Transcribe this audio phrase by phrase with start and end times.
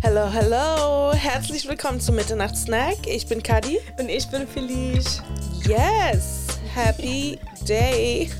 [0.00, 1.12] Hallo, hallo.
[1.12, 3.06] Herzlich willkommen zum Mitternachtssnack.
[3.06, 3.80] Ich bin Kadi.
[3.98, 5.22] Und ich bin Felice.
[5.66, 6.46] Yes.
[6.72, 7.36] Happy
[7.68, 8.30] Day.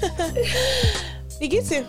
[1.41, 1.84] Wie geht's dir?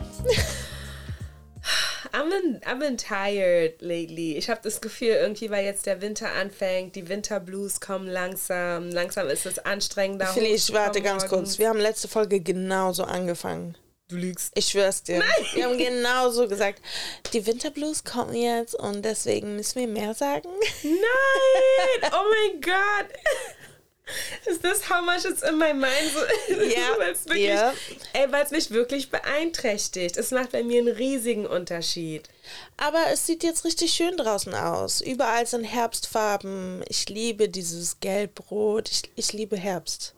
[2.11, 4.35] I'm been, I've been tired lately.
[4.37, 8.89] Ich habe das Gefühl, irgendwie, weil jetzt der Winter anfängt, die Winterblues kommen langsam.
[8.89, 10.25] Langsam ist es anstrengender.
[10.25, 11.59] Felice, warte ganz kurz.
[11.59, 13.77] Wir haben letzte Folge genauso angefangen.
[14.09, 14.51] Du lügst.
[14.55, 15.19] Ich schwör's dir.
[15.19, 15.29] Nein.
[15.53, 16.81] Wir haben genauso gesagt,
[17.31, 20.49] die Winterblues kommen jetzt und deswegen müssen wir mehr sagen.
[20.83, 22.11] Nein!
[22.11, 23.07] Oh mein Gott!
[24.45, 26.11] Ist das how much it's in my mind?
[26.75, 27.73] Ja, weil's wirklich, ja.
[28.13, 30.17] Ey, weil es mich wirklich beeinträchtigt.
[30.17, 32.27] Es macht bei mir einen riesigen Unterschied.
[32.77, 35.01] Aber es sieht jetzt richtig schön draußen aus.
[35.01, 36.83] Überall sind Herbstfarben.
[36.87, 38.89] Ich liebe dieses Gelb-Rot.
[38.89, 40.15] Ich, ich liebe Herbst.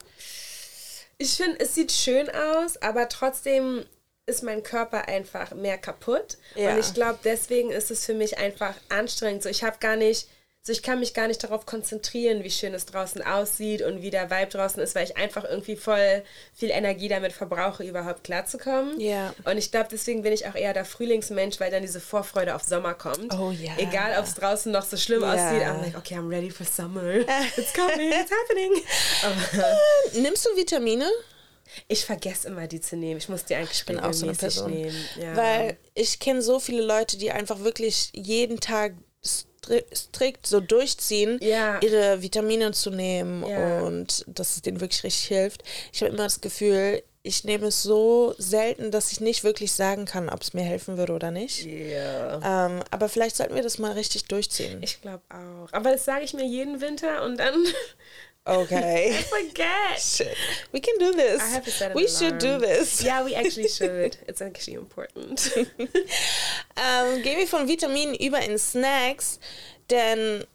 [1.22, 3.86] Ich finde, es sieht schön aus, aber trotzdem
[4.26, 6.40] ist mein Körper einfach mehr kaputt.
[6.56, 6.72] Ja.
[6.72, 9.44] Und ich glaube, deswegen ist es für mich einfach anstrengend.
[9.44, 10.28] So, ich habe gar nicht,
[10.64, 14.12] so ich kann mich gar nicht darauf konzentrieren, wie schön es draußen aussieht und wie
[14.12, 19.00] der Vibe draußen ist, weil ich einfach irgendwie voll viel Energie damit verbrauche, überhaupt klarzukommen.
[19.00, 19.34] Ja.
[19.46, 22.62] Und ich glaube, deswegen bin ich auch eher der Frühlingsmensch, weil dann diese Vorfreude auf
[22.64, 23.34] Sommer kommt.
[23.34, 23.72] Oh ja.
[23.78, 25.34] Egal, ob es draußen noch so schlimm Ja.
[25.34, 27.02] aussieht, I'm like, okay, I'm ready for summer.
[27.58, 28.72] It's coming, it's happening.
[29.24, 31.10] Aber Nimmst du Vitamine?
[31.88, 33.18] ich vergesse immer, die zu nehmen.
[33.18, 34.72] Ich muss die eigentlich Ich bin auch so eine Person.
[34.72, 35.06] nehmen.
[35.20, 35.36] Ja.
[35.36, 38.94] Weil ich kenne so viele Leute, die einfach wirklich jeden Tag
[39.24, 41.80] strikt so durchziehen, Ja.
[41.82, 43.82] ihre Vitamine zu nehmen Ja.
[43.82, 45.64] und dass es denen wirklich richtig hilft.
[45.94, 50.06] Ich habe immer das Gefühl, ich nehme es so selten, dass ich nicht wirklich sagen
[50.06, 51.64] kann, ob es mir helfen würde oder nicht.
[51.66, 52.66] Ja.
[52.68, 54.82] Ähm, aber vielleicht sollten wir das mal richtig durchziehen.
[54.82, 55.72] Ich glaube auch.
[55.72, 57.64] Aber das sage ich mir jeden Winter und dann
[58.48, 59.22] Okay.
[59.30, 60.00] forget.
[60.00, 60.36] Shit.
[60.72, 61.42] We can do this.
[61.42, 63.04] I have to set an We should do this.
[63.04, 64.18] Yeah, we actually should.
[64.28, 65.52] It's actually important.
[66.78, 69.40] Um, ähm, gehen wir von Vitaminen über in Snacks,
[69.90, 70.46] denn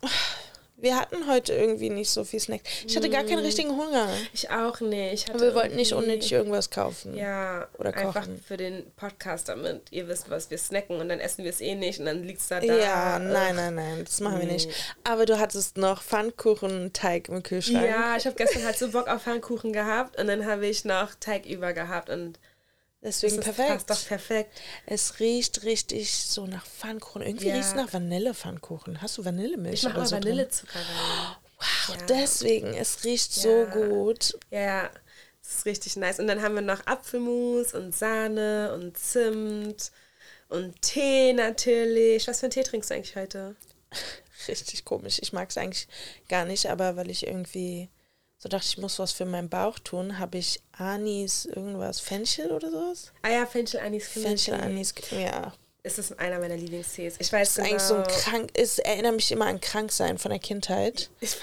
[0.78, 2.68] wir hatten heute irgendwie nicht so viel Snacks.
[2.86, 4.08] Ich hatte gar keinen richtigen Hunger.
[4.34, 5.30] Ich auch nicht.
[5.30, 7.16] Aber wir wollten nicht unnötig irgendwas kaufen.
[7.16, 8.42] Ja, Oder einfach kochen.
[8.46, 11.74] für den Podcast, damit ihr wisst, was wir snacken und dann essen wir es eh
[11.74, 12.76] nicht und dann liegt es da da.
[12.76, 14.68] Ja, nein, nein, nein, das machen wir nicht.
[15.04, 17.86] Aber du hattest noch Pfannkuchenteig im Kühlschrank.
[17.86, 21.14] Ja, ich habe gestern halt so Bock auf Pfannkuchen gehabt und dann habe ich noch
[21.14, 22.38] Teig über gehabt und
[23.02, 23.86] Deswegen das perfekt.
[23.86, 24.60] passt doch perfekt.
[24.86, 27.22] Es riecht richtig so nach Pfannkuchen.
[27.22, 27.54] Irgendwie Ja.
[27.54, 29.00] riecht es nach Vanillepfannkuchen.
[29.02, 30.16] Hast du Vanillemilch Ich mache so?
[30.16, 31.36] Vanillezucker rein.
[31.58, 32.06] Wow, Ja.
[32.06, 32.74] deswegen.
[32.74, 33.64] Es riecht so Ja.
[33.74, 34.38] gut.
[34.50, 34.90] Ja,
[35.42, 36.18] das ist richtig nice.
[36.18, 39.92] Und dann haben wir noch Apfelmus und Sahne und Zimt
[40.48, 42.26] und Tee natürlich.
[42.26, 43.54] Was für einen Tee trinkst du eigentlich heute?
[44.48, 45.18] Richtig komisch.
[45.22, 45.88] Ich mag es eigentlich
[46.28, 47.88] gar nicht, aber weil ich irgendwie
[48.46, 52.70] so dachte, ich muss was für meinen Bauch tun, habe ich Anis, irgendwas, Fenchel oder
[52.70, 53.12] sowas?
[53.22, 55.52] Ah ja, Fenchel Anis Fenchel, Anis, ja.
[55.82, 57.16] Es ist einer meiner Lieblingstees.
[57.18, 57.68] Ich weiß Das ist genau.
[57.68, 61.10] eigentlich so ein krank, es erinnert mich immer an Kranksein von der Kindheit.
[61.20, 61.36] Ich,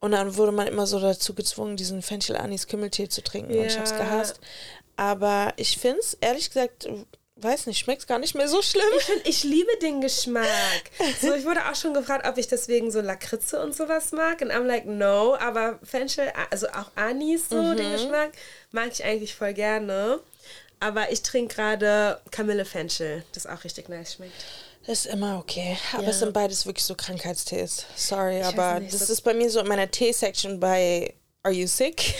[0.00, 3.52] Und dann wurde man immer so dazu gezwungen, diesen Fenchel Anis Kümmeltee zu trinken.
[3.58, 3.98] Und ich hab's Ja.
[3.98, 4.40] gehasst.
[4.96, 6.88] Aber ich find's, ehrlich gesagt,
[7.40, 8.84] weiß nicht, schmeckt's gar nicht mehr so schlimm.
[8.98, 10.46] ich, find, ich liebe den Geschmack.
[11.20, 14.40] So, ich wurde auch schon gefragt, ob ich deswegen so Lakritze und sowas mag.
[14.40, 15.36] Und I'm like, no.
[15.36, 17.76] Aber Fenchel, also auch Anis, so Mhm.
[17.76, 18.32] den Geschmack,
[18.72, 20.20] mag ich eigentlich voll gerne.
[20.80, 24.32] Aber ich trinke gerade Kamille Fenchel, das auch richtig nice schmeckt.
[24.86, 25.76] Ist immer okay.
[25.92, 26.10] Aber Ja.
[26.10, 27.84] es sind beides wirklich so Krankheitstees.
[27.96, 31.54] Sorry, weiß aber nicht, das das- ist bei mir so in meiner Tee-Section bei Are
[31.54, 32.00] You Sick?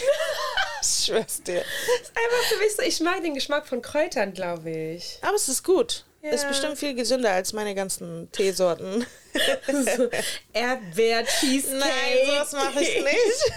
[0.82, 1.60] ich schwör's dir.
[1.60, 5.18] ist einfach für mich so, ich mag den Geschmack von Kräutern, glaube ich.
[5.22, 6.04] Aber es ist gut.
[6.22, 6.30] Ja.
[6.30, 9.06] Ist bestimmt viel gesünder als meine ganzen Teesorten.
[9.96, 10.08] so,
[10.52, 11.78] Erdbeer, Cheesecake.
[11.78, 13.52] Nein, sowas mache ich nicht.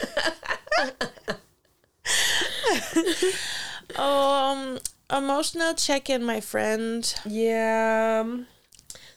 [3.97, 4.79] um,
[5.09, 7.15] emotional check-in, my friend.
[7.25, 8.25] Ja.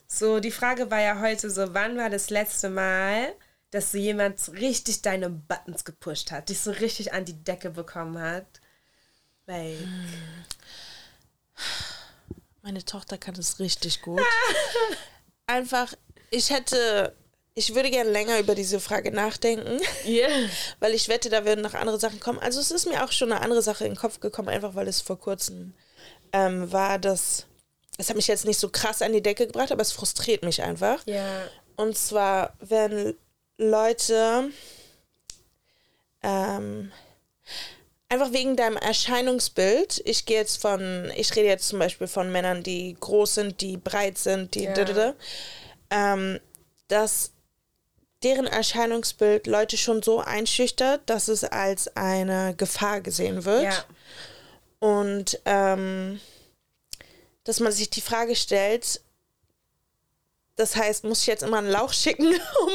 [0.07, 3.33] So, die Frage war ja heute so, wann war das letzte Mal,
[3.75, 7.71] dass so jemand so richtig deine Buttons gepusht hat, dich so richtig an die Decke
[7.71, 8.45] bekommen hat?
[9.47, 9.77] Like,
[12.61, 14.21] Meine Tochter kann das richtig gut.
[15.47, 15.93] Einfach,
[16.31, 17.17] ich hätte,
[17.53, 20.29] ich würde gerne länger über diese Frage nachdenken, yeah.
[20.79, 22.39] weil ich wette, da würden noch andere Sachen kommen.
[22.39, 24.87] Also es ist mir auch schon eine andere Sache in den Kopf gekommen, einfach weil
[24.87, 25.73] es vor kurzem
[26.31, 27.45] ähm, war, dass,
[27.97, 30.63] es hat mich jetzt nicht so krass an die Decke gebracht, aber es frustriert mich
[30.63, 31.05] einfach.
[31.05, 31.49] Ja.
[31.75, 33.17] Und zwar, wenn
[33.57, 34.51] Leute
[36.21, 36.91] ähm,
[38.09, 42.63] einfach wegen deinem Erscheinungsbild, ich gehe jetzt von, ich rede jetzt zum Beispiel von Männern,
[42.63, 44.73] die groß sind, die breit sind, die Ja.
[45.89, 46.39] ähm,
[46.87, 47.31] dass
[48.23, 53.63] deren Erscheinungsbild Leute schon so einschüchtert, dass es als eine Gefahr gesehen wird.
[53.63, 53.85] Ja.
[54.79, 56.19] Und ähm,
[57.43, 59.01] dass man sich die Frage stellt,
[60.57, 62.27] das heißt, muss ich jetzt immer einen Lauch schicken,
[62.65, 62.71] um,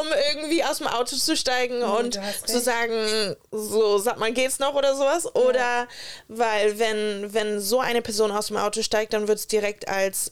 [0.00, 4.58] um irgendwie aus dem Auto zu steigen Nee, und zu sagen, so, sag mal, geht's
[4.58, 5.34] noch oder sowas?
[5.34, 5.88] Oder
[6.28, 10.30] weil, wenn, wenn so eine Person aus dem Auto steigt, dann wird es direkt als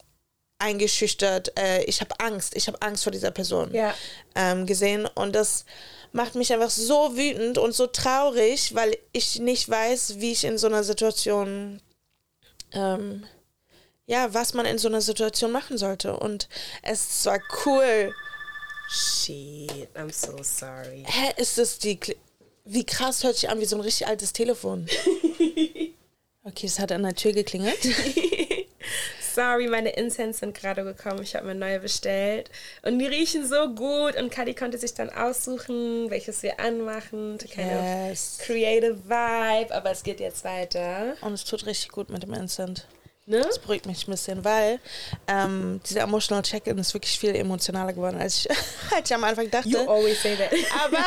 [0.58, 3.94] eingeschüchtert, äh, ich habe Angst, ich habe Angst vor dieser Person Ja.
[4.34, 5.06] ähm, gesehen.
[5.14, 5.64] Und das
[6.12, 10.56] macht mich einfach so wütend und so traurig, weil ich nicht weiß, wie ich in
[10.56, 11.82] so einer Situation
[12.72, 13.26] ähm,
[14.06, 16.17] ja, was man in so einer Situation machen sollte.
[16.17, 16.49] Und
[16.82, 18.14] es zwar cool,
[18.88, 21.05] Shit, I'm so sorry.
[21.06, 22.17] hä, ist es die, Kli-
[22.64, 24.87] wie krass hört sich an wie so ein richtig altes Telefon.
[26.49, 27.76] Okay, es hat an der Tür geklingelt.
[29.35, 31.20] Sorry, meine Incense sind gerade gekommen.
[31.25, 32.50] Ich habe mir neue bestellt.
[32.82, 34.14] Und die riechen so gut.
[34.17, 37.37] Und Kadi konnte sich dann aussuchen, welches wir anmachen.
[37.38, 38.38] Kind Yes.
[38.41, 39.75] creative vibe.
[39.75, 41.17] Aber es geht jetzt weiter.
[41.20, 42.87] Und es tut richtig gut mit dem Instant.
[43.26, 43.40] Ne?
[43.40, 44.78] Das beruhigt mich ein bisschen, weil
[45.26, 48.50] ähm, dieser Emotional Check-In ist wirklich viel emotionaler geworden, als ich,
[48.94, 49.69] als ich am Anfang dachte.
[49.69, 50.52] You always say that.
[50.84, 50.99] Aber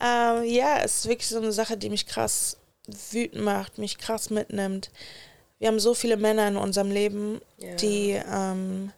[0.00, 2.56] ähm, ja, es ist wirklich so eine Sache, die mich krass
[3.12, 4.90] wütend macht, mich krass mitnimmt.
[5.58, 7.74] Wir haben so viele Männer in unserem Leben, Ja.
[7.76, 8.92] die, ähm,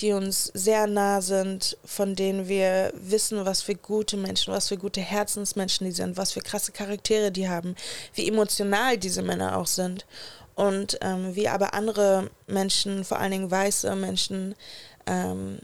[0.00, 4.76] die uns sehr nah sind, von denen wir wissen, was für gute Menschen, was für
[4.76, 7.74] gute Herzensmenschen die sind, was für krasse Charaktere die haben,
[8.14, 10.06] wie emotional diese Männer auch sind.
[10.54, 14.56] Und ähm, wie aber andere Menschen, vor allen Dingen weiße Menschen,
[15.06, 15.60] ähm,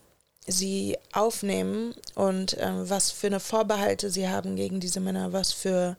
[0.46, 5.96] sie aufnehmen und ähm, was für eine Vorbehalte sie haben gegen diese Männer, was für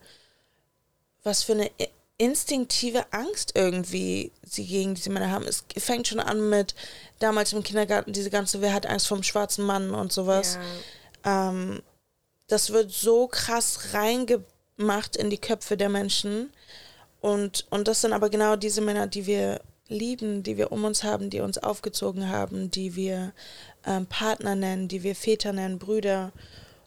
[1.23, 1.71] was für eine
[2.17, 5.45] instinktive Angst irgendwie sie gegen diese Männer haben.
[5.45, 6.75] Es fängt schon an mit
[7.19, 10.57] damals im Kindergarten diese ganze Wer hat Angst vom schwarzen Mann und sowas.
[11.25, 11.49] Ja.
[11.49, 11.81] Ähm,
[12.47, 16.51] das wird so krass reingemacht in die Köpfe der Menschen.
[17.19, 21.03] Und, und das sind aber genau diese Männer, die wir lieben, die wir um uns
[21.03, 23.33] haben, die uns aufgezogen haben, die wir
[23.85, 26.31] ähm, Partner nennen, die wir Väter nennen, Brüder.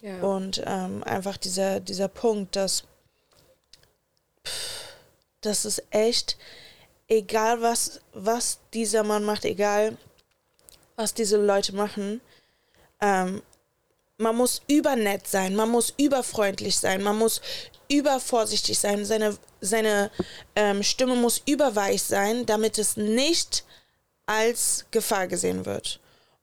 [0.01, 0.21] Ja.
[0.21, 2.83] Und ähm, einfach dieser, dieser Punkt, dass
[4.45, 4.78] pff,
[5.41, 6.37] das ist echt,
[7.07, 9.97] egal was, was dieser Mann macht, egal
[10.95, 12.21] was diese Leute machen,
[13.01, 13.41] ähm,
[14.17, 17.41] man muss übernett sein, man muss überfreundlich sein, man muss
[17.89, 20.11] übervorsichtig sein, seine, seine
[20.55, 23.63] ähm, Stimme muss überweich sein, damit es nicht
[24.25, 25.99] als Gefahr gesehen wird.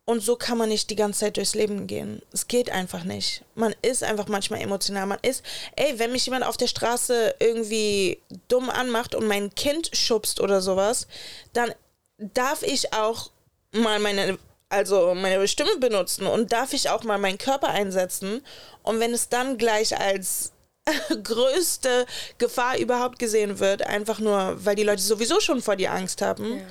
[0.09, 2.23] Und so kann man nicht die ganze Zeit durchs Leben gehen.
[2.33, 3.43] Es geht einfach nicht.
[3.57, 5.05] Man ist einfach manchmal emotional.
[5.05, 5.43] Man ist,
[5.75, 10.61] ey, wenn mich jemand auf der Straße irgendwie dumm anmacht und mein Kind schubst oder
[10.61, 11.09] sowas,
[11.55, 11.75] dann
[12.19, 13.33] darf ich auch
[13.73, 14.39] mal meine,
[14.69, 18.43] also meine Stimme benutzen und darf ich auch mal meinen Körper einsetzen.
[18.85, 20.53] Und wenn es dann gleich als
[21.25, 22.07] größte
[22.39, 26.59] Gefahr überhaupt gesehen wird, einfach nur, weil die Leute sowieso schon vor dir Angst haben,
[26.59, 26.65] Ja.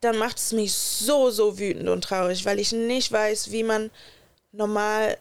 [0.00, 3.90] Dann macht es mich so, so wütend und traurig, weil ich nicht weiß, wie man
[4.52, 5.18] normal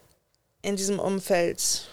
[0.62, 1.88] in diesem Umfeld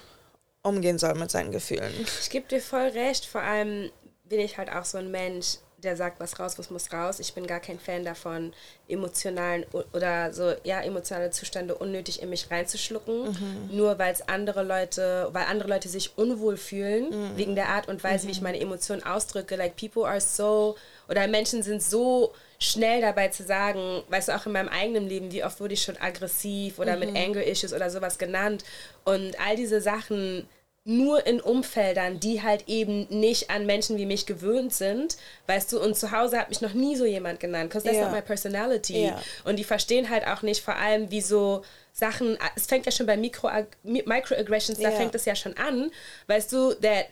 [0.63, 1.93] umgehen soll mit seinen Gefühlen.
[2.21, 3.27] Ich gebe dir voll recht.
[3.27, 3.91] Vor allem
[4.25, 7.19] bin ich halt auch so ein Mensch, der sagt, was raus, was muss raus.
[7.19, 8.55] Ich bin gar kein Fan davon,
[8.89, 13.37] emotionalen oder so, ja, emotionale Zustände unnötig in mich reinzuschlucken.
[13.73, 18.05] Nur weil es andere Leute, weil andere Leute sich unwohl fühlen, wegen der Art und
[18.05, 19.57] Weise, wie ich meine Emotionen ausdrücke.
[19.57, 20.77] Like, people are so,
[21.09, 22.33] oder Menschen sind so
[22.63, 25.83] schnell dabei zu sagen, weißt du, auch in meinem eigenen Leben, wie oft wurde ich
[25.83, 28.65] schon aggressiv oder mit Anger Issues oder sowas genannt.
[29.05, 30.47] Und all diese Sachen
[30.85, 35.17] nur in Umfeldern, die halt eben nicht an Menschen wie mich gewöhnt sind,
[35.47, 38.05] weißt du, und zu Hause hat mich noch nie so jemand genannt, because that's Ja.
[38.07, 39.05] not my personality.
[39.07, 39.23] Ja.
[39.45, 43.07] Und die verstehen halt auch nicht vor allem, wie so Sachen, es fängt ja schon
[43.07, 43.49] bei Micro,
[43.85, 44.97] Microaggressions, da Ja.
[44.97, 45.93] fängt es ja schon an,
[46.27, 47.07] weißt du, that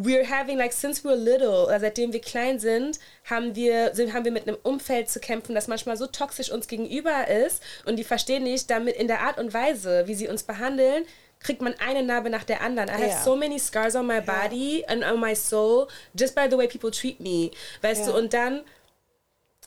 [0.00, 4.24] we're having like since we're little, oder seitdem wir klein sind, haben wir sind, haben
[4.24, 8.04] wir mit einem Umfeld zu kämpfen, das manchmal so toxisch uns gegenüber ist und die
[8.04, 11.04] verstehen nicht, damit in der Art und Weise, wie sie uns behandeln,
[11.40, 12.88] kriegt man eine Narbe nach der anderen.
[12.88, 13.22] I have Ja.
[13.24, 15.88] so many scars on my body and on my soul
[16.18, 17.50] just by the way people treat me,
[17.82, 18.12] weißt Ja.
[18.12, 18.18] du?
[18.18, 18.62] Und dann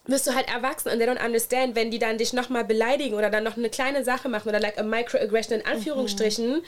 [0.05, 3.29] wirst du halt erwachsen und they don't understand, wenn die dann dich nochmal beleidigen oder
[3.29, 6.63] dann noch eine kleine Sache machen oder like a microaggression in Anführungsstrichen,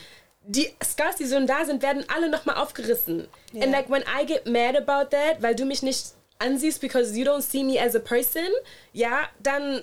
[0.46, 3.28] die Scars, die so da sind, werden alle nochmal aufgerissen.
[3.54, 3.64] Ja.
[3.64, 7.26] And like when I get mad about that, weil du mich nicht ansiehst, because you
[7.26, 8.48] don't see me as a person,
[8.92, 9.82] ja, dann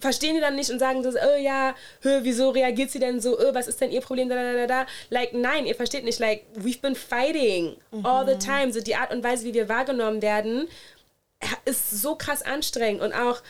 [0.00, 3.38] verstehen die dann nicht und sagen so, oh ja, hö, wieso reagiert sie denn so,
[3.38, 4.86] oh, was ist denn ihr Problem, da, da, da, da.
[5.10, 8.72] Like, nein, ihr versteht nicht, like, we've been fighting all the time.
[8.72, 10.68] So die Art und Weise, wie wir wahrgenommen werden,
[11.64, 13.42] ist so krass anstrengend und auch,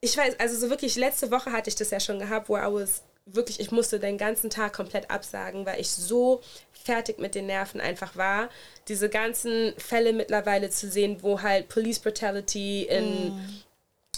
[0.00, 2.62] ich weiß, also so wirklich, letzte Woche hatte ich das ja schon gehabt, wo I
[2.62, 6.42] was wirklich, ich musste den ganzen Tag komplett absagen, weil ich so
[6.72, 8.48] fertig mit den Nerven einfach war.
[8.88, 13.32] Diese ganzen Fälle mittlerweile zu sehen, wo halt Police Brutality in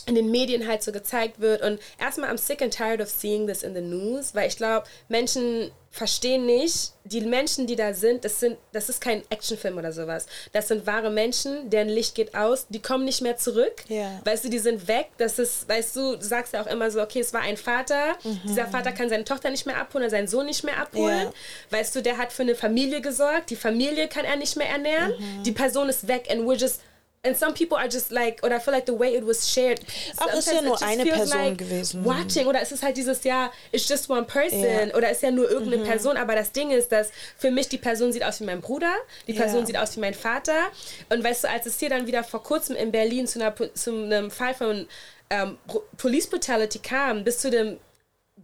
[0.07, 1.63] in den Medien halt so gezeigt wird.
[1.63, 4.87] Und erstmal, I'm sick and tired of seeing this in the news, weil ich glaube,
[5.09, 9.93] Menschen verstehen nicht, die Menschen, die da sind, das sind, das ist kein Actionfilm oder
[9.93, 10.27] sowas.
[10.53, 13.85] Das sind wahre Menschen, deren Licht geht aus, die kommen nicht mehr zurück.
[13.87, 14.21] Ja.
[14.25, 15.11] Weißt du, die sind weg.
[15.19, 18.17] Das ist, weißt du, du sagst ja auch immer so, okay, es war ein Vater.
[18.25, 18.41] Mhm.
[18.45, 21.29] Dieser Vater kann seine Tochter nicht mehr abholen seinen Sohn nicht mehr abholen.
[21.29, 21.79] Ja.
[21.79, 23.51] Weißt du, der hat für eine Familie gesorgt.
[23.51, 25.13] Die Familie kann er nicht mehr ernähren.
[25.17, 25.45] Mhm.
[25.45, 26.81] Die Person ist weg and we're just
[27.25, 29.81] And some people are just like, oder I feel like the way it was shared.
[30.19, 32.05] Auch ist ja nur eine Person gewesen.
[32.05, 34.61] Watching, oder ist es halt dieses Jahr, it's just one person.
[34.61, 34.95] Mhm.
[34.95, 36.17] oder ist ja nur irgendeine Person.
[36.17, 38.93] Aber das Ding ist, dass für mich die Person sieht aus wie mein Bruder,
[39.27, 39.67] die Person Ja.
[39.67, 40.55] sieht aus wie mein Vater.
[41.09, 43.91] Und weißt du, als es hier dann wieder vor kurzem in Berlin zu, einer, zu
[43.91, 44.87] einem Fall von
[45.31, 47.79] ähm, Bru- Police Brutality kam, bis zu dem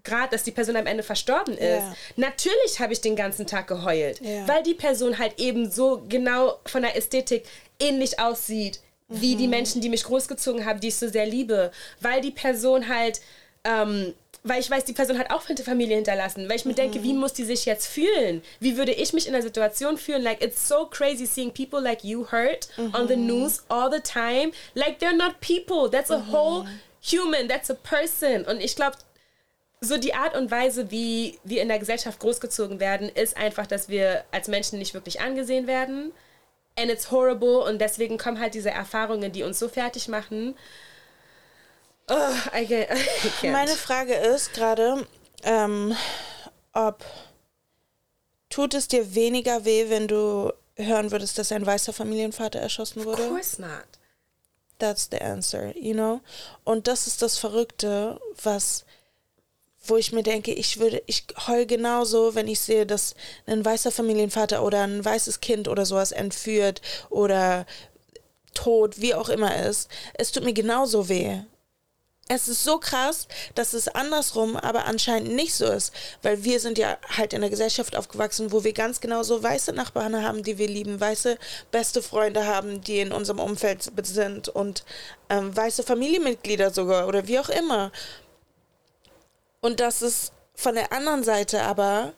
[0.04, 1.82] Grad, dass die Person am Ende verstorben ist.
[1.82, 1.94] Ja.
[2.16, 4.46] Natürlich habe ich den ganzen Tag geheult, Ja.
[4.48, 7.44] weil die Person halt eben so genau von der Ästhetik
[7.80, 9.38] ähnlich aussieht wie Mhm.
[9.38, 13.20] die Menschen, die mich großgezogen haben, die ich so sehr liebe, weil die Person halt
[13.64, 16.98] ähm, weil ich weiß, die Person hat auch eine Familie hinterlassen, weil ich mir denke,
[17.00, 17.02] Mhm.
[17.02, 18.40] wie muss die sich jetzt fühlen?
[18.58, 20.22] Wie würde ich mich in der Situation fühlen?
[20.22, 23.08] Like, it's so crazy seeing people like you hurt on Mhm.
[23.08, 24.52] the news all the time.
[24.72, 25.90] Like, they're not people.
[25.90, 26.32] That's a Mhm.
[26.32, 26.66] whole
[27.02, 27.48] human.
[27.48, 28.46] That's a person.
[28.46, 28.96] Und ich glaube,
[29.80, 33.88] so die Art und Weise, wie wir in der Gesellschaft großgezogen werden, ist einfach, dass
[33.88, 36.12] wir als Menschen nicht wirklich angesehen werden.
[36.78, 37.58] And it's horrible.
[37.58, 40.56] Und deswegen kommen halt diese Erfahrungen, die uns so fertig machen.
[42.08, 42.14] Oh,
[42.54, 43.44] I can't.
[43.44, 43.50] I.
[43.50, 45.06] Meine Frage ist gerade,
[45.44, 45.96] ähm,
[46.72, 47.04] ob
[48.50, 53.06] tut es dir weniger weh, wenn du hören würdest, dass ein weißer Familienvater erschossen of
[53.06, 53.28] wurde?
[53.28, 53.84] course not.
[54.78, 56.20] That's the answer, you know?
[56.64, 58.84] Und das ist das Verrückte, was,
[59.86, 63.14] wo ich mir denke, ich würde, ich heul genauso, wenn ich sehe, dass
[63.46, 67.66] ein weißer Familienvater oder ein weißes Kind oder sowas entführt oder
[68.54, 69.88] tot, wie auch immer ist.
[70.14, 71.40] Es tut mir genauso weh.
[72.32, 76.78] Es ist so krass, dass es andersrum aber anscheinend nicht so ist, weil wir sind
[76.78, 80.56] ja halt in einer Gesellschaft aufgewachsen, wo wir ganz genau so weiße Nachbarn haben, die
[80.56, 81.38] wir lieben, weiße
[81.72, 84.84] beste Freunde haben, die in unserem Umfeld sind und
[85.28, 87.90] ähm, weiße Familienmitglieder sogar oder wie auch immer.
[89.60, 92.12] Und das ist von der anderen Seite aber,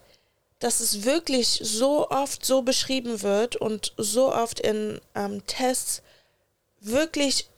[0.59, 6.03] dass es wirklich so oft so beschrieben wird und so oft in ähm, Tests
[6.81, 7.49] wirklich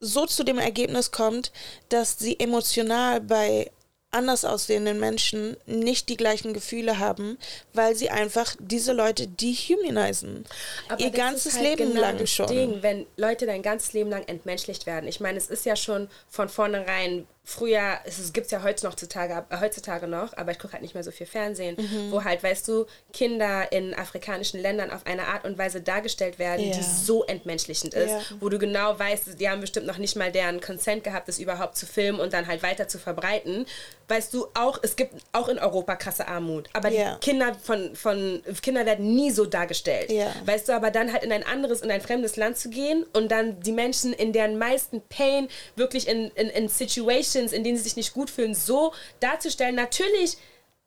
[0.00, 1.52] so zu dem Ergebnis kommt,
[1.88, 3.70] dass sie emotional bei
[4.10, 7.36] anders aussehenden Menschen nicht die gleichen Gefühle haben,
[7.74, 10.46] weil sie einfach diese Leute dehumanisieren.
[10.88, 12.46] Aber Ihr ganzes halt Leben genau lang schon.
[12.46, 15.08] Ding, wenn Leute dein ganzes Leben lang entmenschlicht werden.
[15.08, 19.60] Ich meine, es ist ja schon von vornherein früher, es gibt es ja heutzutage, äh,
[19.60, 22.12] heutzutage noch, aber ich gucke halt nicht mehr so viel Fernsehen, Mhm.
[22.12, 26.66] wo halt, weißt du, Kinder in afrikanischen Ländern auf eine Art und Weise dargestellt werden,
[26.66, 26.76] Ja.
[26.76, 28.20] die so entmenschlichend ist, Ja.
[28.40, 31.76] wo du genau weißt, die haben bestimmt noch nicht mal deren Consent gehabt, das überhaupt
[31.78, 33.64] zu filmen und dann halt weiter zu verbreiten.
[34.08, 37.14] Weißt du, auch, es gibt auch in Europa krasse Armut, aber Ja.
[37.14, 40.10] die Kinder von, von Kinder werden nie so dargestellt.
[40.44, 43.30] Weißt du, aber dann halt in ein anderes, in ein fremdes Land zu gehen und
[43.30, 47.84] dann die Menschen in deren meisten Pain wirklich in, in, in Situations, in denen sie
[47.84, 49.74] sich nicht gut fühlen, so darzustellen.
[49.74, 50.36] Natürlich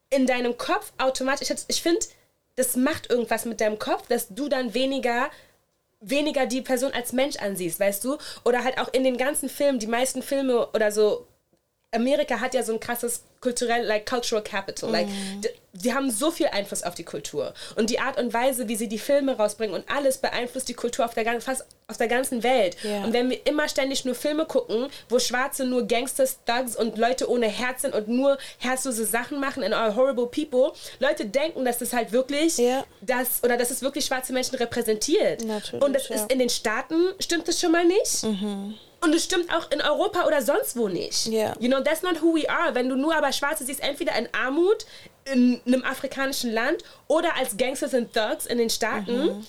[0.09, 2.05] in deinem Kopf automatisch, ich, ich finde,
[2.55, 5.29] das macht irgendwas mit deinem Kopf, dass du dann weniger
[6.01, 8.17] weniger die Person als Mensch ansiehst, weißt du?
[8.43, 11.27] Oder halt auch in den ganzen Filmen, die meisten Filme oder so
[11.95, 14.89] Amerika hat ja so ein krasses kulturell, like cultural capital.
[14.89, 15.41] Like, Mhm.
[15.41, 17.53] d- die haben so viel Einfluss auf die Kultur.
[17.75, 21.03] Und die Art und Weise, wie sie die Filme rausbringen und alles beeinflusst die Kultur
[21.03, 22.77] auf der, fast auf der ganzen Welt.
[22.83, 23.03] Ja.
[23.03, 27.29] Und wenn wir immer ständig nur Filme gucken, wo Schwarze nur Gangsters, Thugs und Leute
[27.29, 31.79] ohne Herz sind und nur herzlose Sachen machen in All Horrible People, Leute denken, dass
[31.79, 32.85] das halt wirklich Ja.
[33.01, 35.43] das, oder dass es wirklich schwarze Menschen repräsentiert.
[35.43, 36.15] Natürlich, und das ja.
[36.15, 38.23] ist in den Staaten stimmt das schon mal nicht.
[39.03, 41.25] Und es stimmt auch in Europa oder sonst wo nicht.
[41.27, 41.55] Ja.
[41.59, 42.75] You know, that's not who we are.
[42.75, 44.85] Wenn du nur aber Schwarze siehst, entweder in Armut
[45.25, 49.47] in einem afrikanischen Land oder als Gangsters und Thugs in den Staaten, Mhm.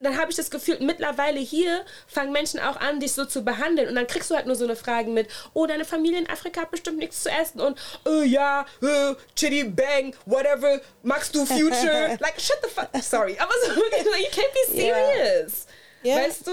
[0.00, 3.88] dann habe ich das Gefühl, mittlerweile hier fangen Menschen auch an, dich so zu behandeln.
[3.88, 6.62] Und dann kriegst du halt nur so eine Frage mit, oh, deine Familie in Afrika
[6.62, 7.60] hat bestimmt nichts zu essen.
[7.60, 12.16] Und, oh ja, äh, Chitty Bang, whatever, magst du Future?
[12.20, 13.36] like, shut the fuck, sorry.
[13.38, 15.66] Aber so, you can't be serious.
[16.02, 16.16] Ja.
[16.16, 16.52] Weißt du?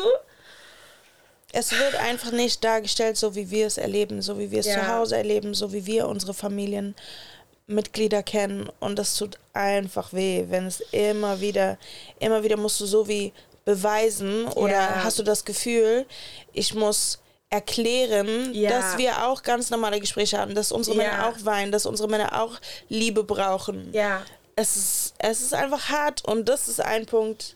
[1.54, 4.76] Es wird einfach nicht dargestellt, so wie wir es erleben, so wie wir es Ja.
[4.76, 8.70] zu Hause erleben, so wie wir unsere Familienmitglieder kennen.
[8.80, 11.78] Und das tut einfach weh, wenn es immer wieder,
[12.20, 13.34] immer wieder musst du so wie
[13.66, 15.04] beweisen oder Ja.
[15.04, 16.06] hast du das Gefühl,
[16.54, 18.70] ich muss erklären, Ja.
[18.70, 20.96] dass wir auch ganz normale Gespräche haben, dass unsere.
[20.98, 22.54] Männer auch weinen, dass unsere Männer auch
[22.90, 23.92] Liebe brauchen.
[23.94, 24.22] Ja.
[24.56, 27.56] Es ist, es ist einfach hart und das ist ein Punkt,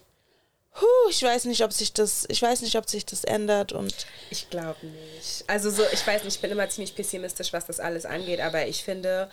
[0.82, 3.94] Huh, ich weiß nicht, ob sich das, ich weiß nicht, ob sich das ändert und
[4.29, 5.46] ich glaube nicht.
[5.48, 8.67] Also so, ich weiß nicht, ich bin immer ziemlich pessimistisch, was das alles angeht, aber
[8.67, 9.29] ich finde,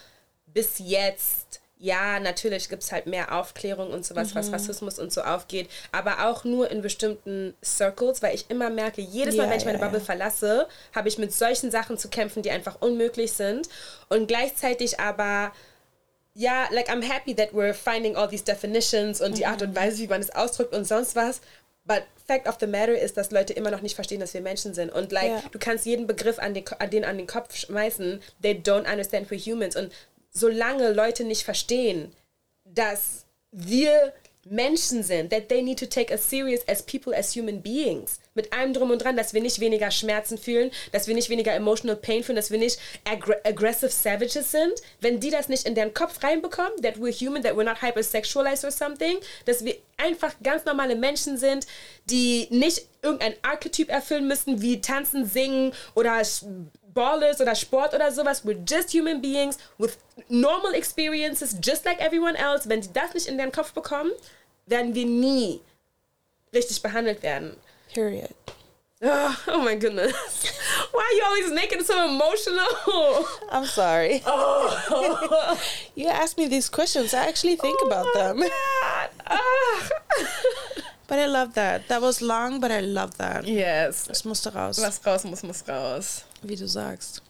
[0.47, 4.39] bis jetzt, ja, natürlich gibt es halt mehr Aufklärung und sowas, mhm.
[4.39, 9.01] was Rassismus und so aufgeht, aber auch nur in bestimmten Circles, weil ich immer merke,
[9.01, 10.05] jedes Mal, ja, wenn ich meine ja, Bubble ja.
[10.05, 13.69] verlasse, habe ich mit solchen Sachen zu kämpfen, die einfach unmöglich sind
[14.09, 15.51] und gleichzeitig aber
[16.35, 19.77] ja, like I'm happy that we're finding all these definitions und die Art und mhm.
[19.77, 21.41] Weise, wie man es ausdrückt und sonst was.
[21.85, 24.73] But fact of the matter ist, dass Leute immer noch nicht verstehen, dass wir Menschen
[24.73, 24.93] sind.
[24.93, 25.43] Und like, yeah.
[25.51, 28.21] du kannst jeden Begriff an den, an den an den Kopf schmeißen.
[28.41, 29.75] They don't understand for humans.
[29.77, 29.93] Und
[30.31, 32.13] solange Leute nicht verstehen,
[32.65, 34.13] dass wir
[34.49, 38.21] Menschen sind, that they need to take us serious as people, as human beings.
[38.35, 41.53] Mit allem drum und dran, dass wir nicht weniger Schmerzen fühlen, dass wir nicht weniger
[41.53, 44.73] emotional pain fühlen, dass wir nicht ag aggressive savages sind.
[45.01, 48.65] Wenn die das nicht in deren Kopf reinbekommen, that we're human, that we're not hypersexualized
[48.65, 51.67] or something, dass wir einfach ganz normale Menschen sind,
[52.07, 56.23] die nicht irgendein Archetyp erfüllen müssen, wie tanzen, singen oder
[56.95, 58.45] Ballers oder Sport oder sowas.
[58.45, 59.99] We're just human beings with
[60.29, 62.69] normal experiences, just like everyone else.
[62.69, 64.11] Wenn sie das nicht in den Kopf bekommen,
[64.67, 65.61] werden wir nie
[66.53, 67.57] richtig behandelt werden.
[67.95, 68.35] Period.
[69.05, 70.15] Oh, oh my goodness.
[70.93, 73.27] Why are you always making it so emotional?
[73.51, 74.23] I'm sorry.
[74.95, 75.59] Oh.
[75.95, 77.13] you ask me these questions.
[77.13, 78.43] I actually think oh about them.
[79.27, 79.89] Ah.
[81.09, 81.89] but I love that.
[81.89, 83.47] That was long, but I love that.
[83.47, 84.09] Yes.
[84.09, 84.79] Es musste raus.
[84.79, 86.25] Was raus muss, muss raus.
[86.43, 87.23] Wie du sagst.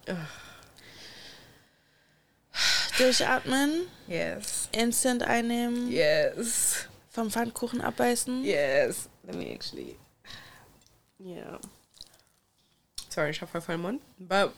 [2.98, 3.88] Durchatmen.
[4.06, 4.68] Yes.
[4.72, 5.90] Instant einnehmen.
[5.90, 6.86] Yes.
[7.10, 8.44] Vom Pfannkuchen abbeißen.
[8.44, 9.08] Yes.
[9.26, 9.96] Let me actually.
[11.24, 11.58] Yeah.
[13.08, 14.00] Sorry, ich habe voll voll Mund.
[14.18, 14.52] But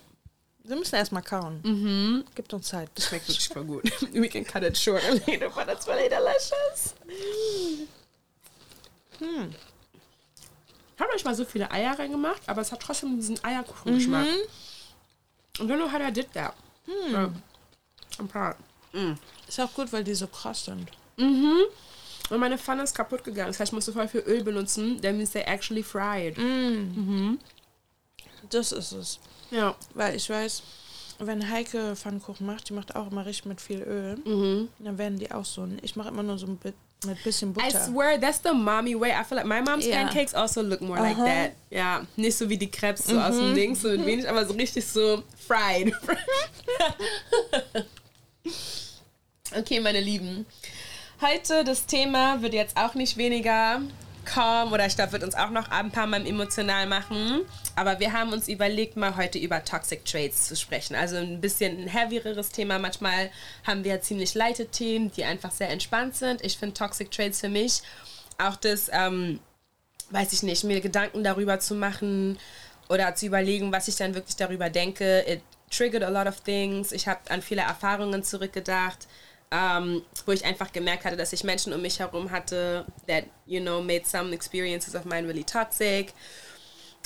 [0.62, 1.61] wir müssen erstmal kauen.
[1.62, 2.25] Mhm.
[2.35, 2.88] Gibt uns Zeit.
[2.94, 3.85] Das schmeckt wirklich voll gut.
[4.12, 6.94] We can cut it short later, but it's really delicious.
[9.18, 9.54] Hm.
[10.97, 14.26] Ich habe euch mal so viele Eier reingemacht, aber es hat trotzdem diesen Eierkuchengeschmack.
[14.26, 15.61] Mhm.
[15.61, 16.54] Und don't know how I did that.
[16.87, 17.12] Hm.
[17.12, 18.56] So, ein paar.
[18.93, 19.15] Mm.
[19.47, 20.88] Ist auch gut, weil die so krass sind.
[21.17, 21.65] Mhm.
[22.30, 23.49] Und meine Pfanne ist kaputt gegangen.
[23.49, 25.00] Das heißt, ich musste voll viel Öl benutzen.
[25.02, 26.39] Means they actually fried.
[26.39, 26.41] Mm.
[26.95, 27.39] Mhm.
[28.50, 29.19] Das ist es.
[29.50, 29.75] Ja.
[29.95, 30.63] Weil ich weiß,
[31.19, 34.17] wenn Heike Pfannkuchen macht, die macht auch immer richtig mit viel Öl.
[34.25, 34.69] Mhm.
[34.78, 35.69] Dann werden die auch so.
[35.82, 37.69] Ich mache immer nur so ein bisschen mit bisschen Butter.
[37.69, 39.13] I swear, that's the mommy way.
[39.13, 40.04] I feel like my mom's yeah.
[40.04, 41.08] pancakes also look more uh -huh.
[41.08, 41.52] like that.
[41.71, 43.23] Ja, nicht so wie die Crepes so mhm.
[43.23, 43.54] aus dem mhm.
[43.54, 45.95] Ding, so mit wenig, aber so richtig so fried.
[49.56, 50.47] okay, meine Lieben.
[51.20, 53.80] Heute das Thema wird jetzt auch nicht weniger
[54.24, 57.42] kaum oder ich glaube, wird uns auch noch ein paar Mal emotional machen.
[57.76, 60.96] Aber wir haben uns überlegt, mal heute über Toxic Traits zu sprechen.
[60.96, 62.78] Also ein bisschen ein heavieres Thema.
[62.78, 63.30] Manchmal
[63.64, 66.44] haben wir ja ziemlich leichte Themen, die einfach sehr entspannt sind.
[66.44, 67.82] Ich finde Toxic Traits für mich
[68.38, 69.38] auch das, ähm,
[70.10, 72.38] weiß ich nicht, mir Gedanken darüber zu machen
[72.88, 75.24] oder zu überlegen, was ich dann wirklich darüber denke.
[75.28, 76.90] It triggered a lot of things.
[76.90, 79.06] Ich habe an viele Erfahrungen zurückgedacht
[79.54, 83.60] ähm, wo ich einfach gemerkt hatte, dass ich Menschen um mich herum hatte, that, you
[83.60, 86.12] know, made some experiences of mine really toxic.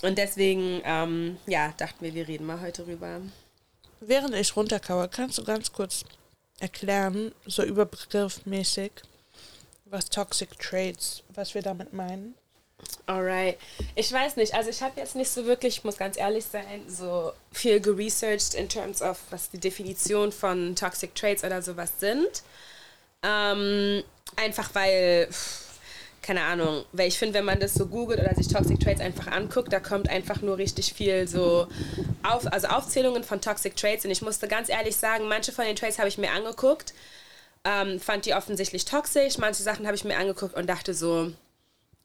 [0.03, 3.21] Und deswegen, ähm, ja, dachten wir, wir reden mal heute rüber.
[4.01, 6.05] Während ich runterkaue, kannst du ganz kurz
[6.59, 8.93] erklären, so überbegriffmäßig,
[9.85, 12.35] was Toxic Traits, was wir damit meinen?
[13.07, 13.57] Alright.
[13.95, 16.85] Ich weiß nicht, also ich habe jetzt nicht so wirklich, ich muss ganz ehrlich sein,
[16.89, 22.43] so viel geresearched in terms of, was die Definition von Toxic Traits oder sowas sind.
[23.23, 24.05] Ähm,
[24.37, 25.29] einfach weil,
[26.21, 29.29] keine Ahnung, weil ich finde, wenn man das so googelt oder sich Toxic Traits einfach
[29.29, 31.67] anguckt, da kommt einfach nur richtig viel so
[32.23, 34.05] auf, also Aufzählungen von Toxic Traits.
[34.05, 36.93] Und ich musste ganz ehrlich sagen, manche von den Traits habe ich mir angeguckt,
[37.65, 41.33] ähm, fand die offensichtlich toxisch, manche Sachen habe ich mir angeguckt und dachte so,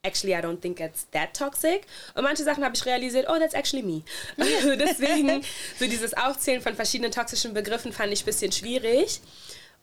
[0.04, 1.86] actually I don't think it's that toxic.
[2.14, 4.04] Und manche Sachen habe ich realisiert, oh, that's actually me.
[4.38, 5.44] Also deswegen,
[5.80, 9.22] so dieses Aufzählen von verschiedenen toxischen Begriffen fand ich ein bisschen schwierig.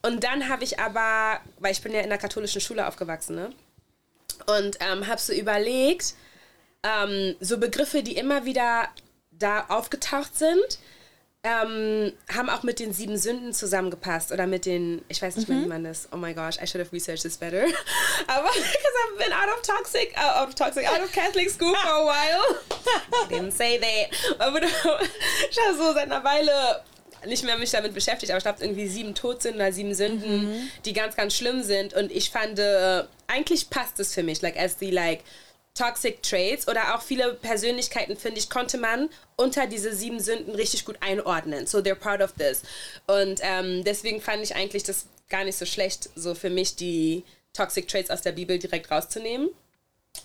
[0.03, 3.51] Und dann habe ich aber, weil ich bin ja in der katholischen Schule aufgewachsen, ne?
[4.47, 6.15] Und ähm, habe so überlegt,
[6.83, 8.89] ähm, so Begriffe, die immer wieder
[9.31, 10.79] da aufgetaucht sind,
[11.43, 15.55] ähm, haben auch mit den sieben Sünden zusammengepasst oder mit den, ich weiß nicht mhm.
[15.55, 17.65] mehr, wie man das, oh my gosh, I should have researched this better.
[18.27, 21.75] Aber because I've been out of toxic, uh, out of toxic, out of Catholic school
[21.75, 22.59] for a while.
[23.25, 24.39] I didn't say that.
[24.39, 24.61] Aber
[25.51, 26.83] ich habe so seit einer Weile
[27.27, 30.71] nicht mehr mich damit beschäftigt, aber ich glaube, irgendwie sieben Todsünden oder sieben Sünden, mhm.
[30.85, 31.95] die ganz, ganz schlimm sind.
[31.95, 35.21] Und ich fand, äh, eigentlich passt es für mich, like as the like
[35.75, 40.85] Toxic Traits oder auch viele Persönlichkeiten, finde ich, konnte man unter diese sieben Sünden richtig
[40.85, 41.67] gut einordnen.
[41.67, 42.63] So they're part of this.
[43.07, 47.25] Und ähm, deswegen fand ich eigentlich das gar nicht so schlecht, so für mich die
[47.53, 49.49] Toxic Traits aus der Bibel direkt rauszunehmen.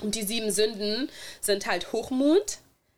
[0.02, 1.10] Und die sieben Sünden
[1.42, 2.58] sind halt Hochmut,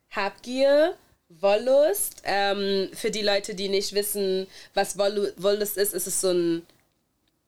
[0.10, 0.96] Habgier,
[1.30, 2.22] Wollust.
[2.24, 6.66] Ähm, für die Leute, die nicht wissen, was Wollu Wollust ist, ist es so ein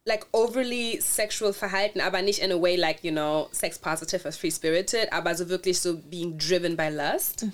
[0.09, 4.31] like overly sexual Verhalten, aber nicht in a way like, you know, sex positive or
[4.33, 7.45] free spirited, aber so wirklich so being driven by lust.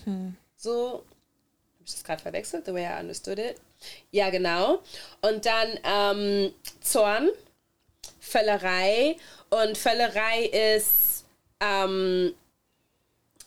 [0.57, 2.65] So, habe ich das gerade verwechselt?
[2.65, 3.57] The way I understood it.
[4.09, 4.81] Ja, genau.
[5.21, 7.29] Und dann ähm, Zorn,
[8.19, 9.17] Völlerei.
[9.49, 11.25] Und Völlerei ist,
[11.59, 12.33] ähm,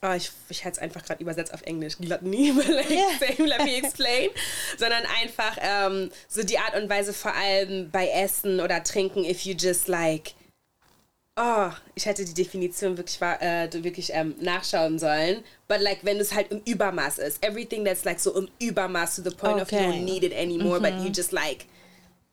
[0.03, 1.97] oh, ich, ich hätte es einfach gerade übersetzt auf Englisch.
[1.99, 3.07] Gluttony, like, Yeah.
[3.19, 4.31] same, let me explain.
[4.79, 9.43] Sondern einfach ähm, so die Art und Weise vor allem bei Essen oder Trinken, if
[9.43, 10.35] you just like
[11.41, 15.45] Oh, ich hätte die Definition wirklich, äh, wirklich ähm, nachschauen sollen.
[15.69, 17.45] But like, wenn es halt im Übermaß ist.
[17.45, 19.87] Everything that's like so im Übermaß to the point of you Okay.
[19.87, 21.67] don't need it anymore, but you just like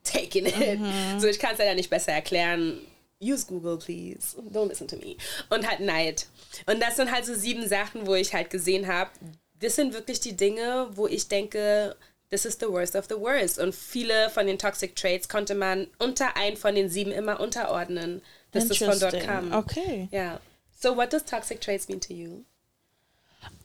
[0.04, 0.80] taking it.
[1.20, 2.82] So, ich kann es leider nicht besser erklären.
[3.22, 4.36] Use Google, please.
[4.52, 5.18] Don't listen to me.
[5.52, 6.26] Und halt Neid.
[6.66, 9.12] Und das sind halt so sieben Sachen, wo ich halt gesehen habe,
[9.60, 11.96] das sind wirklich die Dinge, wo ich denke,
[12.30, 13.60] this is the worst of the worst.
[13.60, 18.22] Und viele von den Toxic Traits konnte man unter einen von den sieben immer unterordnen,
[18.52, 19.54] dass das von dort kam.
[19.54, 20.08] Okay.
[20.12, 20.40] Ja.
[20.80, 22.44] So, what does toxic traits mean to you?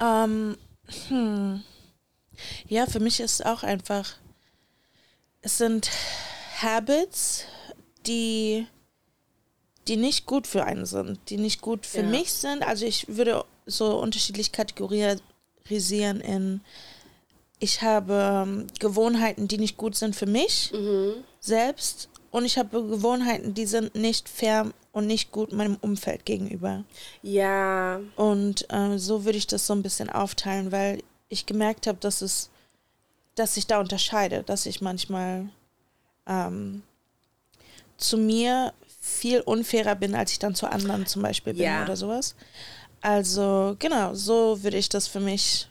[0.01, 0.57] Ähm,
[1.09, 1.63] hm.
[2.67, 4.17] Ja, für mich ist es auch einfach,
[5.43, 5.91] es sind
[6.63, 7.45] Habits,
[8.07, 8.67] die,
[9.91, 12.07] die nicht gut für einen sind, die nicht gut für Ja.
[12.07, 12.63] mich sind.
[12.63, 16.61] Also ich würde so unterschiedlich kategorisieren in,
[17.59, 20.73] ich habe ähm, Gewohnheiten, die nicht gut sind für mich
[21.41, 26.85] selbst und ich habe Gewohnheiten, die sind nicht fair und nicht gut meinem Umfeld gegenüber.
[27.23, 28.01] Ja.
[28.17, 32.23] Und äh, so würde ich das so ein bisschen aufteilen, weil ich gemerkt habe, dass
[32.23, 32.49] es,
[33.35, 35.49] dass sich da unterscheide, dass ich manchmal
[36.27, 36.83] ähm,
[37.99, 41.83] zu mir viel unfairer bin, als ich dann zu anderen zum Beispiel bin Ja.
[41.83, 42.35] oder sowas.
[43.01, 45.67] Also genau, so würde ich das für mich.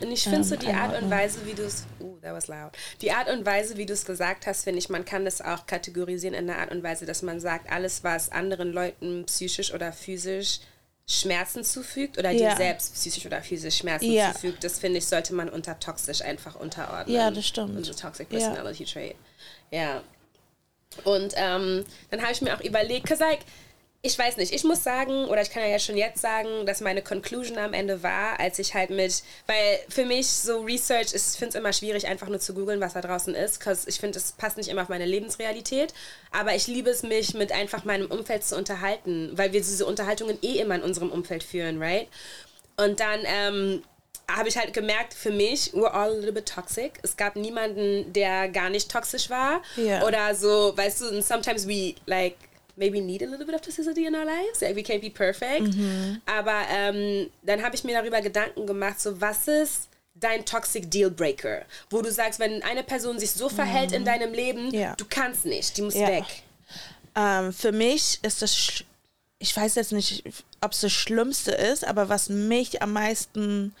[0.00, 1.10] Und ich finde so Ähm, die Art und.
[1.10, 2.72] Weise, wie du es, uh, that was loud.
[3.02, 5.66] Die Art und Weise, wie du es gesagt hast, finde ich, man kann das auch
[5.66, 9.92] kategorisieren in der Art und Weise, dass man sagt, alles, was anderen Leuten psychisch oder
[9.92, 10.60] physisch
[11.06, 12.56] Schmerzen zufügt oder dir Ja.
[12.56, 14.32] selbst psychisch oder physisch Schmerzen Ja.
[14.34, 17.14] zufügt, das finde ich, sollte man unter toxisch einfach unterordnen.
[17.16, 17.76] Ja, das stimmt.
[17.76, 18.38] Unser Toxic Ja.
[18.38, 19.16] Personality Trait.
[19.70, 20.02] Ja.
[21.04, 23.40] Und ähm, dann habe ich mir auch überlegt, like,
[24.00, 27.02] ich weiß nicht, ich muss sagen, oder ich kann ja schon jetzt sagen, dass meine
[27.02, 31.38] Conclusion am Ende war, als ich halt mit, weil für mich so Research, ist, ich
[31.38, 34.18] finde es immer schwierig, einfach nur zu googeln, was da draußen ist, cause ich finde,
[34.18, 35.92] es passt nicht immer auf meine Lebensrealität,
[36.30, 40.38] aber ich liebe es, mich mit einfach meinem Umfeld zu unterhalten, weil wir diese Unterhaltungen
[40.42, 42.06] eh immer in unserem Umfeld führen, right?
[42.76, 43.82] Und dann ähm,
[44.30, 46.98] habe ich halt gemerkt, für mich, we're all a little bit toxic.
[47.02, 49.62] Es gab niemanden, der gar nicht toxisch war.
[49.76, 50.06] Ja.
[50.06, 52.36] Oder so, weißt du, and sometimes we like
[52.76, 54.60] maybe need a little bit of toxicity in our lives.
[54.60, 55.74] Like we can't be perfect.
[56.26, 61.10] Aber ähm, dann habe ich mir darüber Gedanken gemacht, so was ist dein Toxic Deal
[61.10, 61.62] Breaker?
[61.90, 64.94] Wo du sagst, wenn eine Person sich so verhält in deinem Leben, Ja.
[64.96, 66.06] du kannst nicht, die muss Ja.
[66.08, 66.24] weg.
[67.16, 68.84] Ähm, für mich ist das,
[69.38, 70.22] ich weiß jetzt nicht,
[70.60, 73.74] ob es das Schlimmste ist, aber was mich am meisten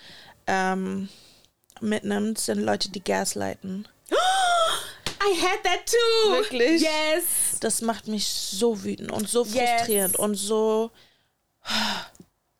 [0.48, 1.08] ähm,
[1.80, 3.86] mitnimmt, sind Leute, die gaslighten.
[4.10, 6.32] I had that too.
[6.32, 6.82] Wirklich?
[6.82, 7.58] Yes.
[7.60, 9.52] Das macht mich so wütend und so Yes.
[9.78, 10.90] frustrierend und so.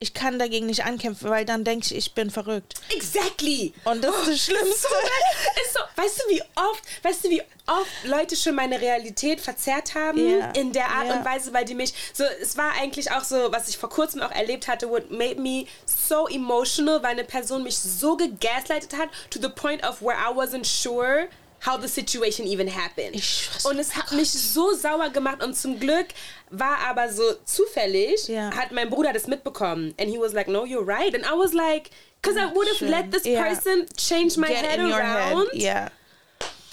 [0.01, 2.75] Ich kann dagegen nicht ankämpfen, weil dann denke ich, ich bin verrückt.
[2.91, 3.73] Exactly.
[3.85, 4.89] Und das ist das Schlimmste.
[4.89, 4.95] So,
[5.99, 10.51] weißt du, wie oft, weißt du, wie oft Leute schon meine Realität verzerrt haben Ja.
[10.53, 11.15] in der Art Ja.
[11.19, 14.23] und Weise, weil die mich so, es war eigentlich auch so, was ich vor kurzem
[14.23, 19.09] auch erlebt hatte, what made me so emotional, weil eine Person mich so gegaslightet hat,
[19.31, 21.29] to the point of where I wasn't sure
[21.67, 23.15] how the situation even happened.
[23.15, 26.07] Ich und es hat mich so sauer gemacht und zum Glück
[26.51, 28.51] war aber so zufällig, Ja.
[28.55, 31.15] hat mein Bruder das mitbekommen and he was like, no, you're right.
[31.15, 31.91] And I was like,
[32.23, 33.43] because I would have let this Ja.
[33.43, 35.49] person change my Get head around.
[35.53, 35.61] head.
[35.63, 35.91] Ja.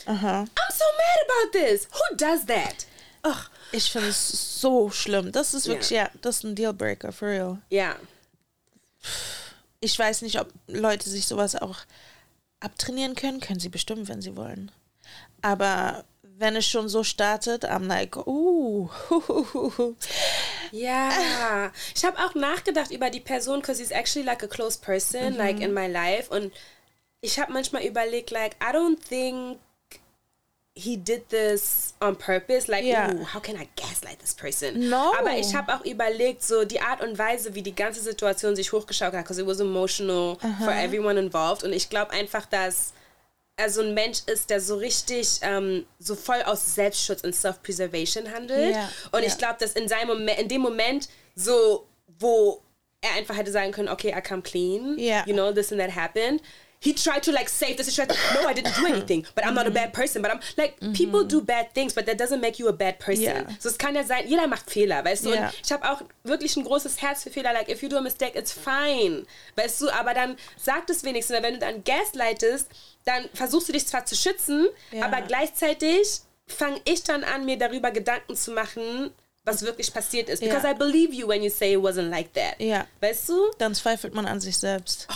[0.08, 0.42] Aha.
[0.44, 1.88] I'm so mad about this.
[1.92, 2.86] Who does that?
[3.24, 3.50] Ugh.
[3.72, 5.32] Ich finde es so schlimm.
[5.32, 6.04] Das ist wirklich, Ja.
[6.04, 7.58] ja, das ist ein Dealbreaker, for real.
[7.70, 7.96] Ja.
[9.82, 11.78] Ich weiß nicht, ob Leute sich sowas auch
[12.66, 13.40] abtrainieren können.
[13.40, 14.72] Können sie bestimmt, wenn sie wollen.
[15.42, 18.90] Aber wenn es schon so startet, I'm like, uh,
[20.72, 21.72] Ja.
[21.96, 25.38] Ich habe auch nachgedacht über die Person, because he's actually like a close person, Mhm.
[25.38, 26.30] like in my life.
[26.30, 26.52] Und
[27.22, 29.60] ich habe manchmal überlegt, like, I don't think
[30.78, 32.68] he did this on purpose.
[32.68, 34.90] Like, ooh, how can I gaslight this person?
[34.90, 35.14] No.
[35.18, 38.72] Aber ich habe auch überlegt, so die Art und Weise, wie die ganze Situation sich
[38.74, 41.64] hochgeschaukelt hat, because it was emotional for everyone involved.
[41.64, 42.94] Und ich glaube einfach, dass
[43.58, 48.30] er so ein Mensch ist, der so richtig ähm, so voll aus Selbstschutz und Self-Preservation
[48.34, 48.76] handelt.
[48.76, 49.28] Ja, Und ja.
[49.28, 51.88] ich glaube, dass in seinem Moment, in dem Moment so
[52.20, 52.62] wo
[53.02, 55.24] er einfach hätte sagen können, okay, I come clean, Yeah.
[55.28, 56.42] you know, this and that happened.
[56.86, 58.16] He tried to like save the situation.
[58.36, 60.22] No, I didn't do anything, but I'm not a bad person.
[60.22, 63.24] But I'm like, people do bad things, but that doesn't make you a bad person.
[63.24, 63.50] Yeah.
[63.60, 65.30] So es kann ja sein, jeder macht Fehler, weißt du?
[65.32, 65.48] Yeah.
[65.48, 67.54] Und ich habe auch wirklich ein großes Herz für Fehler.
[67.54, 69.26] Like, if you do a mistake, it's fine.
[69.56, 71.42] Weißt du, aber dann sag es wenigstens.
[71.42, 72.68] Wenn du dann gaslightest,
[73.04, 75.06] dann versuchst du dich zwar zu schützen, Ja.
[75.06, 79.12] aber gleichzeitig fange ich dann an, mir darüber Gedanken zu machen,
[79.44, 80.40] was wirklich passiert ist.
[80.42, 80.68] Because.
[80.68, 82.60] I believe you when you say it wasn't like that.
[82.60, 82.86] Ja.
[83.02, 83.52] Weißt du?
[83.58, 85.08] Dann zweifelt man an sich selbst.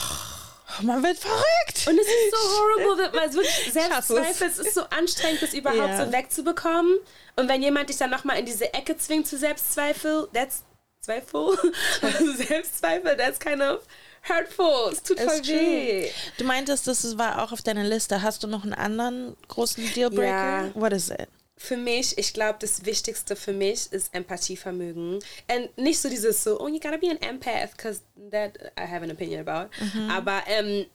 [0.81, 1.87] Man wird verrückt.
[1.87, 4.37] Und es ist so horrible, dass man wirklich hasse es.
[4.37, 6.05] Selbstzweifel, es ist so anstrengend, das überhaupt Ja.
[6.05, 6.97] so wegzubekommen.
[7.35, 10.63] Und wenn jemand dich dann nochmal in diese Ecke zwingt zu Selbstzweifel, that's
[11.01, 11.57] Zweifel,
[12.35, 13.79] Selbstzweifel, that's kind of
[14.27, 14.91] hurtful.
[14.91, 16.09] Es tut voll weh.
[16.37, 18.21] Du meintest, das war auch auf deiner Liste.
[18.21, 20.65] Hast du noch einen anderen großen Dealbreaker?
[20.67, 20.71] Ja.
[20.75, 21.29] What is it?
[21.61, 25.15] Für mich, ich glaube, das Wichtigste für mich ist Empathievermögen.
[25.15, 27.99] Und nicht so dieses so, oh, you gotta be an empath, because
[28.31, 29.69] that I have an opinion about.
[30.09, 30.85] Aber, ähm,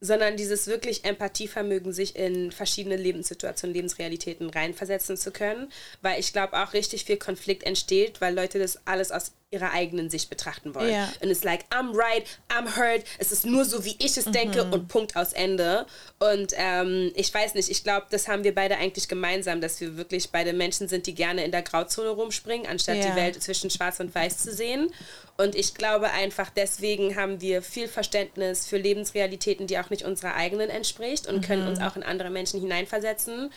[0.00, 5.70] sondern dieses wirklich Empathievermögen, sich in verschiedene Lebenssituationen, Lebensrealitäten reinversetzen zu können.
[6.02, 10.10] Weil ich glaube auch richtig viel Konflikt entsteht, weil Leute das alles aus ihrer eigenen
[10.10, 10.92] Sicht betrachten wollen.
[10.92, 11.12] Ja.
[11.20, 14.26] Und es ist like, I'm right, I'm hurt, es ist nur so, wie ich es
[14.26, 15.86] denke und Punkt aus Ende.
[16.20, 19.96] Und ähm, ich weiß nicht, ich glaube, das haben wir beide eigentlich gemeinsam, dass wir
[19.96, 23.10] wirklich beide Menschen sind, die gerne in der Grauzone rumspringen, anstatt Ja.
[23.10, 24.92] die Welt zwischen schwarz und weiß zu sehen.
[25.36, 30.34] Und ich glaube einfach, deswegen haben wir viel Verständnis für Lebensrealitäten, die auch nicht unserer
[30.34, 33.50] eigenen entspricht und können uns auch in andere Menschen hineinversetzen.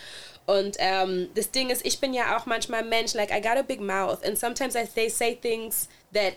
[0.45, 3.61] Und ähm, das Ding ist, ich bin ja auch manchmal Mensch, like I got a
[3.61, 6.33] big mouth and sometimes I they say things that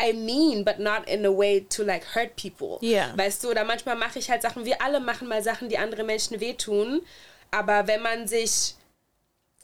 [0.00, 2.78] I mean, but not in a way to like hurt people.
[2.80, 3.16] Ja.
[3.16, 6.04] Weißt du, oder manchmal mache ich halt Sachen, wir alle machen mal Sachen, die andere
[6.04, 7.02] Menschen wehtun.
[7.50, 8.74] Aber wenn man sich,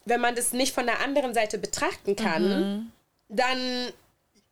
[0.05, 2.93] wenn man das nicht von der anderen Seite betrachten kann,
[3.29, 3.93] dann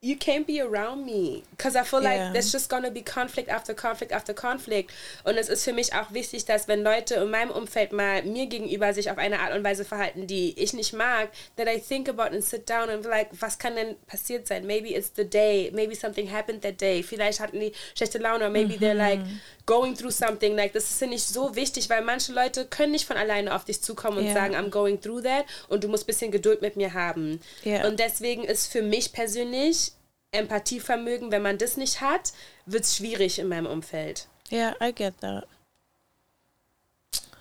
[0.00, 1.42] you can't be around me.
[1.50, 2.26] Because I feel Yeah.
[2.26, 4.92] like there's just gonna be conflict after conflict after conflict.
[5.24, 8.46] Und es ist für mich auch wichtig, dass wenn Leute in meinem Umfeld mal mir
[8.46, 12.08] gegenüber sich auf eine Art und Weise verhalten, die ich nicht mag, that I think
[12.08, 14.66] about and sit down and be like, was kann denn passiert sein?
[14.66, 17.02] Maybe it's the day, maybe something happened that day.
[17.02, 19.20] Vielleicht hatten die schlechte Laune oder maybe they're like
[19.66, 20.54] going through something.
[20.54, 23.64] Like, das ist, finde ich, so wichtig, weil manche Leute können nicht von alleine auf
[23.64, 24.32] dich zukommen und Ja.
[24.34, 27.40] sagen, I'm going through that und du musst ein bisschen Geduld mit mir haben.
[27.64, 27.84] Ja.
[27.86, 29.92] Und deswegen ist für mich persönlich
[30.32, 32.32] Empathievermögen, wenn man das nicht hat,
[32.66, 34.28] wird es schwierig in meinem Umfeld.
[34.50, 35.46] Ja, I get that.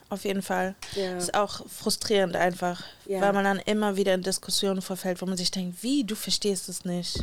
[0.09, 0.73] Auf jeden Fall.
[0.95, 1.17] Ja.
[1.17, 3.19] Ist auch frustrierend einfach, Ja.
[3.19, 6.69] weil man dann immer wieder in Diskussionen verfällt, wo man sich denkt, wie, du verstehst
[6.69, 7.19] es nicht.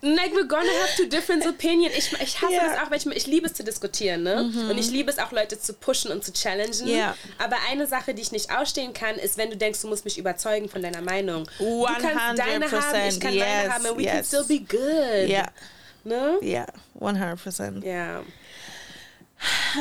[0.01, 1.95] Like, we're gonna have two different opinions.
[1.97, 2.69] Ich, ich hasse Ja.
[2.69, 4.43] das auch, weil ich, ich liebe es zu diskutieren, ne?
[4.69, 6.87] Und ich liebe es auch, Leute zu pushen und zu challengen.
[6.87, 7.15] Ja.
[7.37, 10.17] Aber eine Sache, die ich nicht ausstehen kann, ist, wenn du denkst, du musst mich
[10.17, 11.49] überzeugen von deiner Meinung.
[11.57, 12.03] Du kannst
[12.39, 14.27] deine haben, ich kann 100%, yes, haben, and we can yes.
[14.27, 15.27] still be good.
[15.29, 15.45] Ja,
[16.03, 16.37] Ne?
[16.41, 16.65] ja,
[16.99, 17.83] 100%.
[17.85, 18.21] Ja.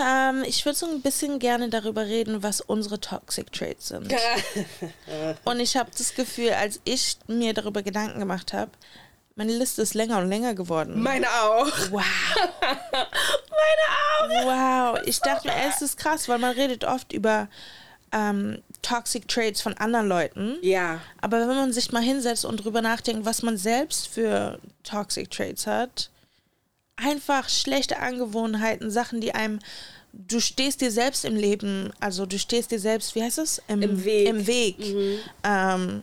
[0.00, 4.12] Ähm, ich würde so ein bisschen gerne darüber reden, was unsere Toxic Traits sind.
[5.44, 8.70] Und ich habe das Gefühl, als ich mir darüber Gedanken gemacht habe,
[9.34, 11.02] meine Liste ist länger und länger geworden.
[11.02, 11.70] Meine auch.
[11.90, 12.02] Wow.
[13.50, 14.96] Meine auch.
[14.96, 17.48] Wow, ich dachte mir, es ist krass, weil man redet oft über
[18.12, 20.56] ähm, Toxic Traits von anderen Leuten.
[20.62, 21.00] Ja.
[21.20, 25.66] Aber wenn man sich mal hinsetzt und drüber nachdenkt, was man selbst für Toxic Traits
[25.66, 26.10] hat,
[26.96, 29.58] einfach schlechte Angewohnheiten, Sachen, die einem,
[30.12, 33.62] du stehst dir selbst im Leben, also du stehst dir selbst, wie heißt es?
[33.68, 34.28] Im Weg.
[34.28, 34.76] Im Weg.
[35.44, 36.02] Ähm,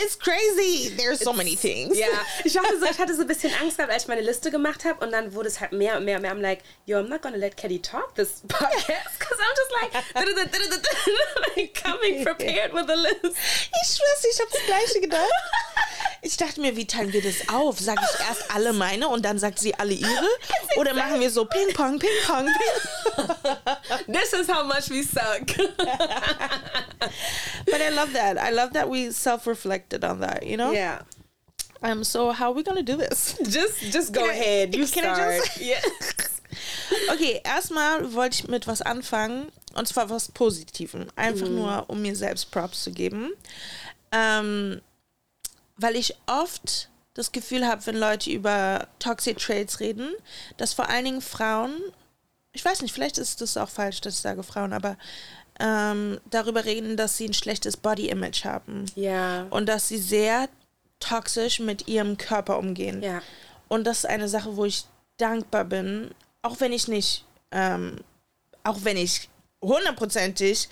[0.00, 0.92] it's crazy.
[0.96, 1.98] There's so many things.
[1.98, 2.06] Ja,
[2.44, 4.84] ich hatte, so, ich hatte so ein bisschen Angst gehabt, als ich meine Liste gemacht
[4.84, 6.34] habe und dann wurde es halt mehr und mehr und mehr.
[6.34, 9.92] I'm like, yo, I'm not gonna let Kelly talk this podcast because I'm just like,
[11.56, 13.36] like coming prepared with a list.
[13.82, 15.30] Ich schwör's, ich habe das Gleiche gedacht.
[16.24, 17.80] Ich dachte mir, wie teilen wir das auf?
[17.80, 20.28] Sage ich erst alle meine und dann sagt sie alle ihre?
[20.76, 23.26] Oder machen wir so Ping-Pong, Ping-Pong, Ping
[24.14, 25.46] This is how much we suck.
[27.66, 28.38] But I love that.
[28.38, 30.70] I love that we self-reflected on that, you know?
[30.72, 31.02] yeah.
[31.82, 33.34] Um, so how are we gonna do this?
[33.42, 34.74] Just, just go Can I- ahead.
[34.76, 35.34] You can I start.
[35.44, 35.84] just- yes.
[37.10, 41.08] Okay, erstmal wollte ich mit was anfangen und zwar was Positivem.
[41.16, 43.32] Einfach nur, um mir selbst Props zu geben.
[44.12, 44.80] Ähm,
[45.76, 50.10] weil ich oft das Gefühl habe, wenn Leute über Toxic Traits reden,
[50.56, 51.74] dass vor allen Dingen Frauen,
[52.52, 54.96] ich weiß nicht, vielleicht ist das auch falsch, dass ich sage Frauen, aber
[55.60, 58.86] ähm, darüber reden, dass sie ein schlechtes Body Image haben.
[58.94, 59.46] Ja.
[59.50, 60.48] Und dass sie sehr
[61.00, 63.02] toxisch mit ihrem Körper umgehen.
[63.02, 63.22] Ja.
[63.68, 64.84] Und das ist eine Sache, wo ich
[65.18, 66.10] dankbar bin,
[66.42, 67.98] auch wenn ich nicht, ähm,
[68.64, 69.28] auch wenn ich
[69.60, 70.68] hundertprozentig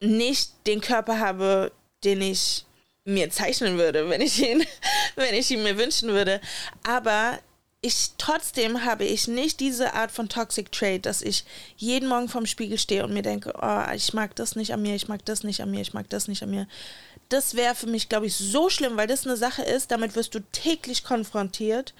[0.00, 1.72] nicht den Körper habe,
[2.04, 2.64] den ich
[3.04, 4.64] mir zeichnen würde, wenn ich ihn,
[5.16, 6.40] wenn ich ihn mir wünschen würde.
[6.84, 7.38] Aber
[7.84, 11.44] ich trotzdem habe ich nicht diese Art von Toxic Trade, dass ich
[11.76, 14.94] jeden Morgen vorm Spiegel stehe und mir denke, oh, ich mag das nicht an mir,
[14.94, 16.66] ich mag das nicht an mir, ich mag das nicht an mir.
[17.28, 20.34] Das wäre für mich, glaube ich, so schlimm, weil das eine Sache ist, damit wirst
[20.34, 21.92] du täglich konfrontiert.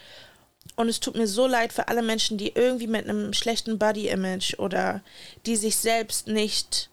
[0.76, 4.58] Und es tut mir so leid für alle Menschen, die irgendwie mit einem schlechten Body-Image
[4.58, 5.02] oder
[5.44, 6.88] die sich selbst nicht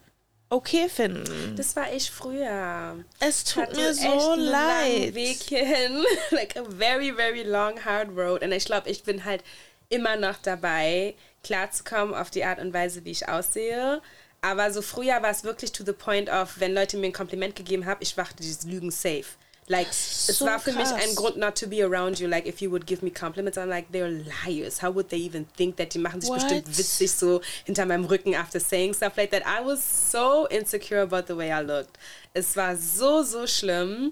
[0.52, 1.56] okay finden.
[1.56, 3.04] Das war ich früher.
[3.20, 5.16] Es tut mir so leid.
[5.16, 6.04] Weg hierhin.
[6.32, 8.44] like a very, very long, hard road.
[8.44, 9.44] Und ich glaube, ich bin halt
[9.90, 14.02] immer noch dabei, klarzukommen auf die Art und Weise, wie ich aussehe.
[14.42, 17.56] Aber so früher war es wirklich to the point of, wenn Leute mir ein Kompliment
[17.56, 19.26] gegeben haben, ich wachte dieses Lügen safe.
[19.68, 20.92] Like, so es war für krass.
[20.92, 22.28] mich ein Grund, not to be around you.
[22.28, 24.82] Like, if you would give me compliments, I'm like, they're liars.
[24.82, 25.94] How would they even think that?
[25.94, 26.42] Die machen sich What?
[26.42, 29.44] bestimmt witzig so hinter meinem Rücken after saying stuff like that.
[29.46, 31.98] I was so insecure about the way I looked.
[32.34, 34.12] Es war so, so schlimm.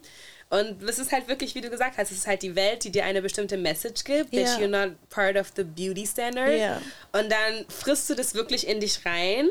[0.49, 2.91] Und es ist halt wirklich, wie du gesagt hast, es ist halt die Welt, die
[2.91, 4.45] dir eine bestimmte Message gibt, yeah.
[4.45, 6.49] that you're not part of the beauty standard.
[6.49, 6.81] Yeah.
[7.11, 9.49] Und dann frisst du das wirklich in dich rein,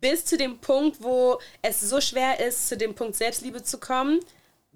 [0.00, 4.20] bis zu dem Punkt, wo es so schwer ist, zu dem Punkt Selbstliebe zu kommen,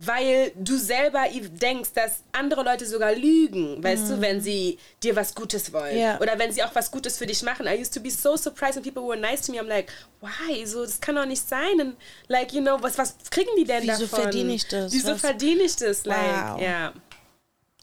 [0.05, 4.09] weil du selber denkst, dass andere Leute sogar lügen, weißt mm.
[4.09, 6.21] du, wenn sie dir was Gutes wollen yeah.
[6.21, 7.67] oder wenn sie auch was Gutes für dich machen.
[7.67, 9.61] I used to be so surprised when people were nice to me.
[9.61, 10.65] I'm like, why?
[10.67, 11.81] So, das kann doch nicht sein.
[11.81, 14.09] And like, you know, was, was kriegen die denn Wieso davon?
[14.09, 14.93] Wieso verdiene ich das?
[14.93, 16.05] Wieso verdiene ich das?
[16.05, 16.61] Like, wow.
[16.61, 16.93] yeah.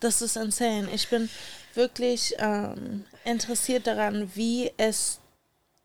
[0.01, 0.89] Das ist insane.
[0.93, 1.29] Ich bin
[1.73, 5.19] wirklich ähm, interessiert daran, wie es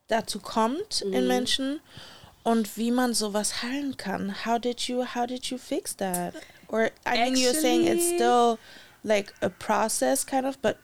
[0.07, 1.13] dazu kommt mm.
[1.13, 1.27] in mhm.
[1.27, 1.79] Menschen
[2.45, 4.45] und wie man sowas heilen kann.
[4.45, 6.33] How did you how did you fix that?
[6.67, 8.59] Or I mean you're saying it's still
[9.03, 10.77] like a process kind of, but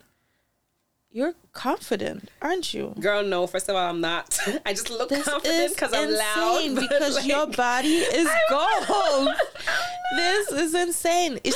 [1.12, 2.94] you're confident, aren't you?
[3.00, 3.46] Girl, no.
[3.46, 4.40] First of all, I'm not.
[4.66, 6.76] I just look this confident because I'm loud.
[6.76, 9.30] Because like, your body is gold.
[10.16, 11.40] this is insane.
[11.44, 11.56] Ich,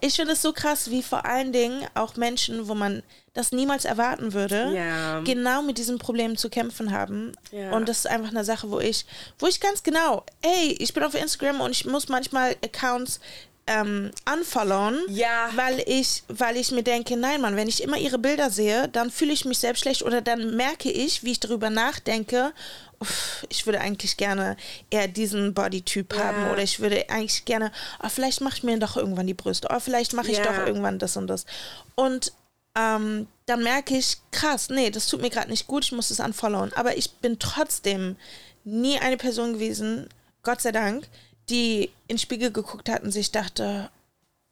[0.00, 3.02] ich finde es so krass, wie vor allen Dingen auch Menschen, wo man
[3.38, 5.20] das niemals erwarten würde, yeah.
[5.20, 7.32] genau mit diesem Problem zu kämpfen haben.
[7.52, 7.74] Yeah.
[7.74, 9.06] Und das ist einfach eine Sache, wo ich,
[9.38, 13.20] wo ich ganz genau, ey, ich bin auf Instagram und ich muss manchmal Accounts
[13.68, 15.50] ähm, unfollowen, ja.
[15.54, 19.10] weil ich, weil ich mir denke, nein, Mann, wenn ich immer ihre Bilder sehe, dann
[19.10, 22.52] fühle ich mich selbst schlecht oder dann merke ich, wie ich darüber nachdenke.
[22.98, 24.56] Uff, ich würde eigentlich gerne
[24.90, 26.24] eher diesen Bodytyp ja.
[26.24, 27.70] haben oder ich würde eigentlich gerne,
[28.02, 30.44] oh, vielleicht mache ich mir doch irgendwann die Brüste, oh, vielleicht mache ich ja.
[30.44, 31.46] doch irgendwann das und das.
[31.94, 32.32] Und
[32.78, 36.20] ähm, dann merke ich, krass, nee, das tut mir gerade nicht gut, ich muss es
[36.20, 36.72] unfollowen.
[36.74, 38.16] Aber ich bin trotzdem
[38.64, 40.08] nie eine Person gewesen,
[40.42, 41.08] Gott sei Dank,
[41.48, 43.90] die in den Spiegel geguckt hat und sich dachte,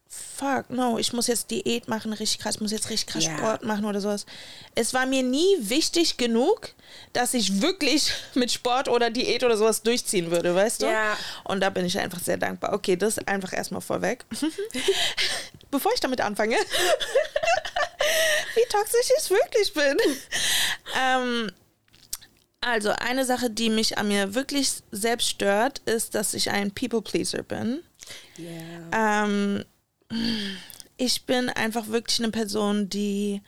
[0.09, 3.37] fuck, no, ich muss jetzt Diät machen, richtig krass, ich muss jetzt richtig krass yeah.
[3.37, 4.25] Sport machen oder sowas.
[4.75, 6.73] Es war mir nie wichtig genug,
[7.13, 10.85] dass ich wirklich mit Sport oder Diät oder sowas durchziehen würde, weißt du?
[10.87, 11.17] Yeah.
[11.43, 12.73] Und da bin ich einfach sehr dankbar.
[12.73, 14.25] Okay, das einfach erstmal vorweg.
[15.71, 16.55] Bevor ich damit anfange,
[18.55, 19.97] wie toxisch ich wirklich bin.
[20.99, 21.51] Ähm,
[22.61, 27.43] also, eine Sache, die mich an mir wirklich selbst stört, ist, dass ich ein People-Pleaser
[27.43, 27.83] bin.
[28.37, 29.21] Yeah.
[29.21, 29.65] Ähm,
[30.97, 33.41] ich bin einfach wirklich eine Person, die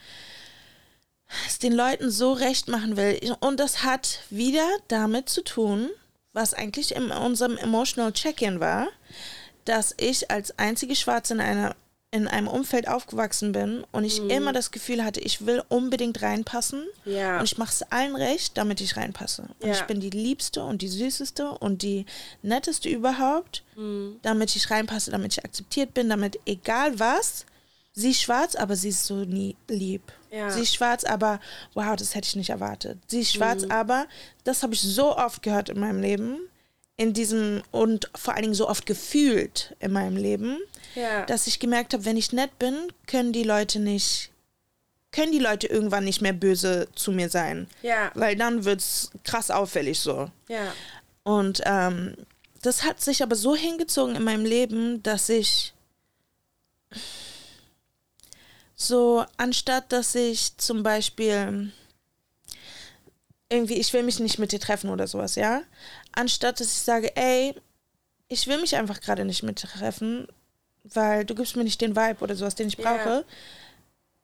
[1.47, 3.35] es den Leuten so recht machen will.
[3.39, 5.89] Und das hat wieder damit zu tun,
[6.33, 8.87] was eigentlich in unserem Emotional Check-in war,
[9.65, 11.75] dass ich als einzige Schwarze in einer
[12.11, 14.31] in einem Umfeld aufgewachsen bin und ich mhm.
[14.31, 17.37] immer das Gefühl hatte, ich will unbedingt reinpassen ja.
[17.37, 19.43] und ich mache es allen recht, damit ich reinpasse.
[19.59, 19.73] Und ja.
[19.73, 22.07] ich bin die liebste und die süßeste und die
[22.41, 24.17] netteste überhaupt, mhm.
[24.23, 27.45] damit ich reinpasse, damit ich akzeptiert bin, damit egal was,
[27.93, 30.11] sie ist schwarz, aber sie ist so nie lieb.
[30.31, 30.49] Ja.
[30.49, 31.39] Sie ist schwarz, aber
[31.75, 32.97] wow, das hätte ich nicht erwartet.
[33.05, 33.71] Sie ist schwarz, mhm.
[33.71, 34.07] aber
[34.45, 36.39] das habe ich so oft gehört in meinem Leben,
[36.97, 40.57] in diesem und vor allen Dingen so oft gefühlt in meinem Leben
[40.95, 41.25] ja.
[41.25, 42.75] dass ich gemerkt habe, wenn ich nett bin,
[43.07, 44.31] können die Leute nicht,
[45.11, 47.67] können die Leute irgendwann nicht mehr böse zu mir sein.
[47.81, 48.11] Ja.
[48.13, 50.29] Weil dann wird es krass auffällig so.
[50.47, 50.73] Ja.
[51.23, 52.15] Und ähm,
[52.61, 55.73] das hat sich aber so hingezogen in meinem Leben, dass ich
[58.75, 61.71] so, anstatt dass ich zum Beispiel
[63.49, 65.61] irgendwie, ich will mich nicht mit dir treffen oder sowas, ja,
[66.11, 67.55] anstatt dass ich sage, ey,
[68.27, 70.27] ich will mich einfach gerade nicht mit dir treffen,
[70.83, 73.09] weil du gibst mir nicht den Vibe oder sowas, den ich brauche.
[73.09, 73.23] Yeah.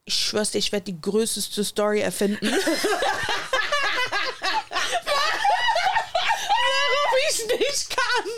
[0.06, 2.46] Ich schwör's dir, ich werde die größte Story erfinden.
[2.46, 2.62] Warum
[7.30, 8.30] ich nicht kann.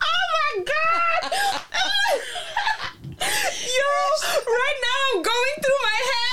[0.00, 1.22] oh my god!
[3.20, 3.90] Yo,
[4.46, 6.30] right now I'm going through my head.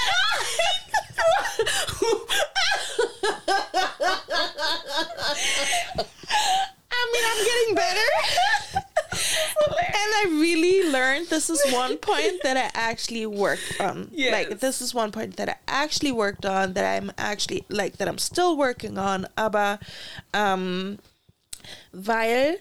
[11.38, 14.10] This is one point that I actually worked um, on.
[14.12, 14.34] Yes.
[14.34, 18.08] Like this is one point that I actually worked on that I'm actually like that
[18.08, 19.28] I'm still working on.
[19.38, 19.80] Aber
[20.34, 21.00] ähm, um,
[21.92, 22.58] weil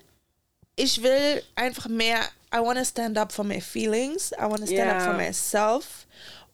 [0.77, 2.29] ich will einfach mehr.
[2.53, 4.33] I want to stand up for my feelings.
[4.39, 6.07] I want to stand up for myself.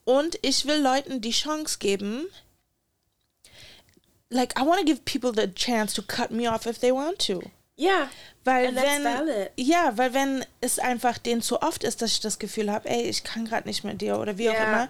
[0.04, 2.26] Und ich will Leuten die Chance geben.
[4.30, 7.18] Like I want to give people the chance to cut me off if they want
[7.20, 7.50] to.
[7.82, 8.08] Ja.
[8.44, 12.72] Weil wenn ja, weil wenn es einfach denen zu oft ist, dass ich das Gefühl
[12.72, 14.64] habe, ey, ich kann gerade nicht mit dir oder wie auch Ja.
[14.64, 14.88] immer,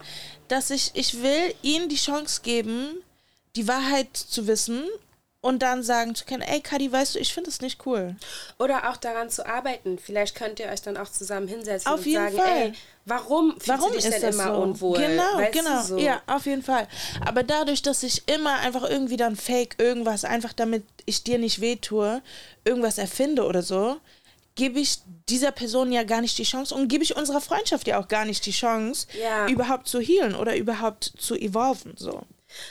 [0.48, 3.02] dass ich ich will ihnen die Chance geben,
[3.56, 4.84] die Wahrheit zu wissen
[5.42, 8.16] und dann sagen zu können, ey, Kadi, weißt du, ich finde es nicht cool.
[8.58, 9.98] Oder auch daran zu arbeiten.
[9.98, 12.56] Vielleicht könnt ihr euch dann auch zusammen hinsetzen Auf und jeden sagen, Fall.
[12.62, 12.72] ey,
[13.06, 14.60] warum fühlst Warum du dich ist denn das immer so?
[14.62, 14.98] unwohl?
[14.98, 15.82] Genau, weißt genau.
[15.82, 15.98] So?
[15.98, 16.86] Ja, auf jeden Fall.
[17.26, 21.60] Aber dadurch, dass ich immer einfach irgendwie dann fake irgendwas, einfach damit ich dir nicht
[21.60, 22.22] wehtue,
[22.64, 23.96] irgendwas erfinde oder so,
[24.54, 27.98] gebe ich dieser Person ja gar nicht die Chance und gebe ich unserer Freundschaft ja
[27.98, 29.48] auch gar nicht die Chance, Ja.
[29.48, 31.94] überhaupt zu healen oder überhaupt zu evolven.
[31.96, 32.22] So.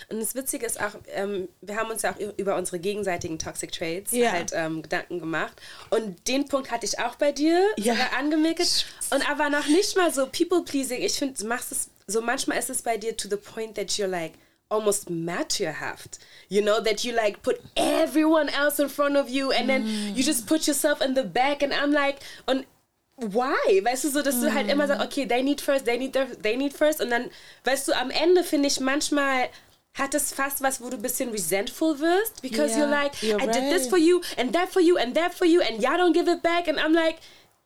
[0.10, 3.72] Und das Witzige ist auch, ähm, wir haben uns ja auch über unsere gegenseitigen Toxic
[3.72, 4.32] Traits Ja.
[4.32, 5.54] halt ähm, Gedanken gemacht.
[5.90, 7.94] Und den Punkt hatte ich auch bei dir Ja.
[7.94, 8.86] sogar angemerkt.
[9.12, 11.02] Und aber noch nicht mal so people-pleasing.
[11.02, 13.88] Ich finde, du machst es, so manchmal ist es bei dir to the point that
[13.92, 14.34] you're like,
[14.70, 16.20] almost mad to your haft.
[16.48, 20.24] You know, that you like put everyone else in front of you and then you
[20.24, 22.66] just put yourself in the back and I'm like, und
[23.18, 23.84] why?
[23.84, 26.42] Weißt du, so, dass du halt immer sagst, okay, they need first, they need, their-
[26.42, 27.02] they need first.
[27.02, 27.30] Und dann,
[27.66, 29.50] weißt du, am Ende finde ich manchmal
[29.94, 33.42] hat es fast was, wo du ein bisschen resentful wirst, because Yeah, you're like, you're
[33.42, 33.90] I did this right.
[33.90, 36.42] for you and that for you and that for you and y'all don't give it
[36.42, 36.68] back.
[36.68, 37.18] And I'm like,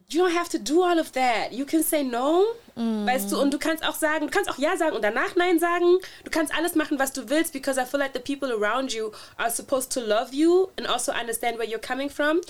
[0.10, 1.52] you don't have to do all of that.
[1.52, 2.46] You can say no,
[2.76, 5.60] weißt du, und du kannst auch sagen, du kannst auch ja sagen und danach nein
[5.60, 5.98] sagen.
[6.24, 9.12] Du kannst alles machen, was du willst, because I feel like the people around you
[9.38, 12.42] are supposed to love you and also understand where you're coming from.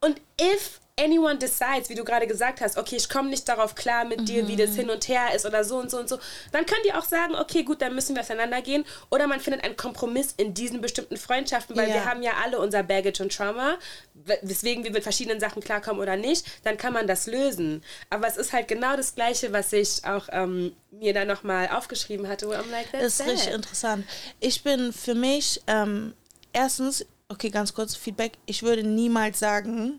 [0.00, 4.04] Und if anyone decides, wie du gerade gesagt hast, okay, ich komme nicht darauf klar
[4.04, 6.18] mit dir, wie das hin und her ist oder so und so und so,
[6.52, 8.84] dann könnt ihr auch sagen, okay, gut, dann müssen wir auseinandergehen.
[9.10, 11.94] Oder man findet einen Kompromiss in diesen bestimmten Freundschaften, weil Ja.
[11.94, 13.76] wir haben ja alle unser Baggage und Trauma,
[14.14, 17.82] we- weswegen wir mit verschiedenen Sachen klarkommen oder nicht, dann kann man das lösen.
[18.08, 22.28] Aber es ist halt genau das Gleiche, was ich auch ähm, mir dann nochmal aufgeschrieben
[22.28, 23.54] hatte, wo I'm like, that's Das ist richtig sad.
[23.54, 24.06] interessant.
[24.38, 26.14] Ich bin für mich, ähm,
[26.52, 29.98] erstens, okay, ganz kurz Feedback, ich würde niemals sagen,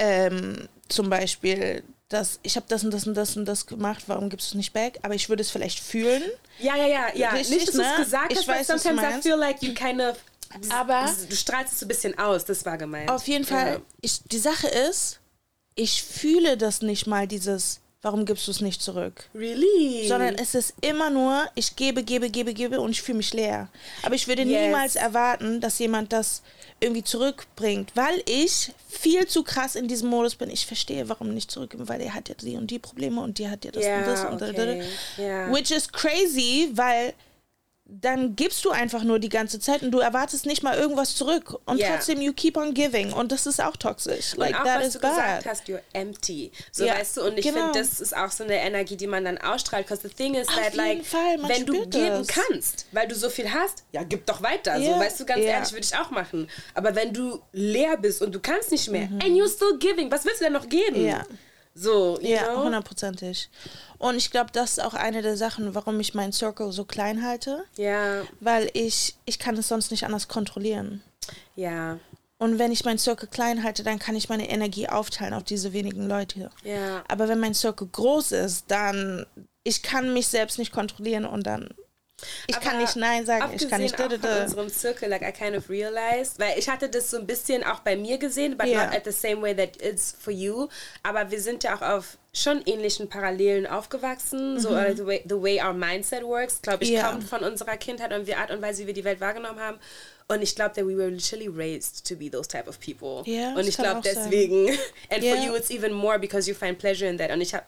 [0.00, 4.28] ähm, zum Beispiel, dass ich habe das und das und das und das gemacht, warum
[4.30, 4.98] gibst du es nicht back?
[5.02, 6.22] Aber ich würde es vielleicht fühlen.
[6.58, 7.30] Ja, ja, ja, ja.
[7.30, 8.04] Richtig, nicht, dass du es ne?
[8.04, 10.16] gesagt Ich hast, weiß, weil was du sometimes I feel like you kind of...
[10.70, 13.08] Aber- Du strahlst es so ein bisschen aus, das war gemeint.
[13.08, 15.20] Auf jeden Fall, ich, die Sache ist,
[15.76, 19.28] ich fühle das nicht mal, dieses, warum gibst du es nicht zurück?
[19.34, 20.06] Really?
[20.08, 23.68] Sondern es ist immer nur, ich gebe, gebe, gebe, gebe und ich fühle mich leer.
[24.02, 24.62] Aber ich würde Yes.
[24.62, 26.42] niemals erwarten, dass jemand das
[26.80, 30.48] irgendwie zurückbringt, weil ich viel zu krass in diesem Modus bin.
[30.48, 33.48] Ich verstehe, warum nicht zurückgeben, weil der hat ja die und die Probleme und die
[33.48, 34.82] hat ja das Ja, und das und okay.
[35.18, 35.52] Ja.
[35.52, 37.12] Which is crazy, weil
[38.00, 41.58] dann gibst du einfach nur die ganze Zeit und du erwartest nicht mal irgendwas zurück.
[41.66, 41.88] Und Ja.
[41.88, 43.12] trotzdem, you keep on giving.
[43.12, 44.36] Und das ist auch toxisch.
[44.36, 45.14] Like, und auch, that was is du bad.
[45.16, 46.52] gesagt hast, you're empty.
[46.72, 47.64] So, Ja, weißt du, und ich genau.
[47.72, 49.86] finde, das ist auch so eine Energie, die man dann ausstrahlt.
[49.86, 52.28] Because the thing is Auf that, like, Fall, wenn du geben das.
[52.28, 54.76] kannst, weil du so viel hast, ja, gib doch weiter.
[54.76, 56.48] So, Ja, weißt du, ganz ehrlich, würde ich auch machen.
[56.74, 59.20] Aber wenn du leer bist und du kannst nicht mehr, Mhm.
[59.22, 61.04] and you're still giving, was willst du denn noch geben?
[61.74, 63.48] So, Ja, hundertprozentig.
[63.98, 67.24] Und ich glaube, das ist auch eine der Sachen, warum ich meinen Circle so klein
[67.24, 71.02] halte, Ja, weil ich, ich kann es sonst nicht anders kontrollieren.
[71.54, 71.98] ja,
[72.38, 75.72] Und wenn ich meinen Circle klein halte, dann kann ich meine Energie aufteilen auf diese
[75.72, 76.50] wenigen Leute.
[76.64, 77.04] ja.
[77.08, 79.26] Aber wenn mein Circle groß ist, dann
[79.62, 81.68] ich kann mich selbst nicht kontrollieren und dann
[82.46, 85.32] ich kann Aber nicht nein sagen, ich kann nicht auch von unserem Circle, like I
[85.32, 88.66] kind of realized, weil ich hatte das so ein bisschen auch bei mir gesehen, but
[88.66, 88.86] Ja.
[88.86, 90.68] not at the same way that it's for you.
[91.02, 95.34] Aber wir sind ja auch auf schon ähnlichen Parallelen aufgewachsen, so uh, the, way, the
[95.40, 96.96] way our mindset works, glaube ich, Mhm.
[96.96, 97.10] Ja.
[97.10, 99.78] kommt von unserer Kindheit und die Art und Weise, wie wir die Welt wahrgenommen haben.
[100.28, 103.22] Und ich glaube, that we were literally raised to be those type of people.
[103.28, 104.30] Ja, und ich kann glaube auch sein.
[104.30, 104.68] deswegen,
[105.10, 105.44] and for Ja.
[105.44, 107.32] you it's even more because you find pleasure in that.
[107.32, 107.64] Und ich habe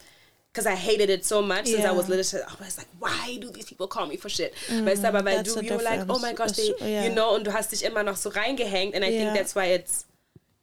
[0.52, 1.96] Because I hated it so much since I Yeah.
[1.96, 2.40] was little.
[2.42, 4.52] I was like, why do these people call me for shit?
[4.68, 7.04] weißt du, aber weil Mm, du, you were like, oh my gosh, they, yeah.
[7.06, 8.94] you know, und du hast dich immer noch so reingehängt.
[8.94, 9.18] And I Yeah.
[9.32, 10.04] think that's why it's,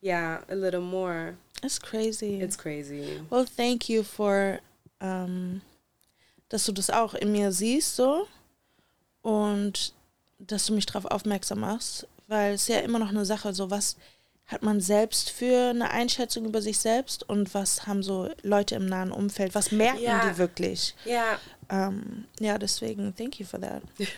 [0.03, 1.37] yeah, a little more.
[1.63, 2.39] It's crazy.
[2.39, 3.19] It's crazy.
[3.31, 4.59] well, thank you for
[5.01, 5.61] ähm,
[6.49, 8.27] dass du das auch in mir siehst so
[9.21, 9.93] und
[10.39, 13.95] dass du mich darauf aufmerksam machst, weil es ja immer noch eine Sache so was
[14.49, 18.85] hat man selbst für eine Einschätzung über sich selbst und was haben so Leute im
[18.87, 20.27] nahen Umfeld, was merken Ja.
[20.29, 20.95] die wirklich?
[21.05, 21.39] Ja,
[21.71, 23.83] Ähm, ja, deswegen, thank you for that.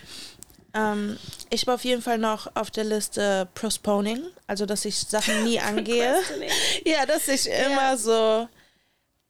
[0.74, 1.18] ähm,
[1.50, 5.60] ich war auf jeden Fall noch auf der Liste Postponing, also dass ich Sachen nie
[5.70, 6.16] angehe.
[6.86, 8.48] Ja, dass ich immer so,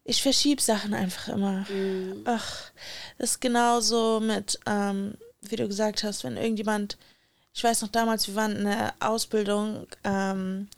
[0.05, 1.65] ich verschiebe Sachen einfach immer.
[1.69, 2.23] Mhm.
[2.27, 2.71] Ach,
[3.19, 6.97] das ist genauso mit, ähm, wie du gesagt hast, wenn irgendjemand,
[7.55, 10.69] ich weiß noch damals, wir waren in der Ausbildung, ähm,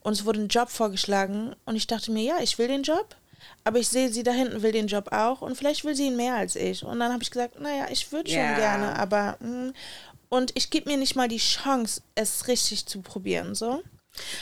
[0.00, 3.14] uns wurde ein Job vorgeschlagen und ich dachte mir, ja, ich will den Job,
[3.64, 6.16] aber ich sehe, sie da hinten will den Job auch und vielleicht will sie ihn
[6.16, 6.84] mehr als ich.
[6.84, 8.58] Und dann habe ich gesagt, naja, ich würde schon yeah.
[8.58, 9.48] gerne, aber mh.
[9.48, 9.74] Mm,
[10.28, 13.82] und ich gebe mir nicht mal die Chance, es richtig zu probieren, so.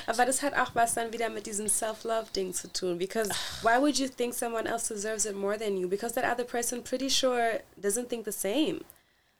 [0.06, 2.96] Aber das hat auch was dann wieder mit diesem Self-Love-Ding zu tun.
[2.96, 3.28] Because
[3.62, 5.88] why would you think someone else deserves it more than you?
[5.88, 8.84] Because that other person pretty sure doesn't think the same.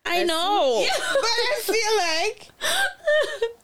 [0.05, 0.83] I know,
[1.13, 2.47] but I feel like,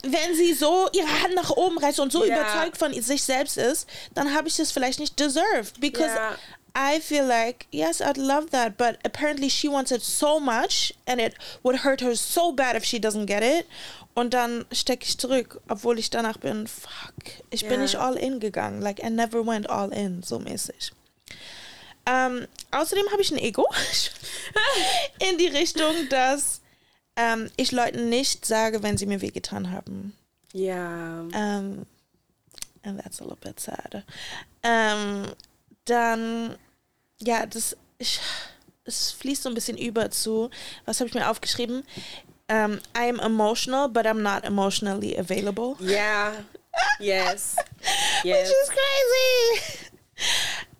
[0.14, 2.40] wenn sie so ihre Hand nach oben reißt und so yeah.
[2.40, 5.80] überzeugt von sich selbst ist, dann habe ich das vielleicht nicht deserved.
[5.80, 6.36] Because yeah.
[6.76, 11.20] I feel like, yes, I'd love that, but apparently she wants it so much and
[11.20, 13.66] it would hurt her so bad if she doesn't get it.
[14.14, 17.14] Und dann stecke ich zurück, obwohl ich danach bin, fuck,
[17.50, 17.70] ich yeah.
[17.70, 18.80] bin nicht all in gegangen.
[18.80, 20.92] Like, I never went all in, so mäßig.
[22.08, 23.66] Ähm, außerdem habe ich ein Ego
[25.30, 26.60] in die Richtung, dass
[27.16, 30.16] ähm, ich Leuten nicht sage, wenn sie mir wehgetan haben.
[30.52, 31.24] Ja.
[31.24, 31.28] Yeah.
[31.34, 31.86] Ähm,
[32.82, 34.04] and that's a little bit sad.
[34.62, 35.26] Ähm,
[35.84, 36.56] dann,
[37.20, 38.20] ja, das, ich,
[38.84, 40.50] es fließt so ein bisschen über zu,
[40.86, 41.84] was habe ich mir aufgeschrieben?
[42.48, 45.76] um, I'm emotional, but I'm not emotionally available.
[45.80, 46.32] Yeah.
[47.00, 47.56] Yes.
[48.24, 48.48] yes.
[48.48, 49.90] Which is crazy.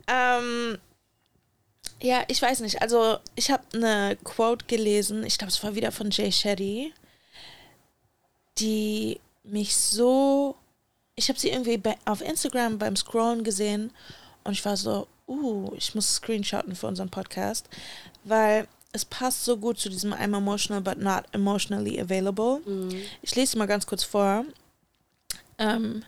[0.09, 0.79] Um,
[2.01, 2.81] ja, ich weiß nicht.
[2.83, 6.93] Also, ich habe eine Quote gelesen, ich glaube, es war wieder von Jay Shetty,
[8.59, 10.57] die mich so.
[11.15, 13.91] Ich habe sie irgendwie bei, auf Instagram beim Scrollen gesehen
[14.45, 17.69] und ich war so, uh, ich muss screenshotten für unseren Podcast,
[18.23, 22.61] weil es passt so gut zu diesem I'm emotional but not emotionally available.
[22.65, 23.03] Mhm.
[23.23, 24.45] Ich lese mal ganz kurz vor.
[25.59, 26.05] Um,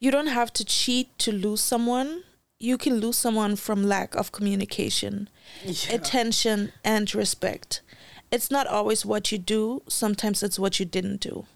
[0.00, 2.22] you don't have to cheat to lose someone.
[2.58, 5.28] You can lose someone from lack of communication,
[5.64, 5.94] yeah.
[5.94, 7.82] attention, and respect.
[8.30, 11.46] It's not always what you do, sometimes it's what you didn't do.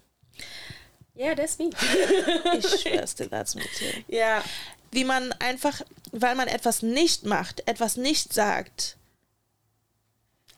[1.15, 1.71] Yeah, that's me.
[1.81, 4.03] ich schwör's dir, that's me too.
[4.07, 4.17] Ja.
[4.17, 4.43] Yeah.
[4.91, 5.81] Wie man einfach,
[6.11, 8.95] weil man etwas nicht macht, etwas nicht sagt,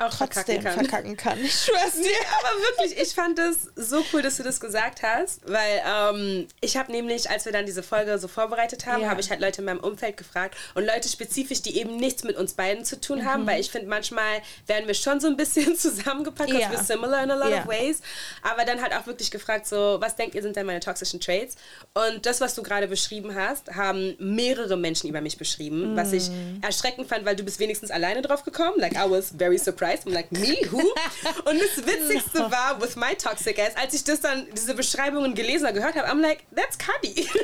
[0.06, 0.86] auch trotzdem verkacken kann.
[0.86, 1.44] verkacken kann.
[1.44, 2.12] Ich schwör's dir.
[2.40, 6.78] Aber wirklich, ich fand es so cool, dass du das gesagt hast, weil ähm, ich
[6.78, 9.10] habe nämlich, als wir dann diese Folge so vorbereitet haben, ja.
[9.10, 12.38] habe ich halt Leute in meinem Umfeld gefragt und Leute spezifisch, die eben nichts mit
[12.38, 13.26] uns beiden zu tun mhm.
[13.26, 16.70] haben, weil ich finde, manchmal werden wir schon so ein bisschen zusammengepackt, ja.
[16.70, 17.62] we're similar in a lot ja.
[17.62, 18.02] of ways,
[18.42, 21.56] aber dann halt auch wirklich gefragt, so, was denkt ihr sind denn meine toxischen Traits?
[21.94, 25.98] Und das, was du gerade beschrieben hast, haben mehrere Menschen über mich beschrieben, mhm.
[25.98, 26.62] was ich mm.
[26.62, 30.14] erschreckend fand, weil du bist wenigstens alleine drauf gekommen, like I was very surprised I'm
[30.14, 30.58] like, me?
[30.70, 30.80] Who?
[31.46, 35.68] Und das Witzigste war, with my toxic ass, als ich das dann, diese Beschreibungen gelesen
[35.68, 37.28] und gehört habe, I'm like, that's Cuddy.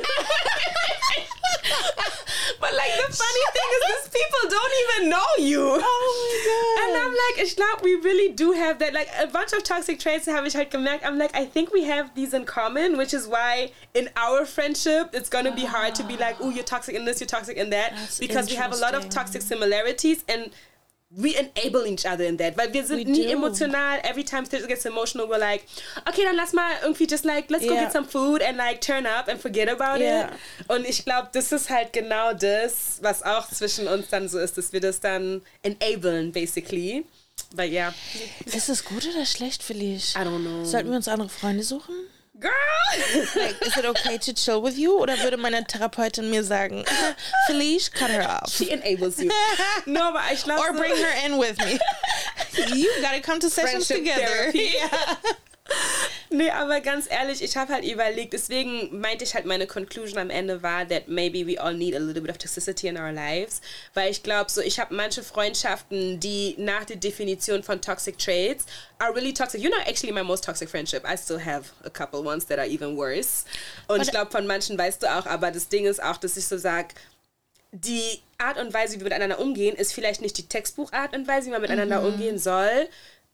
[2.60, 5.62] But like, the funny thing is, these people don't even know you.
[5.80, 6.78] Oh my God.
[6.84, 8.92] And I'm like, ich glaube, we really do have that.
[8.92, 11.04] Like, a bunch of toxic traits habe ich halt gemerkt.
[11.04, 15.10] I'm like, I think we have these in common, which is why in our friendship,
[15.12, 17.56] it's going to be hard to be like, oh, you're toxic in this, you're toxic
[17.56, 17.92] in that.
[17.94, 20.50] That's because we have a lot of toxic similarities and
[21.10, 23.32] we enable each other in that, weil wir sind we nie do.
[23.32, 23.98] emotional.
[24.02, 25.64] Every time it gets emotional, we're like,
[26.06, 27.74] okay, dann lass mal irgendwie just like, let's yeah.
[27.74, 30.28] go get some food and like turn up and forget about yeah.
[30.28, 30.32] it.
[30.68, 34.58] Und ich glaube, das ist halt genau das, was auch zwischen uns dann so ist,
[34.58, 37.06] dass wir das dann enablen, basically.
[37.54, 37.94] But yeah.
[38.44, 40.14] Ist das gut oder schlecht, Felice?
[40.14, 40.64] I don't know.
[40.64, 41.94] Sollten wir uns andere Freunde suchen?
[42.40, 42.52] Girl!
[43.36, 44.98] like, is it okay to chill with you?
[44.98, 46.84] Oder würde meine Therapeutin mir sagen,
[47.46, 48.50] Felice, cut her off.
[48.50, 49.30] She enables you.
[49.86, 50.60] no, aber ich glaube.
[50.60, 51.78] Or bring her in with me.
[52.76, 54.52] you gotta come to sessions Friendship together.
[54.54, 55.16] Yeah.
[56.30, 60.30] nee, aber ganz ehrlich, ich habe halt überlegt, deswegen meinte ich halt, meine Conclusion am
[60.30, 63.60] Ende war, that maybe we all need a little bit of toxicity in our lives.
[63.94, 68.66] Weil ich glaube, so, ich habe manche Freundschaften, die nach der Definition von toxic traits
[68.98, 69.60] are really toxic.
[69.60, 71.04] You're not actually my most toxic friendship.
[71.04, 73.44] I still have a couple ones that are even worse.
[73.86, 76.46] Und ich glaube, von manchen weißt du auch, aber das Ding ist auch, dass ich
[76.46, 76.88] so sage,
[77.72, 81.48] die Art und Weise, wie wir miteinander umgehen, ist vielleicht nicht die Textbuchart und Weise,
[81.48, 82.14] wie man miteinander mhm.
[82.14, 82.88] umgehen soll,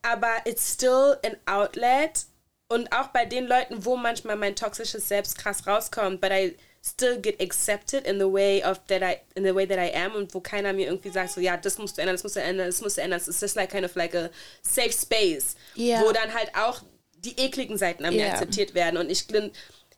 [0.05, 2.25] aber it's still an outlet.
[2.67, 7.19] Und auch bei den Leuten, wo manchmal mein toxisches Selbst krass rauskommt, but I still
[7.19, 10.33] get accepted in the way of that I in the way that I am und
[10.35, 12.67] wo keiner mir irgendwie sagt so ja das musst du ändern das musst du ändern
[12.67, 14.29] das musst du ändern es ist like kind of like a
[14.61, 15.99] safe space yeah.
[16.01, 16.83] wo dann halt auch
[17.17, 18.33] die ekligen Seiten an mir yeah.
[18.33, 19.25] akzeptiert werden und ich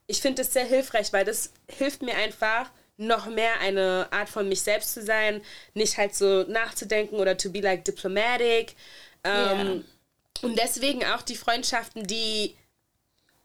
[0.08, 4.48] ich finde das sehr hilfreich weil das hilft mir einfach noch mehr eine Art von
[4.48, 5.42] mich selbst zu sein
[5.74, 8.76] nicht halt so nachzudenken oder to be like diplomatic
[9.26, 9.80] um, yeah.
[10.44, 12.56] Und deswegen auch die Freundschaften, die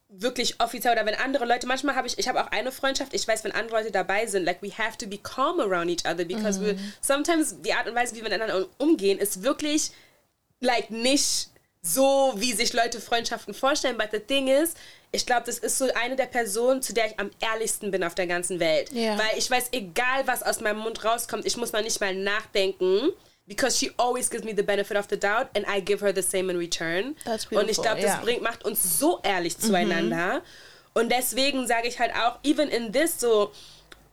[0.09, 3.27] wirklich offiziell oder wenn andere Leute, manchmal habe ich, ich habe auch eine Freundschaft, ich
[3.27, 6.25] weiß, wenn andere Leute dabei sind, like we have to be calm around each other
[6.25, 6.67] because mm.
[6.67, 9.91] we, sometimes die Art und Weise, wie wir miteinander umgehen, ist wirklich
[10.61, 11.49] like nicht
[11.83, 13.97] so, wie sich Leute Freundschaften vorstellen.
[13.97, 14.75] But the thing is,
[15.11, 18.15] ich glaube, das ist so eine der Personen, zu der ich am ehrlichsten bin auf
[18.15, 18.93] der ganzen Welt.
[18.93, 19.19] Yeah.
[19.19, 23.11] Weil ich weiß, egal was aus meinem Mund rauskommt, ich muss mal nicht mal nachdenken.
[23.53, 26.23] Because she always gives me the benefit of the doubt and I give her the
[26.23, 27.15] same in return.
[27.51, 28.21] Und ich glaube, das yeah.
[28.23, 29.67] bringt, macht uns so ehrlich mhm.
[29.67, 30.43] zueinander.
[30.95, 33.53] Und deswegen sage ich halt auch, even in this so,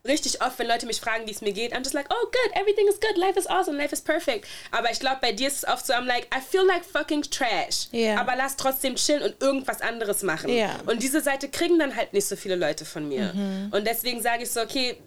[0.05, 2.55] richtig oft, wenn Leute mich fragen, wie es mir geht, I'm just like, oh good,
[2.55, 4.47] everything is good, life is awesome, life is perfect.
[4.71, 7.23] Aber ich glaube, bei dir ist es oft so, I'm like, I feel like fucking
[7.23, 7.87] trash.
[7.93, 8.19] Yeah.
[8.19, 10.49] Aber lass trotzdem chillen und irgendwas anderes machen.
[10.49, 10.75] Yeah.
[10.85, 13.33] Und diese Seite kriegen dann halt nicht so viele Leute von mir.
[13.33, 13.69] Mhm.
[13.71, 14.97] Und deswegen sage ich so, okay,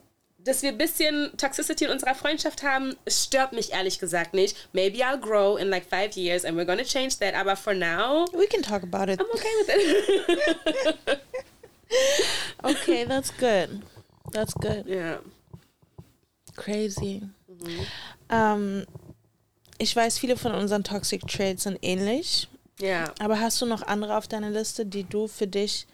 [0.45, 4.57] dass wir ein bisschen Toxicity in unserer Freundschaft haben, stört mich ehrlich gesagt nicht.
[4.73, 7.35] Maybe I'll grow in like five years and we're gonna change that.
[7.35, 9.21] Aber for now, we can talk about it.
[9.21, 9.69] I'm okay with
[11.09, 11.21] it.
[12.65, 13.83] okay, that's good.
[14.33, 14.87] That's good.
[14.87, 15.19] Yeah.
[16.57, 17.23] Crazy.
[17.49, 17.87] Mhm.
[18.31, 18.87] Ähm,
[19.79, 22.49] ich weiß, viele von unseren Toxic Traits sind ähnlich.
[22.81, 22.89] Ja.
[22.89, 23.15] Yeah.
[23.21, 25.87] Aber hast du noch andere auf deiner Liste, die du für dich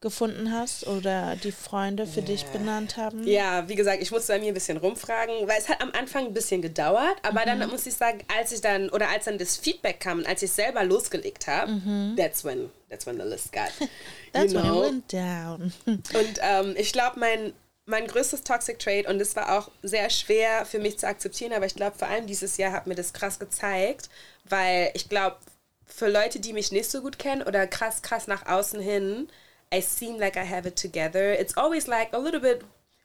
[0.00, 3.26] gefunden hast oder die Freunde für dich benannt haben?
[3.26, 6.26] Ja, wie gesagt, ich musste bei mir ein bisschen rumfragen, weil es hat am Anfang
[6.26, 7.60] ein bisschen gedauert, aber mhm.
[7.60, 10.52] dann muss ich sagen, als ich dann oder als dann das Feedback kam, als ich
[10.52, 12.14] selber losgelegt habe, mhm.
[12.16, 13.70] that's when that's when the list got.
[14.32, 14.82] that's you know?
[14.82, 15.72] when it went down.
[15.86, 17.52] Und ähm, ich glaube, mein
[17.86, 21.66] mein größtes Toxic Trait und es war auch sehr schwer für mich zu akzeptieren, aber
[21.66, 24.08] ich glaube, vor allem dieses Jahr hat mir das krass gezeigt,
[24.44, 25.38] weil ich glaube,
[25.86, 29.28] für Leute, die mich nicht so gut kennen oder krass, krass nach außen hin,
[29.72, 31.32] I seem like I have it together.
[31.32, 32.62] It's always like a little bit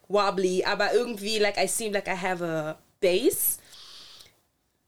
[0.07, 3.59] wobbly, aber irgendwie like I seem like I have a base.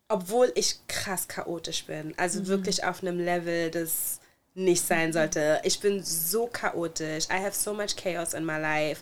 [0.09, 2.13] Obwohl ich krass chaotisch bin.
[2.17, 2.47] Also mhm.
[2.47, 4.19] wirklich auf einem Level, das
[4.55, 5.61] nicht sein sollte.
[5.63, 7.25] Ich bin so chaotisch.
[7.25, 9.01] I have so much chaos in my life.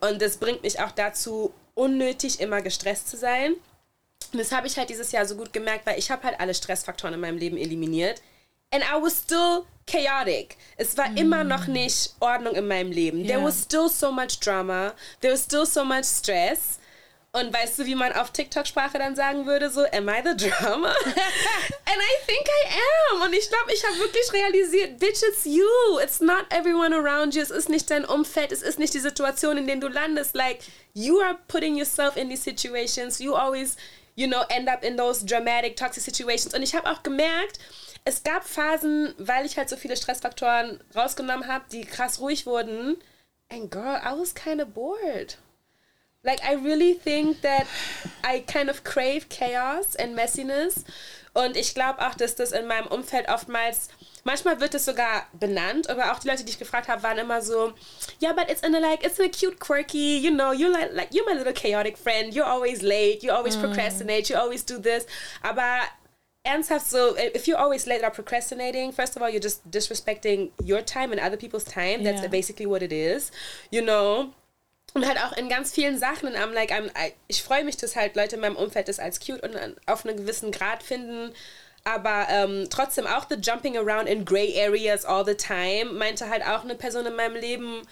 [0.00, 3.54] Und das bringt mich auch dazu, unnötig immer gestresst zu sein.
[4.32, 6.54] Und das habe ich halt dieses Jahr so gut gemerkt, weil ich habe halt alle
[6.54, 8.20] Stressfaktoren in meinem Leben eliminiert.
[8.72, 10.56] And I was still chaotic.
[10.76, 11.16] Es war mm.
[11.16, 13.20] immer noch nicht Ordnung in meinem Leben.
[13.20, 13.36] Yeah.
[13.36, 14.94] There was still so much drama.
[15.20, 16.78] There was still so much stress.
[17.36, 20.88] Und weißt du, wie man auf TikTok-Sprache dann sagen würde, so, am I the drama?
[21.04, 22.80] And I think I
[23.12, 23.22] am.
[23.22, 25.98] Und ich glaube, ich habe wirklich realisiert, bitch, it's you.
[26.02, 27.42] It's not everyone around you.
[27.42, 28.52] Es ist nicht dein Umfeld.
[28.52, 30.34] Es ist nicht die Situation, in der du landest.
[30.34, 30.60] Like,
[30.94, 33.18] you are putting yourself in these situations.
[33.18, 33.76] You always,
[34.14, 36.54] you know, end up in those dramatic, toxic situations.
[36.54, 37.58] Und ich habe auch gemerkt,
[38.06, 42.96] es gab Phasen, weil ich halt so viele Stressfaktoren rausgenommen habe, die krass ruhig wurden.
[43.50, 45.36] And girl, I was kind of bored.
[46.22, 47.66] Like, I really think that
[48.24, 50.84] I kind of crave chaos and messiness.
[51.34, 53.88] Und ich glaube auch, dass das in meinem Umfeld oftmals,
[54.24, 57.42] manchmal wird es sogar benannt, aber auch die Leute, die ich gefragt habe, waren immer
[57.42, 57.74] so,
[58.22, 60.92] yeah, but it's in a like, it's in a cute, quirky, you know, you're like,
[60.94, 63.62] like, you're my little chaotic friend, you're always late, you always mm.
[63.62, 65.06] procrastinate, you always do this.
[65.42, 65.80] Aber
[66.46, 70.82] ernsthaft so, if you're always late or procrastinating, first of all, you're just disrespecting your
[70.82, 72.04] time and other people's time.
[72.04, 72.28] That's yeah.
[72.28, 73.30] basically what it is,
[73.70, 74.32] you know.
[74.94, 76.28] Und halt auch in ganz vielen Sachen.
[76.28, 76.90] Und I'm like, I'm,
[77.28, 79.54] ich freue mich, dass halt Leute in meinem Umfeld das als cute und
[79.86, 81.34] auf einen gewissen Grad finden.
[81.84, 86.44] Aber ähm, trotzdem auch the jumping around in gray areas all the time meinte halt
[86.44, 87.82] auch eine Person in meinem Leben,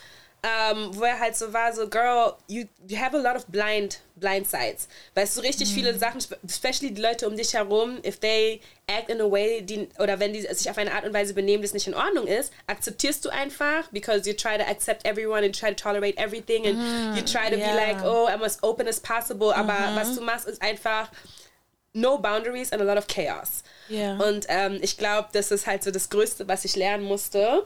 [0.45, 4.01] ähm, wo er halt so war, so, girl, you, you have a lot of blind,
[4.17, 4.89] blind sides.
[5.15, 5.75] Weißt du, richtig mhm.
[5.75, 9.89] viele Sachen, especially die Leute um dich herum, if they act in a way, die,
[9.99, 12.53] oder wenn die sich auf eine Art und Weise benehmen, das nicht in Ordnung ist,
[12.67, 16.77] akzeptierst du einfach, because you try to accept everyone and try to tolerate everything and
[16.77, 17.17] mhm.
[17.17, 17.71] you try to yeah.
[17.71, 19.97] be like, oh, I'm as open as possible, aber mhm.
[19.97, 21.11] was du machst, ist einfach
[21.95, 23.63] no boundaries and a lot of chaos.
[23.89, 24.19] Yeah.
[24.23, 27.65] Und ähm, ich glaube, das ist halt so das Größte, was ich lernen musste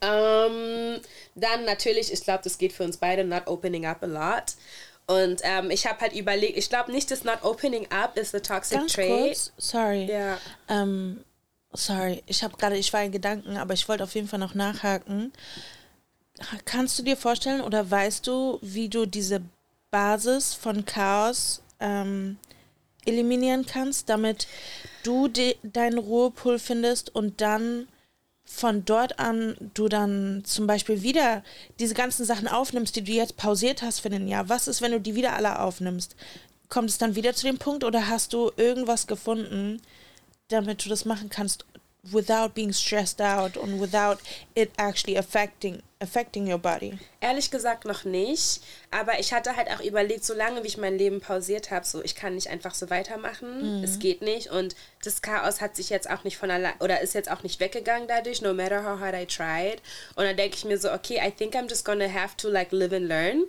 [0.00, 1.00] ähm,
[1.34, 4.54] dann natürlich, ich glaube, das geht für uns beide, not opening up a lot.
[5.06, 8.40] Und ähm, ich habe halt überlegt, ich glaube nicht, dass not opening up is the
[8.40, 9.08] toxic Ganz trait.
[9.08, 10.04] Kurz, sorry.
[10.04, 10.38] Ja.
[10.68, 11.24] Ähm,
[11.72, 14.54] sorry, ich habe gerade, ich war in Gedanken, aber ich wollte auf jeden Fall noch
[14.54, 15.32] nachhaken.
[16.64, 19.42] Kannst du dir vorstellen oder weißt du, wie du diese
[19.90, 22.38] Basis von Chaos ähm,
[23.04, 24.46] eliminieren kannst, damit
[25.02, 27.88] du deinen Ruhepol findest und dann
[28.52, 31.42] von dort an du dann zum Beispiel wieder
[31.78, 34.92] diese ganzen Sachen aufnimmst, die du jetzt pausiert hast für den Jahr, was ist, wenn
[34.92, 36.16] du die wieder alle aufnimmst?
[36.68, 39.80] Kommt es dann wieder zu dem Punkt oder hast du irgendwas gefunden,
[40.48, 41.64] damit du das machen kannst,
[42.02, 44.18] without being stressed out and without
[44.54, 46.98] it actually affecting affecting your body?
[47.20, 51.20] Ehrlich gesagt noch nicht, aber ich hatte halt auch überlegt, solange wie ich mein Leben
[51.20, 53.84] pausiert habe, so ich kann nicht einfach so weitermachen, Mhm.
[53.84, 54.74] es geht nicht und
[55.04, 58.08] das Chaos hat sich jetzt auch nicht von allein oder ist jetzt auch nicht weggegangen
[58.08, 59.80] dadurch, no matter how hard I tried
[60.16, 62.72] und dann denke ich mir so, okay, I think I'm just gonna have to like
[62.72, 63.44] live and learn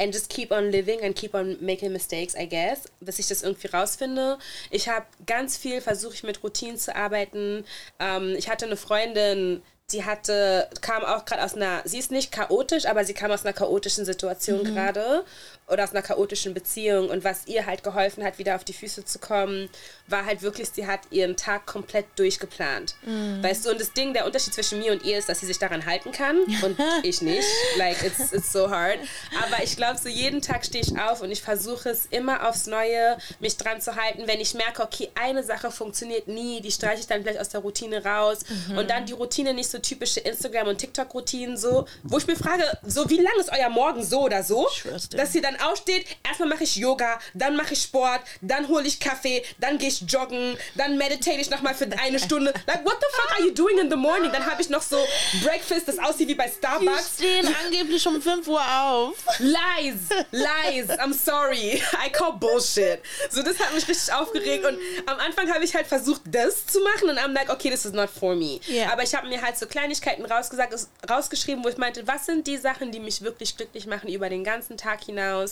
[0.00, 3.42] and just keep on living and keep on making mistakes, I guess, bis ich das
[3.44, 4.38] irgendwie rausfinde.
[4.72, 7.64] Ich habe ganz viel versuche ich mit Routinen zu arbeiten.
[8.00, 12.32] Ähm, ich hatte eine Freundin, die hatte, kam auch gerade aus einer, sie ist nicht
[12.32, 15.24] chaotisch, aber sie kam aus einer chaotischen Situation gerade
[15.66, 19.04] oder aus einer chaotischen Beziehung und was ihr halt geholfen hat, wieder auf die Füße
[19.04, 19.70] zu kommen,
[20.06, 22.96] war halt wirklich, sie hat ihren Tag komplett durchgeplant.
[23.42, 25.58] Weißt du, und das Ding, der Unterschied zwischen mir und ihr ist, dass sie sich
[25.58, 27.48] daran halten kann und ich nicht.
[27.78, 28.98] Like, it's, it's so hard.
[29.42, 32.66] Aber ich glaube, so jeden Tag stehe ich auf und ich versuche es immer aufs
[32.66, 34.26] Neue, mich dran zu halten.
[34.26, 37.60] Wenn ich merke, okay, eine Sache funktioniert nie, die streiche ich dann vielleicht aus der
[37.60, 38.40] Routine raus.
[38.76, 42.64] Und dann die Routine nicht so typische Instagram- und TikTok-Routinen so, wo ich mir frage,
[42.86, 44.68] so wie lang ist euer Morgen so oder so,
[45.10, 49.00] dass ihr dann aufsteht, erstmal mache ich Yoga, dann mache ich Sport, dann hole ich
[49.00, 52.52] Kaffee, dann gehe ich joggen, dann meditate ich nochmal für eine Stunde.
[52.66, 54.30] Like, what the fuck are you doing in the morning?
[54.32, 54.98] Dann habe ich noch so
[55.42, 57.14] Breakfast, das aussieht wie bei Die Starbucks.
[57.18, 59.14] stehen angeblich um 5 Uhr auf.
[59.38, 59.94] Lies,
[60.30, 61.82] lies, I'm sorry.
[62.04, 63.00] I call bullshit.
[63.30, 66.80] So, das hat mich richtig aufgeregt und am Anfang habe ich halt versucht, das zu
[66.80, 68.60] machen und I'm like, okay, this is not for me.
[68.66, 68.92] Ja.
[68.92, 70.74] Aber ich habe mir halt so Kleinigkeiten rausgesagt,
[71.08, 74.44] rausgeschrieben, wo ich meinte, was sind die Sachen, die mich wirklich glücklich machen über den
[74.44, 75.43] ganzen Tag hinaus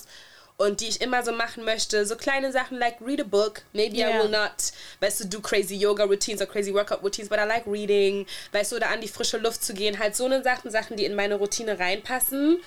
[0.59, 2.07] und die ich immer so machen möchte.
[2.07, 3.63] So kleine Sachen like read a book.
[3.73, 4.23] Maybe I Ja.
[4.23, 4.53] will not,
[5.01, 8.27] weißt du, do crazy Yoga Routines or crazy Workout Routines, but I like reading.
[8.53, 9.99] Weißt du, oder an die frische Luft zu gehen.
[9.99, 12.61] Halt so eine Sachen, Sachen, die in meine Routine reinpassen.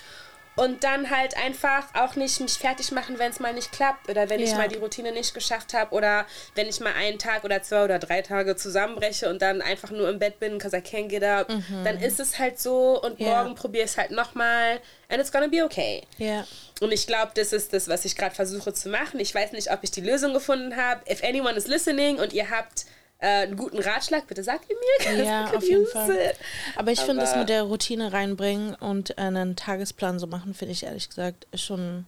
[0.56, 4.30] Und dann halt einfach auch nicht mich fertig machen, wenn es mal nicht klappt oder
[4.30, 4.56] wenn ich Ja.
[4.56, 7.98] mal die Routine nicht geschafft habe oder wenn ich mal einen Tag oder zwei oder
[7.98, 11.48] drei Tage zusammenbreche und dann einfach nur im Bett bin, because I can't get up,
[11.84, 13.42] dann ist es halt so und Ja.
[13.42, 16.02] morgen probiere ich es halt nochmal and it's gonna be okay.
[16.16, 16.46] Ja.
[16.80, 19.20] Und ich glaube, das ist das, was ich gerade versuche zu machen.
[19.20, 21.00] Ich weiß nicht, ob ich die Lösung gefunden habe.
[21.10, 22.86] If anyone is listening und ihr habt
[23.18, 25.24] äh, einen guten Ratschlag, bitte sagt ihr mir.
[25.24, 26.10] Ja, auf jeden Fall.
[26.10, 26.36] it.
[26.76, 30.82] Aber ich finde, das mit der Routine reinbringen und einen Tagesplan so machen, finde ich
[30.84, 32.06] ehrlich gesagt ist schon.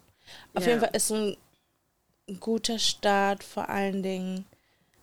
[0.54, 0.70] Auf Ja.
[0.70, 1.36] jeden Fall ist ein
[2.40, 4.44] guter Start, vor allen Dingen,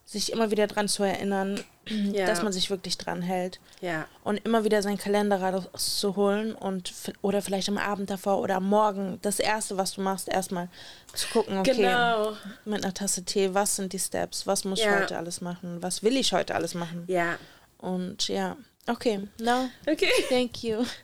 [0.08, 2.26] sich immer wieder dran zu erinnern, Ja.
[2.28, 3.60] dass man sich wirklich dran hält.
[3.82, 4.08] Ja.
[4.24, 9.18] Und immer wieder seinen Kalender rauszuholen und oder vielleicht am Abend davor oder am Morgen
[9.24, 10.70] das erste, was du machst, erstmal
[11.14, 12.34] zu gucken, okay, Genau.
[12.66, 15.00] mit einer Tasse Tee, was sind die Steps, was muss ich Ja.
[15.00, 17.04] heute alles machen, was will ich heute alles machen.
[17.08, 17.38] Ja.
[17.80, 20.10] Und ja, okay, no, Okay.
[20.30, 20.86] thank you.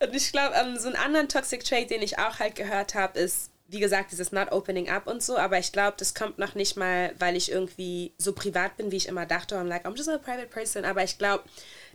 [0.00, 3.18] Und ich glaube, ähm, so einen anderen Toxic Trait, den ich auch halt gehört habe,
[3.18, 5.36] ist, wie gesagt, dieses Not Opening Up und so.
[5.36, 8.96] Aber ich glaube, das kommt noch nicht mal, weil ich irgendwie so privat bin, wie
[8.96, 9.56] ich immer dachte.
[9.56, 10.84] I'm like, I'm just a private person.
[10.84, 11.44] Aber ich glaube,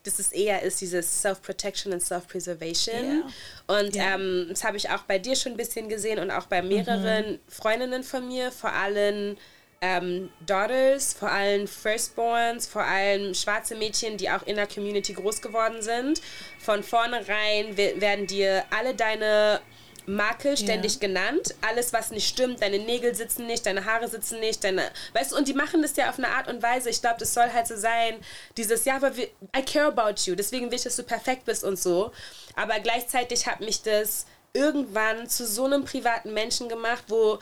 [0.03, 3.23] dass es eher ist dieses Self-Protection und Self-Preservation.
[3.67, 4.15] Und Ja.
[4.15, 7.39] ähm, das habe ich auch bei dir schon ein bisschen gesehen und auch bei mehreren
[7.47, 9.38] Freundinnen von mir, vor allem
[9.82, 15.41] ähm, Daughters, vor allem Firstborns, vor allem schwarze Mädchen, die auch in der Community groß
[15.41, 16.21] geworden sind.
[16.59, 19.61] Von vornherein we- werden dir alle deine
[20.07, 21.55] Makel ständig genannt.
[21.61, 24.83] Alles, was nicht stimmt, deine Nägel sitzen nicht, deine Haare sitzen nicht, deine.
[25.13, 26.89] Weißt du, und die machen das ja auf eine Art und Weise.
[26.89, 28.15] Ich glaube, das soll halt so sein,
[28.57, 31.63] dieses, ja, aber wir, I care about you, deswegen will ich, dass du perfekt bist
[31.63, 32.11] und so.
[32.55, 37.39] Aber gleichzeitig hat mich das irgendwann zu so einem privaten Menschen gemacht, wo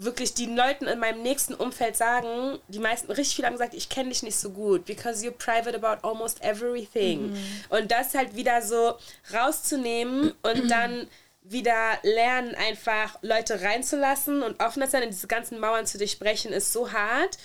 [0.00, 3.90] wirklich die Leuten in meinem nächsten Umfeld sagen, die meisten richtig viele haben gesagt, ich
[3.90, 7.36] kenne dich nicht so gut, because you're private about almost everything.
[7.68, 8.96] Und das halt wieder so
[9.32, 11.06] rauszunehmen und dann
[11.50, 16.72] wieder lernen, einfach Leute reinzulassen und offener sein und diese ganzen Mauern zu durchbrechen, ist
[16.72, 17.38] so hart.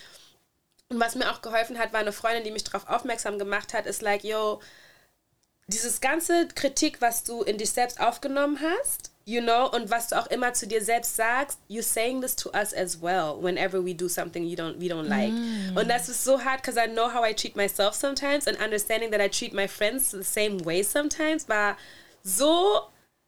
[0.90, 3.88] Und was mir auch geholfen hat, war eine Freundin, die mich darauf aufmerksam gemacht hat,
[3.88, 4.62] ist like, yo,
[5.68, 10.20] dieses ganze Kritik, was du in dich selbst aufgenommen hast, you know, und was du
[10.20, 13.96] auch immer zu dir selbst sagst, you're saying this to us as well whenever we
[13.96, 15.34] do something you don't we don't like.
[15.76, 19.10] Und das ist so hard, because I know how I treat myself sometimes and understanding
[19.10, 21.76] that I treat my friends the same way sometimes war
[22.22, 22.84] so,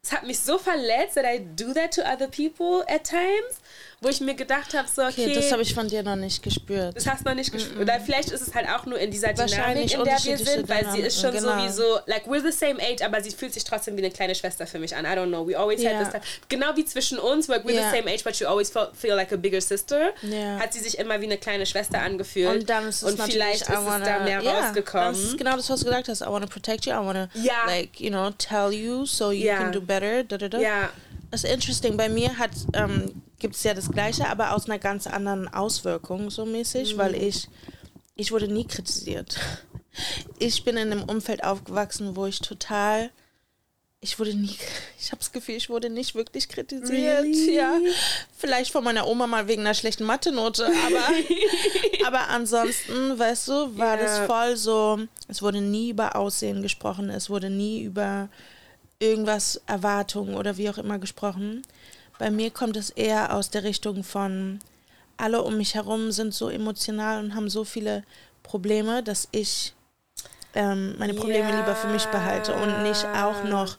[0.06, 3.60] hat mich so verletzt, that I do that to other people at times,
[4.00, 6.40] wo ich mir gedacht habe, so, okay, Okay, das habe ich von dir noch nicht
[6.42, 6.96] gespürt.
[6.96, 7.80] das hast du noch nicht gespürt.
[7.80, 10.88] Oder vielleicht ist es halt auch nur in dieser Dynamik, in der wir sind, weil
[10.92, 13.96] sie ist schon Dynamiken, sowieso, like, we're the same age, aber sie fühlt sich trotzdem
[13.96, 15.04] wie eine kleine Schwester für mich an.
[15.04, 15.46] I don't know.
[15.46, 15.90] We always Ja.
[15.98, 16.20] had this.
[16.48, 17.90] Genau wie zwischen uns, like, we're Ja.
[17.90, 20.60] the same age, but you always feel, feel like a bigger sister, Ja.
[20.60, 22.48] hat sie sich immer wie eine kleine Schwester angefühlt.
[22.60, 25.08] Und dann ist es Und vielleicht ist I es wanna, da mehr ja, rausgekommen.
[25.12, 26.20] Das ist genau das, was du gesagt hast.
[26.22, 26.92] I want to protect you.
[26.92, 27.66] I want to, Ja.
[27.66, 30.22] like, you know, tell you so you can do better.
[30.22, 30.58] Da, da, da.
[30.60, 30.90] ja,
[31.30, 31.96] Das ist interesting.
[31.96, 36.30] Bei mir hat ähm, gibt es ja das Gleiche, aber aus einer ganz anderen Auswirkung
[36.30, 37.22] so mäßig, weil Mhm.
[37.22, 37.48] ich
[38.14, 39.38] ich wurde nie kritisiert.
[40.38, 43.10] Ich bin in einem Umfeld aufgewachsen, wo ich total
[44.00, 44.56] ich wurde nie,
[44.98, 46.90] ich habe das Gefühl, ich wurde nicht wirklich kritisiert.
[47.24, 47.54] Really?
[47.54, 47.78] Ja,
[48.36, 51.08] vielleicht von meiner Oma mal wegen einer schlechten Mathe-Note, aber,
[52.06, 54.02] aber ansonsten, weißt du, war yeah.
[54.04, 58.28] das voll so, es wurde nie über Aussehen gesprochen, es wurde nie über
[59.00, 61.62] irgendwas Erwartungen oder wie auch immer gesprochen.
[62.18, 64.58] Bei mir kommt es eher aus der Richtung von,
[65.16, 68.04] alle um mich herum sind so emotional und haben so viele
[68.42, 69.74] Probleme, dass ich
[70.54, 71.60] ähm, meine Probleme ja.
[71.60, 73.76] lieber für mich behalte und nicht auch noch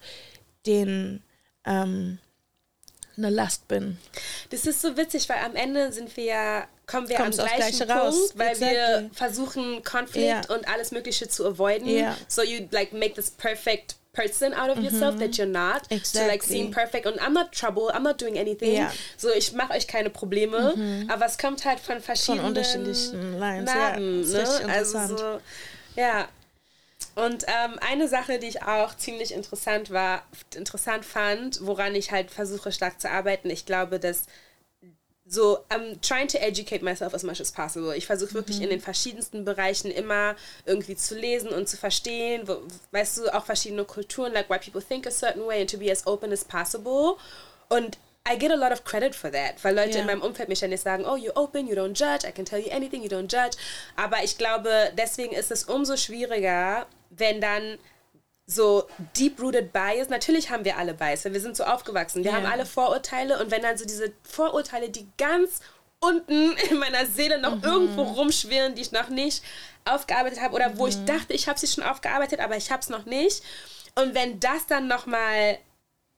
[0.65, 1.23] den
[1.65, 2.19] ähm,
[3.17, 3.97] eine Last bin.
[4.49, 7.87] Das ist so witzig, weil am Ende sind wir ja, kommen wir Kommst am gleichen
[7.87, 8.33] Punkt, raus.
[8.35, 8.77] weil exactly.
[8.77, 10.55] wir versuchen, Konflikt yeah.
[10.55, 11.87] und alles Mögliche zu avoiden.
[11.87, 12.15] Yeah.
[12.27, 14.83] So you like make this perfect person out of mm -hmm.
[14.85, 15.81] yourself that you're not.
[15.89, 16.21] Exactly.
[16.21, 18.73] So like seem perfect und I'm not trouble, I'm not doing anything.
[18.73, 18.91] Yeah.
[19.17, 21.13] So ich mache euch keine Probleme, mm -hmm.
[21.13, 23.65] aber es kommt halt von verschiedenen von unterschiedlichen Lines.
[23.65, 24.73] Narben, ja, ne?
[24.73, 25.39] Also so,
[25.95, 26.27] ja,
[27.15, 30.23] und ähm, eine Sache, die ich auch ziemlich interessant war,
[30.55, 34.25] interessant fand, woran ich halt versuche stark zu arbeiten, ich glaube, dass
[35.31, 37.95] so, I'm trying to educate myself as much as possible.
[37.95, 38.63] Ich versuche wirklich mhm.
[38.63, 42.61] in den verschiedensten Bereichen immer irgendwie zu lesen und zu verstehen, wo,
[42.91, 45.91] weißt du, auch verschiedene Kulturen, like why people think a certain way and to be
[45.91, 47.17] as open as possible.
[47.69, 50.01] Und I get a lot of credit for that, weil Leute yeah.
[50.01, 52.45] in meinem Umfeld mich dann nicht sagen, oh, you're open, you don't judge, I can
[52.45, 53.55] tell you anything, you don't judge.
[53.95, 57.77] Aber ich glaube, deswegen ist es umso schwieriger, wenn dann
[58.49, 62.39] so deep-rooted Bias, natürlich haben wir alle Bias, wir sind so aufgewachsen, wir yeah.
[62.39, 65.59] haben alle Vorurteile und wenn dann so diese Vorurteile, die ganz
[65.99, 67.63] unten in meiner Seele noch mhm.
[67.63, 69.43] irgendwo rumschwirren, die ich noch nicht
[69.85, 70.77] aufgearbeitet habe oder mhm.
[70.77, 71.05] wo ich mhm.
[71.05, 73.43] dachte, ich habe sie schon aufgearbeitet, aber ich habe es noch nicht.
[73.95, 75.59] Und wenn das dann nochmal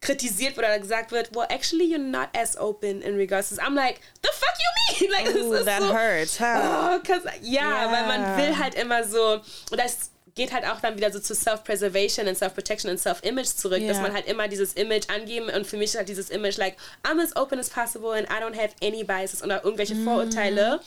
[0.01, 3.63] kritisiert wird oder gesagt wird, well, actually you're not as open in regards to this.
[3.63, 5.11] I'm like, the fuck you mean?
[5.11, 6.99] Like, Ooh, that so, hurts, huh?
[7.03, 7.91] Oh, ja, yeah.
[7.91, 11.35] weil man will halt immer so, und das geht halt auch dann wieder so zu
[11.35, 13.89] Self-Preservation und Self-Protection und Self-Image zurück, yeah.
[13.89, 16.77] dass man halt immer dieses Image angeben und für mich ist halt dieses Image like,
[17.03, 20.03] I'm as open as possible and I don't have any biases oder irgendwelche mm.
[20.03, 20.79] Vorurteile.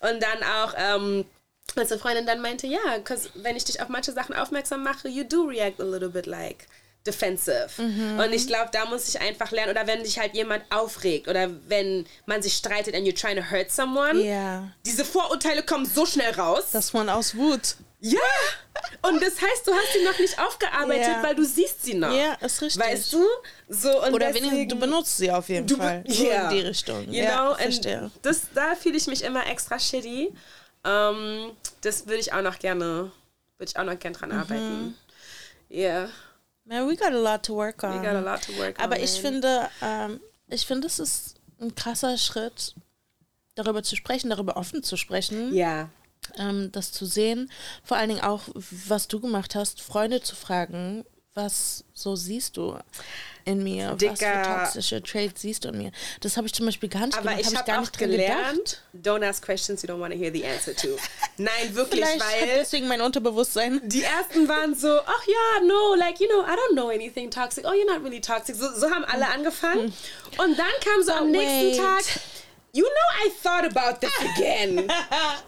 [0.00, 1.24] Und dann auch, ähm,
[1.76, 5.08] als eine Freundin dann meinte, ja, yeah, wenn ich dich auf manche Sachen aufmerksam mache,
[5.08, 6.66] you do react a little bit like
[7.06, 7.70] defensive.
[7.78, 8.18] Mhm.
[8.18, 9.70] Und ich glaube, da muss ich einfach lernen.
[9.70, 13.50] Oder wenn sich halt jemand aufregt oder wenn man sich streitet and you're trying to
[13.50, 14.20] hurt someone.
[14.20, 14.70] Yeah.
[14.84, 16.70] Diese Vorurteile kommen so schnell raus.
[16.72, 17.76] Dass man aus Wut.
[18.00, 18.18] Ja!
[19.02, 21.22] Und das heißt, du hast sie noch nicht aufgearbeitet, yeah.
[21.22, 22.12] weil du siehst sie noch.
[22.12, 22.82] Ja, ist richtig.
[22.82, 23.26] Weißt du?
[23.68, 26.04] So, und Oder deswegen, du benutzt sie auf jeden Fall.
[26.06, 26.50] So yeah.
[26.50, 27.04] in die Richtung.
[27.06, 27.54] You ja, know?
[27.56, 28.10] verstehe.
[28.22, 30.32] Das, da fühle ich mich immer extra shitty.
[30.82, 31.50] Um, ähm,
[31.82, 33.12] das würde ich auch noch gerne,
[33.58, 34.38] würde ich auch noch gerne dran mhm.
[34.38, 34.98] arbeiten.
[35.68, 35.78] Ja.
[35.78, 36.10] Yeah.
[36.64, 38.00] Man, we got a lot to work on.
[38.00, 38.92] We got a lot to work Aber on.
[38.92, 42.74] Aber ich finde, ähm, ich finde, es ist ein krasser Schritt,
[43.54, 45.54] darüber zu sprechen, darüber offen zu sprechen.
[45.54, 45.90] Ja.
[46.38, 47.50] Ähm, das zu sehen.
[47.84, 51.04] Vor allen Dingen auch, was du gemacht hast, Freunde zu fragen,
[51.34, 52.76] was so siehst du
[53.44, 53.94] in mir?
[53.94, 54.14] Dicker.
[54.14, 55.92] Was für toxische Traits siehst du in mir?
[56.20, 59.26] Das habe ich zum Beispiel gar nicht Aber gemacht, ich habe hab auch gelernt, don't
[59.26, 60.88] ask questions you don't want to hear the answer to.
[61.36, 62.46] Nein, wirklich, Vielleicht weil...
[62.56, 63.80] deswegen mein Unterbewusstsein.
[63.84, 67.64] Die ersten waren so, ach ja, no, like, you know, I don't know anything toxic.
[67.64, 68.56] Oh, you're not really toxic.
[68.56, 69.92] So, so haben alle angefangen.
[70.38, 72.04] Und dann kam so am nächsten Tag...
[72.72, 74.78] You know I thought about this again.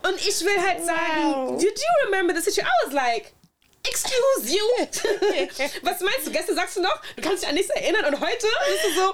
[0.03, 1.59] Und ich will halt sagen, wow.
[1.59, 2.67] did you remember the situation?
[2.67, 3.35] I was like,
[3.85, 4.63] Excuse you?
[5.83, 6.31] Was meinst du?
[6.31, 9.07] Gestern sagst du noch, du kannst dich an nichts erinnern und heute bist du so,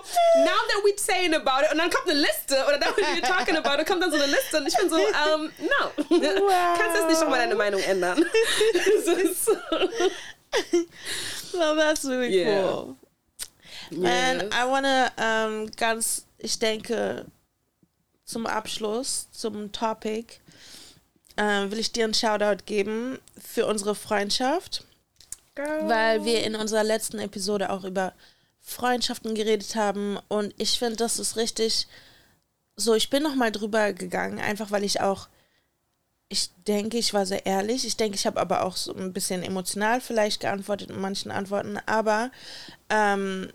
[0.44, 3.56] now that we're saying about it und dann kommt eine Liste oder dann we're talking
[3.56, 5.92] about it, kommt dann so eine Liste und ich bin so, um, no.
[6.10, 6.78] Wow.
[6.78, 8.22] Kannst jetzt nicht nochmal deine Meinung ändern.
[9.34, 9.56] so.
[11.58, 12.62] well, that's really yeah.
[12.62, 12.96] cool.
[13.90, 14.52] And yes.
[14.52, 17.24] I wanna um, ganz, ich denke,
[18.28, 20.34] zum Abschluss, zum Topic,
[21.36, 24.84] äh, will ich dir einen Shoutout geben für unsere Freundschaft.
[25.54, 25.88] Girl.
[25.88, 28.12] Weil wir in unserer letzten Episode auch über
[28.60, 30.18] Freundschaften geredet haben.
[30.28, 31.88] Und ich finde, das ist richtig
[32.76, 32.94] so.
[32.94, 35.28] Ich bin nochmal drüber gegangen, einfach weil ich auch.
[36.28, 37.86] Ich denke, ich war sehr ehrlich.
[37.86, 41.78] Ich denke, ich habe aber auch so ein bisschen emotional vielleicht geantwortet in manchen Antworten.
[41.86, 42.30] Aber
[42.90, 43.50] ähm,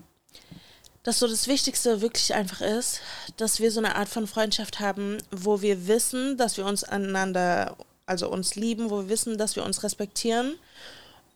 [1.04, 3.00] dass so das Wichtigste wirklich einfach ist,
[3.36, 7.76] dass wir so eine Art von Freundschaft haben, wo wir wissen, dass wir uns aneinander,
[8.06, 10.54] also uns lieben, wo wir wissen, dass wir uns respektieren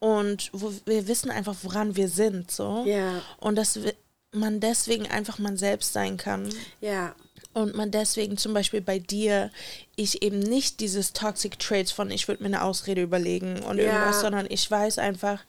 [0.00, 2.84] und wo wir wissen einfach, woran wir sind, so.
[2.86, 3.20] Ja.
[3.38, 3.78] Und dass
[4.32, 6.48] man deswegen einfach man selbst sein kann.
[6.80, 7.14] Ja.
[7.52, 9.50] Und man deswegen zum Beispiel bei dir,
[9.96, 13.84] ich eben nicht dieses Toxic Traits von, ich würde mir eine Ausrede überlegen und ja.
[13.84, 15.40] irgendwas, sondern ich weiß einfach,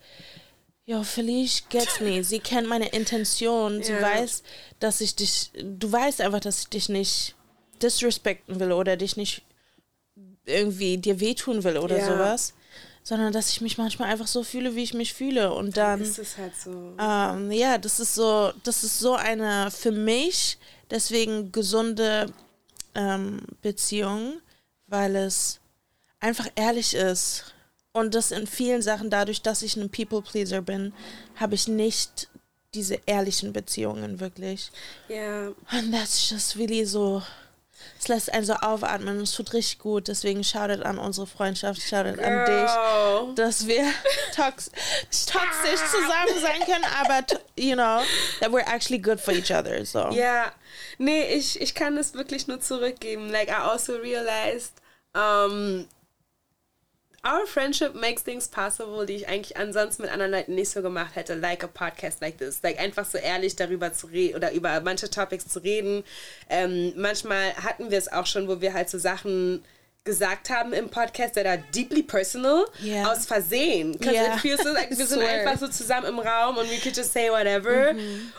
[0.89, 2.23] ja, Felice gets me.
[2.23, 3.83] Sie kennt meine Intention.
[3.83, 4.01] Sie ja.
[4.01, 4.41] weiß,
[4.79, 5.51] dass ich dich.
[5.63, 7.35] Du weißt einfach, dass ich dich nicht
[7.79, 9.43] disrespekten will oder dich nicht
[10.45, 12.05] irgendwie dir wehtun will oder Ja.
[12.07, 12.55] sowas,
[13.03, 15.53] sondern dass ich mich manchmal einfach so fühle, wie ich mich fühle.
[15.53, 16.95] Und dann, Ist es halt so.
[16.99, 20.57] ähm, ja, das ist so, das ist so eine für mich
[20.89, 22.33] deswegen gesunde
[22.95, 24.41] ähm, Beziehung,
[24.87, 25.59] weil es
[26.19, 27.53] einfach ehrlich ist.
[27.91, 30.93] Und das in vielen Sachen, dadurch, dass ich ein People-Pleaser bin,
[31.35, 32.29] habe ich nicht
[32.75, 34.71] diese ehrlichen Beziehungen wirklich.
[35.07, 35.47] Ja.
[35.47, 37.23] Und that's just really so.
[37.97, 40.09] Es lässt einen so aufatmen und es tut richtig gut.
[40.09, 43.35] Deswegen shoutout an unsere Freundschaft, shoutout an dich, Girl.
[43.35, 43.85] dass wir
[44.35, 44.69] tox
[45.25, 47.25] toxisch zusammen sein können, aber,
[47.57, 48.01] you know,
[48.41, 49.85] that we're actually good for each other.
[49.85, 50.09] So.
[50.11, 50.51] Ja,
[50.97, 53.29] nee, ich, ich kann es wirklich nur zurückgeben.
[53.29, 54.73] Like, I also realized,
[55.15, 55.87] um,
[57.25, 61.15] our friendship makes things possible, die ich eigentlich ansonsten mit anderen Leuten nicht so gemacht
[61.15, 61.35] hätte.
[61.35, 62.61] Like a podcast like this.
[62.63, 66.03] Like, einfach so ehrlich darüber zu reden oder über manche Topics zu reden.
[66.49, 69.63] Ähm, manchmal hatten wir es auch schon, wo wir halt so Sachen
[70.05, 73.11] gesagt haben im Podcast that are deeply personal Yeah.
[73.11, 73.97] aus Versehen.
[74.01, 74.33] Yeah.
[74.35, 77.11] it feels so like wir sind einfach so zusammen im Raum und we could just
[77.13, 77.93] say whatever.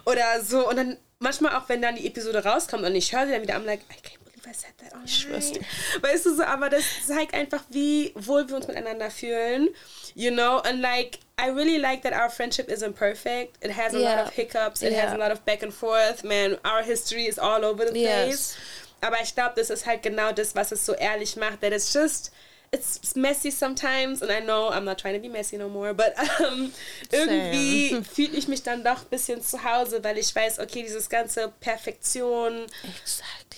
[0.06, 0.68] Oder so.
[0.68, 3.56] Und dann manchmal auch, wenn dann die Episode rauskommt und ich höre sie dann wieder,
[3.56, 5.08] I'm like, I can't believe I said that online.
[5.08, 5.60] schwör's dir.
[6.02, 9.68] Weißt du so, aber das zeigt einfach, wie wohl wir uns miteinander fühlen.
[10.14, 13.56] You know, and like, I really like that our friendship isn't perfect.
[13.64, 14.16] It has a Yeah.
[14.16, 14.82] lot of hiccups.
[14.82, 15.14] It has Yeah.
[15.14, 16.24] a lot of back and forth.
[16.24, 18.26] Man, our history is all over the Yes.
[18.26, 18.56] place.
[19.02, 21.62] Aber ich glaube, das ist halt genau das, was es so ehrlich macht.
[21.62, 22.32] That it's just,
[22.70, 24.20] it's messy sometimes.
[24.20, 25.94] And I know I'm not trying to be messy no more.
[25.94, 26.12] But
[26.46, 26.70] um,
[27.10, 31.08] irgendwie fühle ich mich dann doch ein bisschen zu Hause, weil ich weiß, okay, dieses
[31.08, 33.49] ganze Perfektion Exactly.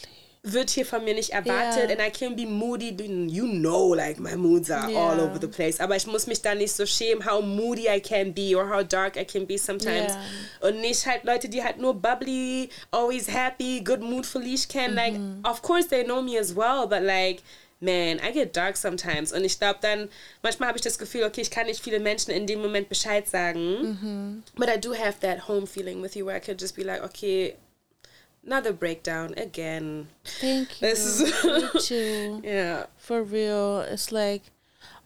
[0.45, 1.89] Wird hier von mir nicht erwartet.
[1.89, 1.93] Yeah.
[1.93, 2.91] And I can be moody.
[3.29, 5.81] You know, like my moods are all over the place.
[5.81, 8.83] Aber ich muss mich da nicht so schämen, how moody I can be or how
[8.83, 10.13] dark I can be sometimes.
[10.13, 10.69] Yeah.
[10.69, 14.97] Und nicht halt Leute, die halt nur bubbly, always happy, good mood Felice kennen.
[14.97, 15.45] Like, mhm.
[15.45, 17.43] of course they know me as well, but like,
[17.81, 19.33] man, I get dark sometimes.
[19.33, 20.09] Und ich glaube dann,
[20.43, 23.29] manchmal habe ich das Gefühl, okay, ich kann nicht viele Menschen in dem Moment Bescheid
[23.29, 23.99] sagen.
[24.01, 24.43] Mhm.
[24.57, 27.03] But I do have that home feeling with you where I could just be like,
[27.05, 27.55] okay,
[28.45, 30.09] another breakdown again.
[30.25, 30.89] Thank you.
[30.89, 32.41] This is- too.
[32.45, 32.87] Yeah.
[32.97, 33.81] For real.
[33.81, 34.43] It's like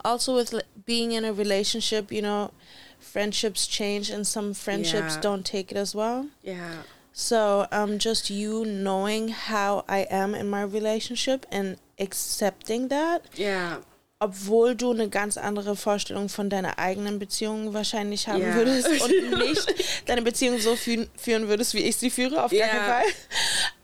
[0.04, 2.50] also with being in a relationship, you know,
[2.98, 5.20] friendships change and some friendships Yeah.
[5.20, 6.28] don't take it as well.
[6.42, 6.82] Yeah.
[7.12, 13.78] So um, just you knowing how I am in my relationship and accepting that, Yeah.
[14.18, 18.54] Obwohl du eine ganz andere Vorstellung von deiner eigenen Beziehung wahrscheinlich haben Ja.
[18.54, 19.66] würdest und nicht
[20.06, 22.66] deine Beziehung so fü führen würdest, wie ich sie führe, auf Ja.
[22.66, 23.04] keinen Fall.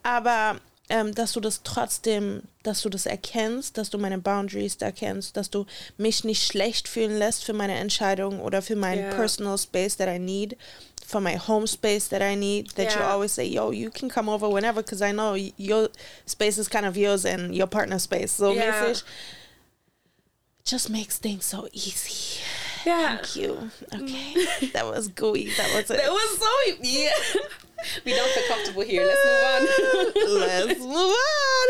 [0.02, 4.90] Aber ähm, dass du das trotzdem, dass du das erkennst, dass du meine Boundaries da
[4.90, 5.66] kennst, dass du
[5.98, 9.14] mich nicht schlecht fühlen lässt für meine Entscheidung oder für meinen Ja.
[9.14, 10.56] personal space that I need,
[11.06, 13.12] for my home space that I need, that you Ja.
[13.12, 15.90] always say, yo, you can come over whenever, because I know your
[16.26, 18.34] space is kind of yours and your partner's space.
[18.36, 18.64] So Ja.
[18.64, 19.04] mäßig.
[20.64, 22.40] Just makes things so easy.
[22.84, 23.16] Yeah.
[23.16, 23.70] Thank you.
[23.94, 24.68] Okay.
[24.72, 25.50] that was gooey.
[25.56, 25.96] That was it.
[25.98, 26.48] That was so
[26.82, 27.10] yeah.
[28.04, 29.04] we don't feel comfortable here.
[29.04, 30.38] Let's move on.
[30.40, 31.68] Let's move on.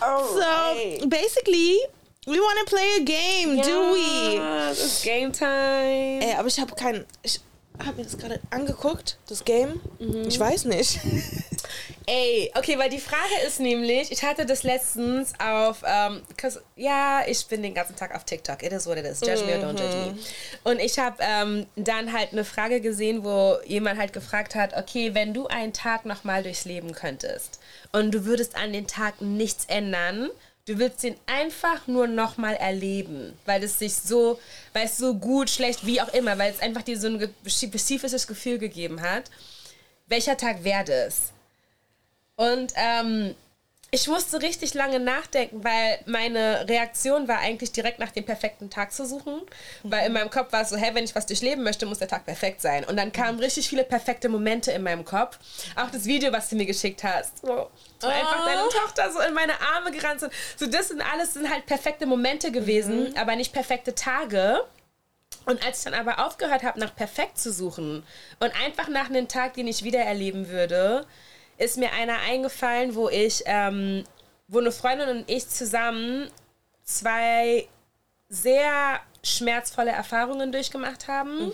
[0.00, 1.08] so Alright.
[1.08, 1.78] basically,
[2.26, 4.36] we want to play a game, do we?
[4.70, 6.22] It's game time.
[6.22, 7.04] Ey, aber ich habe kein.
[7.22, 7.40] Ich
[7.84, 9.80] habe mir das gerade angeguckt, das Game.
[10.26, 11.00] Ich weiß nicht.
[12.06, 16.22] Ey, okay, weil die Frage ist nämlich, ich hatte das letztens auf, ähm,
[16.76, 18.62] ja, ich bin den ganzen Tag auf TikTok.
[18.62, 19.20] It is what it is.
[19.20, 20.18] Judge me or don't judge me.
[20.62, 25.14] Und ich habe ähm, dann halt eine Frage gesehen, wo jemand halt gefragt hat, okay,
[25.14, 27.58] wenn du einen Tag nochmal durchs Leben könntest
[27.90, 30.30] und du würdest an den Tag nichts ändern,
[30.66, 34.38] du würdest ihn einfach nur nochmal erleben, weil es sich so,
[34.72, 38.26] weil es so gut, schlecht, wie auch immer, weil es einfach dir so ein spezifisches
[38.26, 39.30] Gefühl gegeben hat.
[40.06, 41.32] Welcher Tag wäre das?
[42.36, 43.34] Und ähm,
[43.92, 48.92] ich musste richtig lange nachdenken, weil meine Reaktion war eigentlich direkt nach dem perfekten Tag
[48.92, 49.40] zu suchen.
[49.84, 52.08] Weil in meinem Kopf war es so, hey, wenn ich was durchleben möchte, muss der
[52.08, 52.84] Tag perfekt sein.
[52.84, 55.38] Und dann kamen richtig viele perfekte Momente in meinem Kopf.
[55.76, 57.38] Auch das Video, was du mir geschickt hast.
[57.42, 57.70] So,
[58.00, 60.32] wo einfach deine Tochter so in meine Arme gerannt sind.
[60.56, 64.64] So, das sind alles sind halt perfekte Momente gewesen, aber nicht perfekte Tage.
[65.44, 68.02] Und als ich dann aber aufgehört habe, nach perfekt zu suchen
[68.40, 71.06] und einfach nach einem Tag, den ich wieder erleben würde,
[71.58, 74.04] ist mir einer eingefallen, wo ich, ähm,
[74.48, 76.28] wo eine Freundin und ich zusammen
[76.84, 77.66] zwei
[78.28, 81.52] sehr schmerzvolle Erfahrungen durchgemacht haben,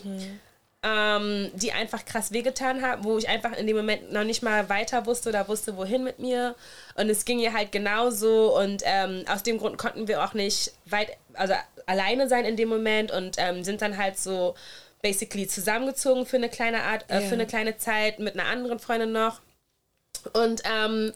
[0.84, 4.68] ähm, die einfach krass wehgetan haben, wo ich einfach in dem Moment noch nicht mal
[4.68, 6.54] weiter wusste oder wusste, wohin mit mir.
[6.96, 10.72] Und es ging ihr halt genauso und ähm, aus dem Grund konnten wir auch nicht
[10.86, 11.54] weit, also
[11.86, 14.54] alleine sein in dem Moment und ähm, sind dann halt so
[15.02, 17.28] basically zusammengezogen für eine kleine Art, äh, Ja.
[17.28, 19.40] für eine kleine Zeit mit einer anderen Freundin noch.
[20.32, 21.12] Und ähm,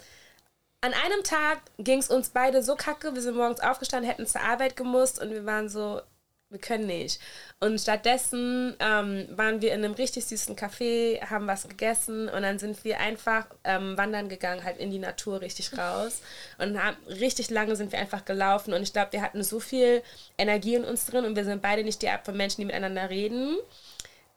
[0.81, 4.43] an einem Tag ging es uns beide so kacke, wir sind morgens aufgestanden, hätten zur
[4.43, 6.01] Arbeit gemusst und wir waren so,
[6.49, 7.19] wir können nicht.
[7.59, 12.61] Und stattdessen ähm, waren wir in einem richtig süßen Café, haben was gegessen und dann
[12.61, 16.21] sind wir einfach ähm, wandern gegangen, halt in die Natur richtig raus.
[16.59, 20.03] Und haben, richtig lange sind wir einfach gelaufen und ich glaube, wir hatten so viel
[20.39, 23.11] Energie in uns drin und wir sind beide nicht die Art von Menschen, die miteinander
[23.11, 23.57] reden,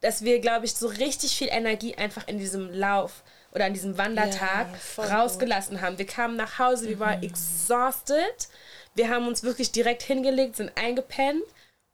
[0.00, 3.22] dass wir, glaube ich, so richtig viel Energie einfach in diesem Lauf
[3.52, 5.84] oder an diesem Wandertag ja, rausgelassen gut.
[5.84, 5.98] haben.
[5.98, 7.00] Wir kamen nach Hause, wir mhm.
[7.00, 8.48] waren exhausted.
[8.94, 11.44] Wir haben uns wirklich direkt hingelegt, sind eingepennt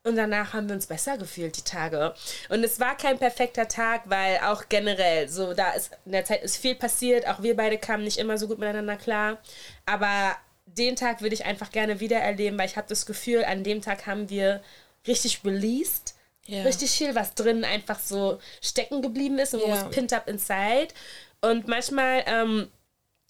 [0.07, 2.15] und danach haben wir uns besser gefühlt, die Tage.
[2.49, 6.45] Und es war kein perfekter Tag, weil auch generell, so da ist in der Zeit
[6.45, 7.27] ist viel passiert.
[7.27, 9.39] Auch wir beide kamen nicht immer so gut miteinander klar.
[9.85, 10.37] Aber
[10.67, 13.83] den Tag würde ich einfach gerne wieder erleben, weil ich habe das Gefühl, an dem
[13.83, 14.63] Tag haben wir
[15.09, 16.15] richtig released.
[16.49, 16.63] Yeah.
[16.63, 19.71] Richtig viel, was drin einfach so stecken geblieben ist und yeah.
[19.71, 20.95] was pinned up inside.
[21.41, 22.69] Und manchmal ähm,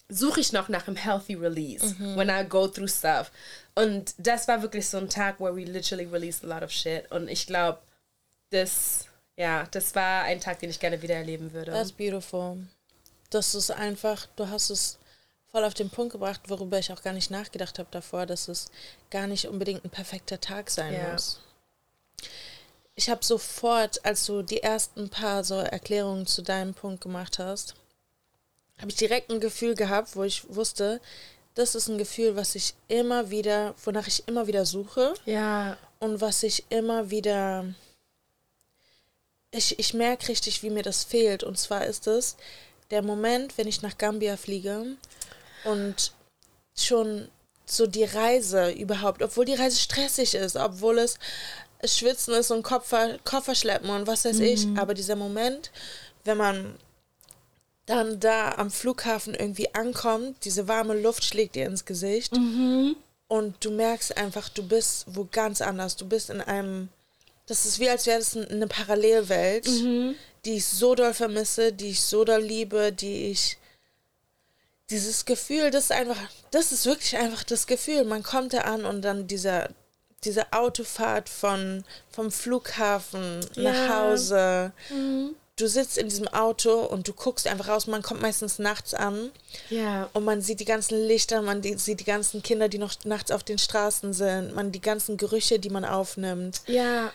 [0.09, 2.15] suche ich noch nach einem healthy release, mhm.
[2.15, 3.31] when I go through stuff.
[3.75, 7.09] Und das war wirklich so ein Tag, where we literally released a lot of shit.
[7.11, 7.79] Und ich glaube,
[8.49, 9.05] das,
[9.35, 11.71] ja, das war ein Tag, den ich gerne wieder erleben würde.
[11.71, 12.57] That's beautiful.
[13.29, 14.97] Das ist einfach, du hast es
[15.51, 18.71] voll auf den Punkt gebracht, worüber ich auch gar nicht nachgedacht habe davor, dass es
[19.09, 21.11] gar nicht unbedingt ein perfekter Tag sein yeah.
[21.11, 21.39] muss.
[22.95, 27.75] Ich habe sofort, als du die ersten paar so Erklärungen zu deinem Punkt gemacht hast,
[28.77, 31.01] habe ich direkt ein Gefühl gehabt, wo ich wusste,
[31.55, 35.15] das ist ein Gefühl, was ich immer wieder, wonach ich immer wieder suche.
[35.25, 35.77] Ja.
[35.99, 37.65] Und was ich immer wieder.
[39.49, 41.43] Ich, ich merke richtig, wie mir das fehlt.
[41.43, 42.35] Und zwar ist es
[42.91, 44.97] der Moment, wenn ich nach Gambia fliege
[45.63, 46.11] und
[46.77, 47.27] schon
[47.65, 51.17] so die Reise überhaupt, obwohl die Reise stressig ist, obwohl es
[51.83, 54.43] Schwitzen ist und Koffer, Koffer schleppen und was weiß mhm.
[54.43, 55.71] ich, aber dieser Moment,
[56.23, 56.75] wenn man
[57.87, 62.97] dann da am Flughafen irgendwie ankommt, diese warme Luft schlägt dir ins Gesicht mhm.
[63.29, 65.95] und du merkst einfach, du bist wo ganz anders.
[65.95, 66.89] Du bist in einem,
[67.47, 70.15] das ist wie als wäre das eine Parallelwelt, mhm.
[70.43, 73.57] die ich so doll vermisse, die ich so doll liebe, die ich
[74.89, 76.19] dieses Gefühl, das ist einfach,
[76.51, 78.03] das ist wirklich einfach das Gefühl.
[78.03, 79.69] Man kommt da an und dann dieser,
[80.25, 83.71] diese Autofahrt von, vom Flughafen ja.
[83.71, 84.73] nach Hause.
[84.89, 87.87] Mhm du sitzt in diesem Auto und du guckst einfach raus.
[87.87, 89.31] Man kommt meistens nachts an.
[89.69, 90.09] Ja.
[90.13, 93.31] Und man sieht die ganzen Lichter, man die, sieht die ganzen Kinder, die noch nachts
[93.31, 96.61] auf den Straßen sind, man die ganzen Gerüche, die man aufnimmt.
[96.67, 97.11] Ja.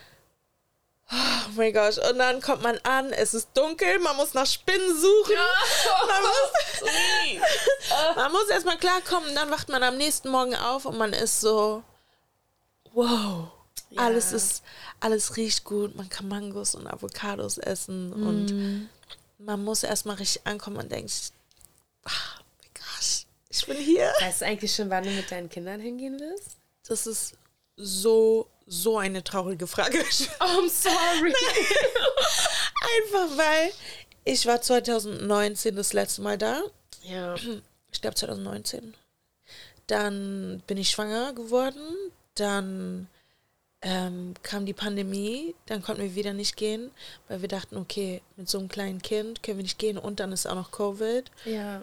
[1.10, 1.98] Oh mein Gott.
[1.98, 5.32] Und dann kommt man an, es ist dunkel, man muss nach Spinnen suchen.
[5.32, 6.06] Ja.
[6.06, 6.90] Man muss,
[8.16, 11.82] man muss erstmal klarkommen, dann wacht man am nächsten Morgen auf und man ist so,
[12.92, 13.52] wow,
[13.94, 14.02] ja.
[14.02, 14.62] alles ist
[15.00, 18.26] alles riecht gut, man kann Mangos und Avocados essen mm.
[18.26, 18.90] und
[19.38, 21.32] man muss erstmal richtig ankommen und denkt,
[22.04, 24.12] ach, wie krass, ich bin hier.
[24.20, 26.56] Weißt du eigentlich schon, wann du mit deinen Kindern hingehen willst?
[26.86, 27.34] Das ist
[27.76, 29.98] so, so eine traurige Frage.
[30.40, 31.34] Oh, I'm sorry.
[32.96, 33.72] Einfach weil
[34.24, 36.62] ich war 2019 das letzte Mal da.
[37.02, 37.34] Ja.
[37.90, 38.94] Ich glaube 2019.
[39.88, 41.82] Dann bin ich schwanger geworden.
[42.34, 43.08] Dann
[43.82, 46.90] ähm, kam die Pandemie, dann konnten wir wieder nicht gehen,
[47.28, 50.32] weil wir dachten, okay, mit so einem kleinen Kind können wir nicht gehen und dann
[50.32, 51.30] ist auch noch Covid.
[51.44, 51.82] Ja.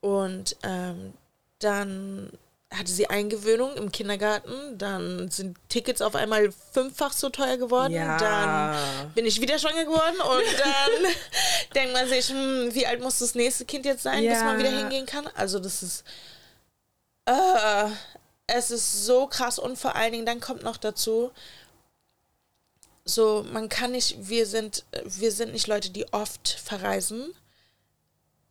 [0.00, 1.12] Und ähm,
[1.58, 2.30] dann
[2.72, 8.18] hatte sie Eingewöhnung im Kindergarten, dann sind Tickets auf einmal fünffach so teuer geworden, ja.
[8.18, 11.12] dann bin ich wieder schwanger geworden und dann
[11.74, 14.32] denkt man sich, hm, wie alt muss das nächste Kind jetzt sein, ja.
[14.32, 15.28] bis man wieder hingehen kann?
[15.34, 16.04] Also das ist
[17.26, 17.88] äh,
[18.46, 21.32] es ist so krass und vor allen Dingen dann kommt noch dazu,
[23.04, 27.32] so man kann nicht, wir sind, wir sind nicht Leute, die oft verreisen.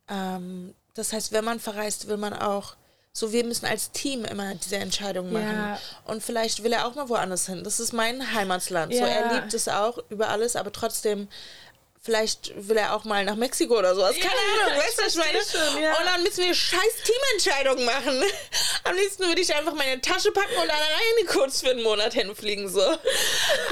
[0.08, 2.76] Ähm, das heißt, wenn man verreist, will man auch
[3.16, 5.46] so, wir müssen als Team immer diese Entscheidung machen.
[5.46, 5.78] Ja.
[6.04, 7.64] Und vielleicht will er auch mal woanders hin.
[7.64, 8.92] Das ist mein Heimatland.
[8.92, 8.98] Ja.
[8.98, 11.26] So, er liebt es auch über alles, aber trotzdem
[12.06, 14.14] Vielleicht will er auch mal nach Mexiko oder sowas.
[14.14, 15.38] Keine ja, Ahnung, weißt du, ich meine?
[15.40, 15.98] Schon, ja.
[15.98, 18.22] Und dann müssen wir scheiß Teamentscheidungen machen.
[18.84, 22.68] Am liebsten würde ich einfach meine Tasche packen und alleine kurz für einen Monat hinfliegen.
[22.68, 22.80] So.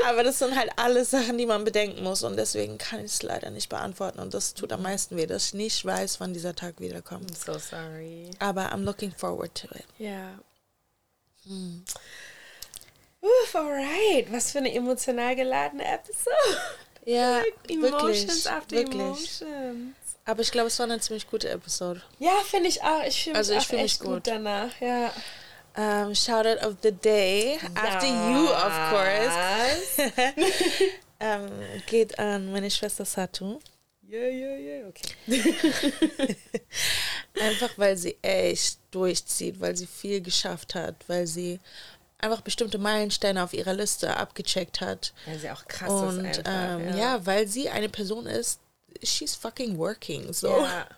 [0.04, 2.24] Aber das sind halt alles Sachen, die man bedenken muss.
[2.24, 4.18] Und deswegen kann ich es leider nicht beantworten.
[4.18, 7.30] Und das tut am meisten weh, dass ich nicht weiß, wann dieser Tag wiederkommt.
[7.30, 8.30] I'm so sorry.
[8.40, 9.84] Aber I'm looking forward to it.
[9.98, 10.08] Ja.
[10.08, 10.38] Yeah.
[11.46, 11.84] Hm.
[13.20, 14.32] Uff, alright.
[14.32, 16.58] Was für eine emotional geladene Episode.
[17.04, 19.00] Ja, Emotions wirklich, after wirklich.
[19.00, 19.94] Emotions.
[20.24, 22.00] Aber ich glaube, es war eine ziemlich gute Episode.
[22.18, 23.02] Ja, finde ich auch.
[23.06, 24.08] Ich fühle mich, also, ich fühl mich gut.
[24.08, 24.70] gut danach.
[24.80, 25.12] Ja.
[25.76, 27.58] Um, ähm, Shoutout of the day.
[27.60, 27.82] Ja.
[27.82, 30.12] After you, of course.
[30.38, 30.44] um,
[31.20, 31.50] ähm,
[31.86, 33.58] geht an meine Schwester Satu.
[34.08, 35.16] Yeah, yeah, yeah, okay.
[37.40, 41.58] Einfach weil sie echt durchzieht, weil sie viel geschafft hat, weil sie
[42.24, 45.12] einfach bestimmte Meilensteine auf ihrer Liste abgecheckt hat.
[45.26, 46.80] Weil sie auch krass Und ist einfach.
[46.80, 47.24] ähm, ja.
[47.24, 48.60] weil sie eine Person ist,
[49.02, 50.32] she's fucking working.
[50.32, 50.48] So.
[50.48, 50.86] Ja.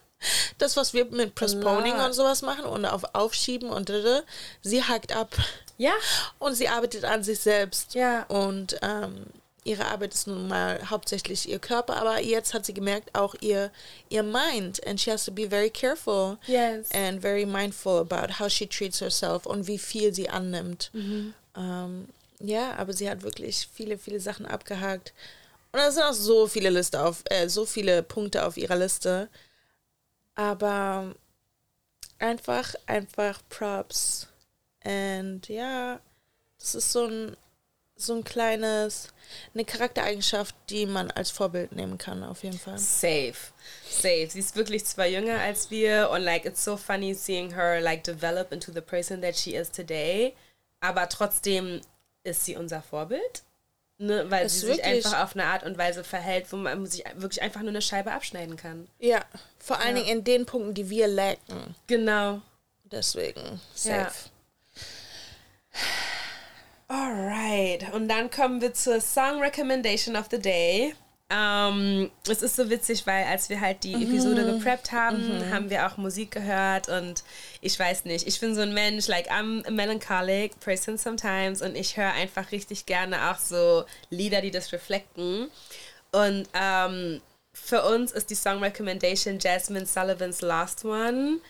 [0.56, 4.22] Das, was wir mit Postponing und sowas machen und auf Aufschieben und dada,
[4.62, 5.36] sie hackt ab.
[5.76, 5.92] Ja.
[6.38, 7.94] Und sie arbeitet an sich selbst.
[7.94, 8.22] Ja.
[8.24, 9.26] Und ähm,
[9.66, 13.70] ihre Arbeit ist nun mal hauptsächlich ihr Körper, aber jetzt hat sie gemerkt, auch ihr,
[14.08, 14.86] ihr Mind.
[14.86, 16.90] And she has to be very careful Yes.
[16.92, 20.90] and very mindful about how she treats herself und wie viel sie annimmt.
[20.94, 22.08] Ähm,
[22.40, 25.12] ja, aber sie hat wirklich viele, viele Sachen abgehakt.
[25.72, 29.28] Und da sind auch so viele Liste auf, äh, so viele Punkte auf ihrer Liste.
[30.34, 31.14] Aber
[32.18, 34.28] einfach, einfach Props.
[34.84, 35.98] Und ja,
[36.58, 37.36] das ist so ein,
[37.96, 39.08] so ein kleines,
[39.54, 42.78] eine Charaktereigenschaft, die man als Vorbild nehmen kann, auf jeden Fall.
[42.78, 43.34] Safe.
[43.88, 44.28] Safe.
[44.30, 48.04] Sie ist wirklich zwar jünger als wir und like it's so funny seeing her like
[48.04, 50.34] develop into the person that she is today.
[50.80, 51.80] Aber trotzdem
[52.22, 53.42] ist sie unser Vorbild.
[53.98, 57.02] Ne, weil Das sie sich einfach auf eine Art und Weise verhält, wo man sich
[57.14, 58.88] wirklich einfach nur eine Scheibe abschneiden kann.
[58.98, 59.24] Ja,
[59.58, 61.74] vor allen Dingen in den Punkten, die wir lacken.
[61.86, 62.42] Genau.
[62.84, 64.12] Deswegen, Ja.
[66.88, 70.94] Alright, und dann kommen wir zur Song Recommendation of the Day.
[71.28, 75.88] Ähm, es ist so witzig, weil als wir halt die Episode gepreppt haben, haben wir
[75.88, 77.24] auch Musik gehört und
[77.60, 81.74] ich weiß nicht, ich bin so ein Mensch, like I'm a melancholic person sometimes und
[81.74, 85.50] ich höre einfach richtig gerne auch so Lieder, die das reflekten.
[86.12, 87.20] Und ähm,
[87.52, 91.40] für uns ist die Song Recommendation Jasmine Sullivans Last One.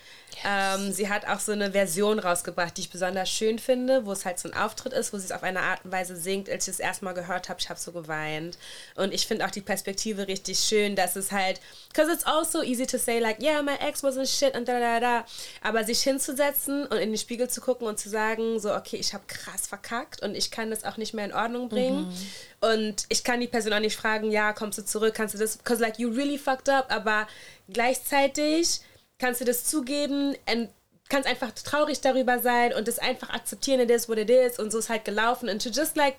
[0.44, 4.24] Ähm, sie hat auch so eine Version rausgebracht, die ich besonders schön finde, wo es
[4.24, 6.50] halt so ein Auftritt ist, wo sie es auf eine Art und Weise singt.
[6.50, 8.58] Als ich es erstmal gehört habe, ich habe so geweint.
[8.96, 12.86] Und ich finde auch die Perspektive richtig schön, dass es halt, because it's also easy
[12.86, 15.24] to say like, yeah, my ex wasn't shit und da da da.
[15.62, 19.14] Aber sich hinzusetzen und in den Spiegel zu gucken und zu sagen, so, okay, ich
[19.14, 22.12] habe krass verkackt und ich kann das auch nicht mehr in Ordnung bringen.
[22.60, 25.56] Und ich kann die Person auch nicht fragen, ja, kommst du zurück, kannst du das,
[25.56, 27.26] because like you really fucked up, aber
[27.68, 28.80] gleichzeitig
[29.18, 30.68] kannst du das zugeben und
[31.08, 34.72] kannst einfach traurig darüber sein und das einfach akzeptieren, it is what it is und
[34.72, 36.16] so ist halt gelaufen and to just like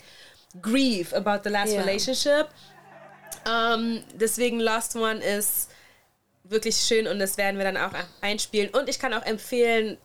[0.61, 1.82] grieve about the last Ja.
[1.82, 2.48] relationship.
[3.45, 5.69] Ähm, deswegen Lost One ist
[6.44, 7.91] wirklich schön und das werden wir dann auch
[8.22, 9.98] einspielen und ich kann auch empfehlen,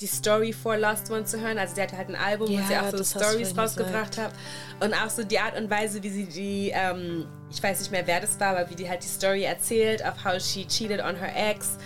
[0.00, 1.58] die Story for Lost One zu hören.
[1.58, 4.32] Also sie hatte halt ein Album, wo Ja, sie auch so Stories rausgebracht hat.
[4.82, 8.06] Und auch so die Art und Weise, wie sie die, ähm, ich weiß nicht mehr,
[8.06, 11.16] wer das war, aber wie die halt die Story erzählt, of how she cheated on
[11.16, 11.76] her ex,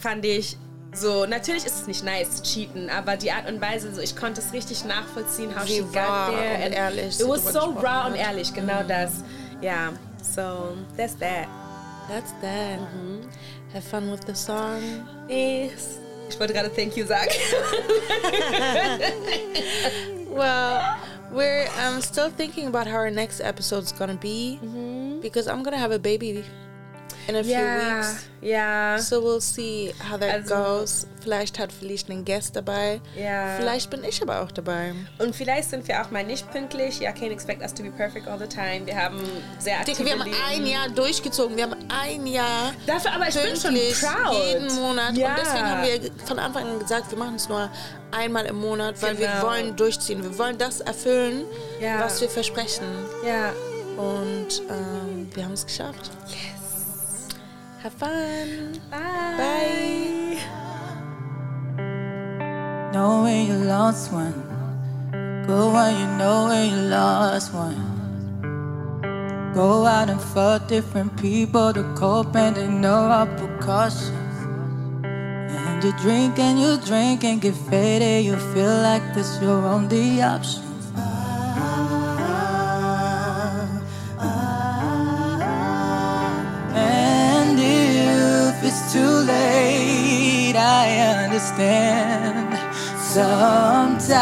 [0.00, 0.56] fand ich
[0.92, 4.16] so, natürlich ist es nicht nice zu cheaten, aber die Art und Weise, so ich
[4.16, 6.66] konnte es richtig nachvollziehen, how Wie she got there.
[6.66, 9.22] und ehrlich It sie was so raw und ehrlich, genau das.
[9.60, 11.46] Ja, so, that's that.
[12.08, 12.80] That's that.
[13.72, 14.82] Have fun with the song.
[15.28, 16.00] Yes.
[16.28, 17.30] Ich wollte gerade Thank you sagen.
[20.30, 20.96] Well,
[21.32, 24.58] we're um, still thinking about how our next episode's gonna be
[25.20, 26.44] because I'm gonna have a baby
[27.30, 28.16] in a few Ja, weeks.
[28.42, 28.98] ja.
[28.98, 31.06] So we'll see how that Also- goes.
[31.22, 32.98] Vielleicht hat Felice einen Guest dabei.
[33.14, 33.56] Ja.
[33.58, 34.94] Vielleicht bin ich aber auch dabei.
[35.18, 36.98] Und vielleicht sind wir auch mal nicht pünktlich.
[37.00, 38.86] Ja, can't expect us to be perfect all the time.
[38.86, 39.20] Wir haben
[39.58, 41.56] sehr aktive Dicke, wir haben ein Jahr durchgezogen.
[41.58, 44.46] Wir haben ein Jahr Dafür aber ich bin schon proud.
[44.46, 45.14] jeden Monat.
[45.14, 45.28] Ja.
[45.28, 47.70] Und deswegen haben wir von Anfang an gesagt, wir machen es nur
[48.12, 49.42] einmal im Monat, weil wir Genau.
[49.46, 50.22] wollen durchziehen.
[50.22, 51.44] Wir wollen das erfüllen,
[51.80, 52.00] Ja.
[52.00, 52.86] was wir versprechen.
[53.26, 53.52] Ja.
[53.98, 56.10] Und ähm, wir haben es geschafft.
[56.28, 56.59] Yes.
[57.82, 58.78] Have fun.
[58.90, 59.36] Bye.
[59.40, 60.36] Bye.
[62.92, 64.34] Know when you lost one.
[65.46, 67.80] Go when you know when you lost one.
[69.54, 74.12] Go out and fuck different people to cope and they know our precautions.
[75.02, 78.26] And you drink and you drink and get faded.
[78.26, 80.69] You feel like this your only option.
[90.56, 92.54] I understand.
[93.00, 94.20] Sometimes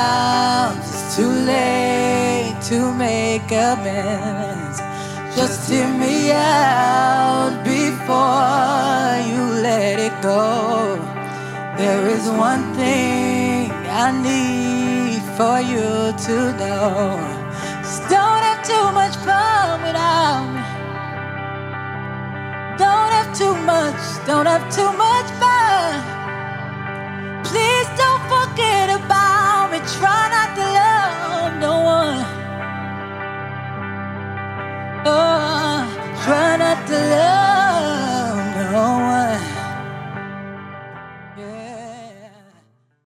[0.78, 4.80] it's too late to make amends.
[5.36, 10.96] Just hear me out before you let it go.
[11.76, 17.18] There is one thing I need for you to know.
[17.82, 20.62] Just don't have too much fun without me.
[22.78, 26.17] Don't have too much, don't have too much fun.
[27.50, 29.78] Please don't forget about me.
[29.98, 32.20] Try not to love no one.
[35.06, 35.78] Oh,
[36.24, 37.37] try not to love.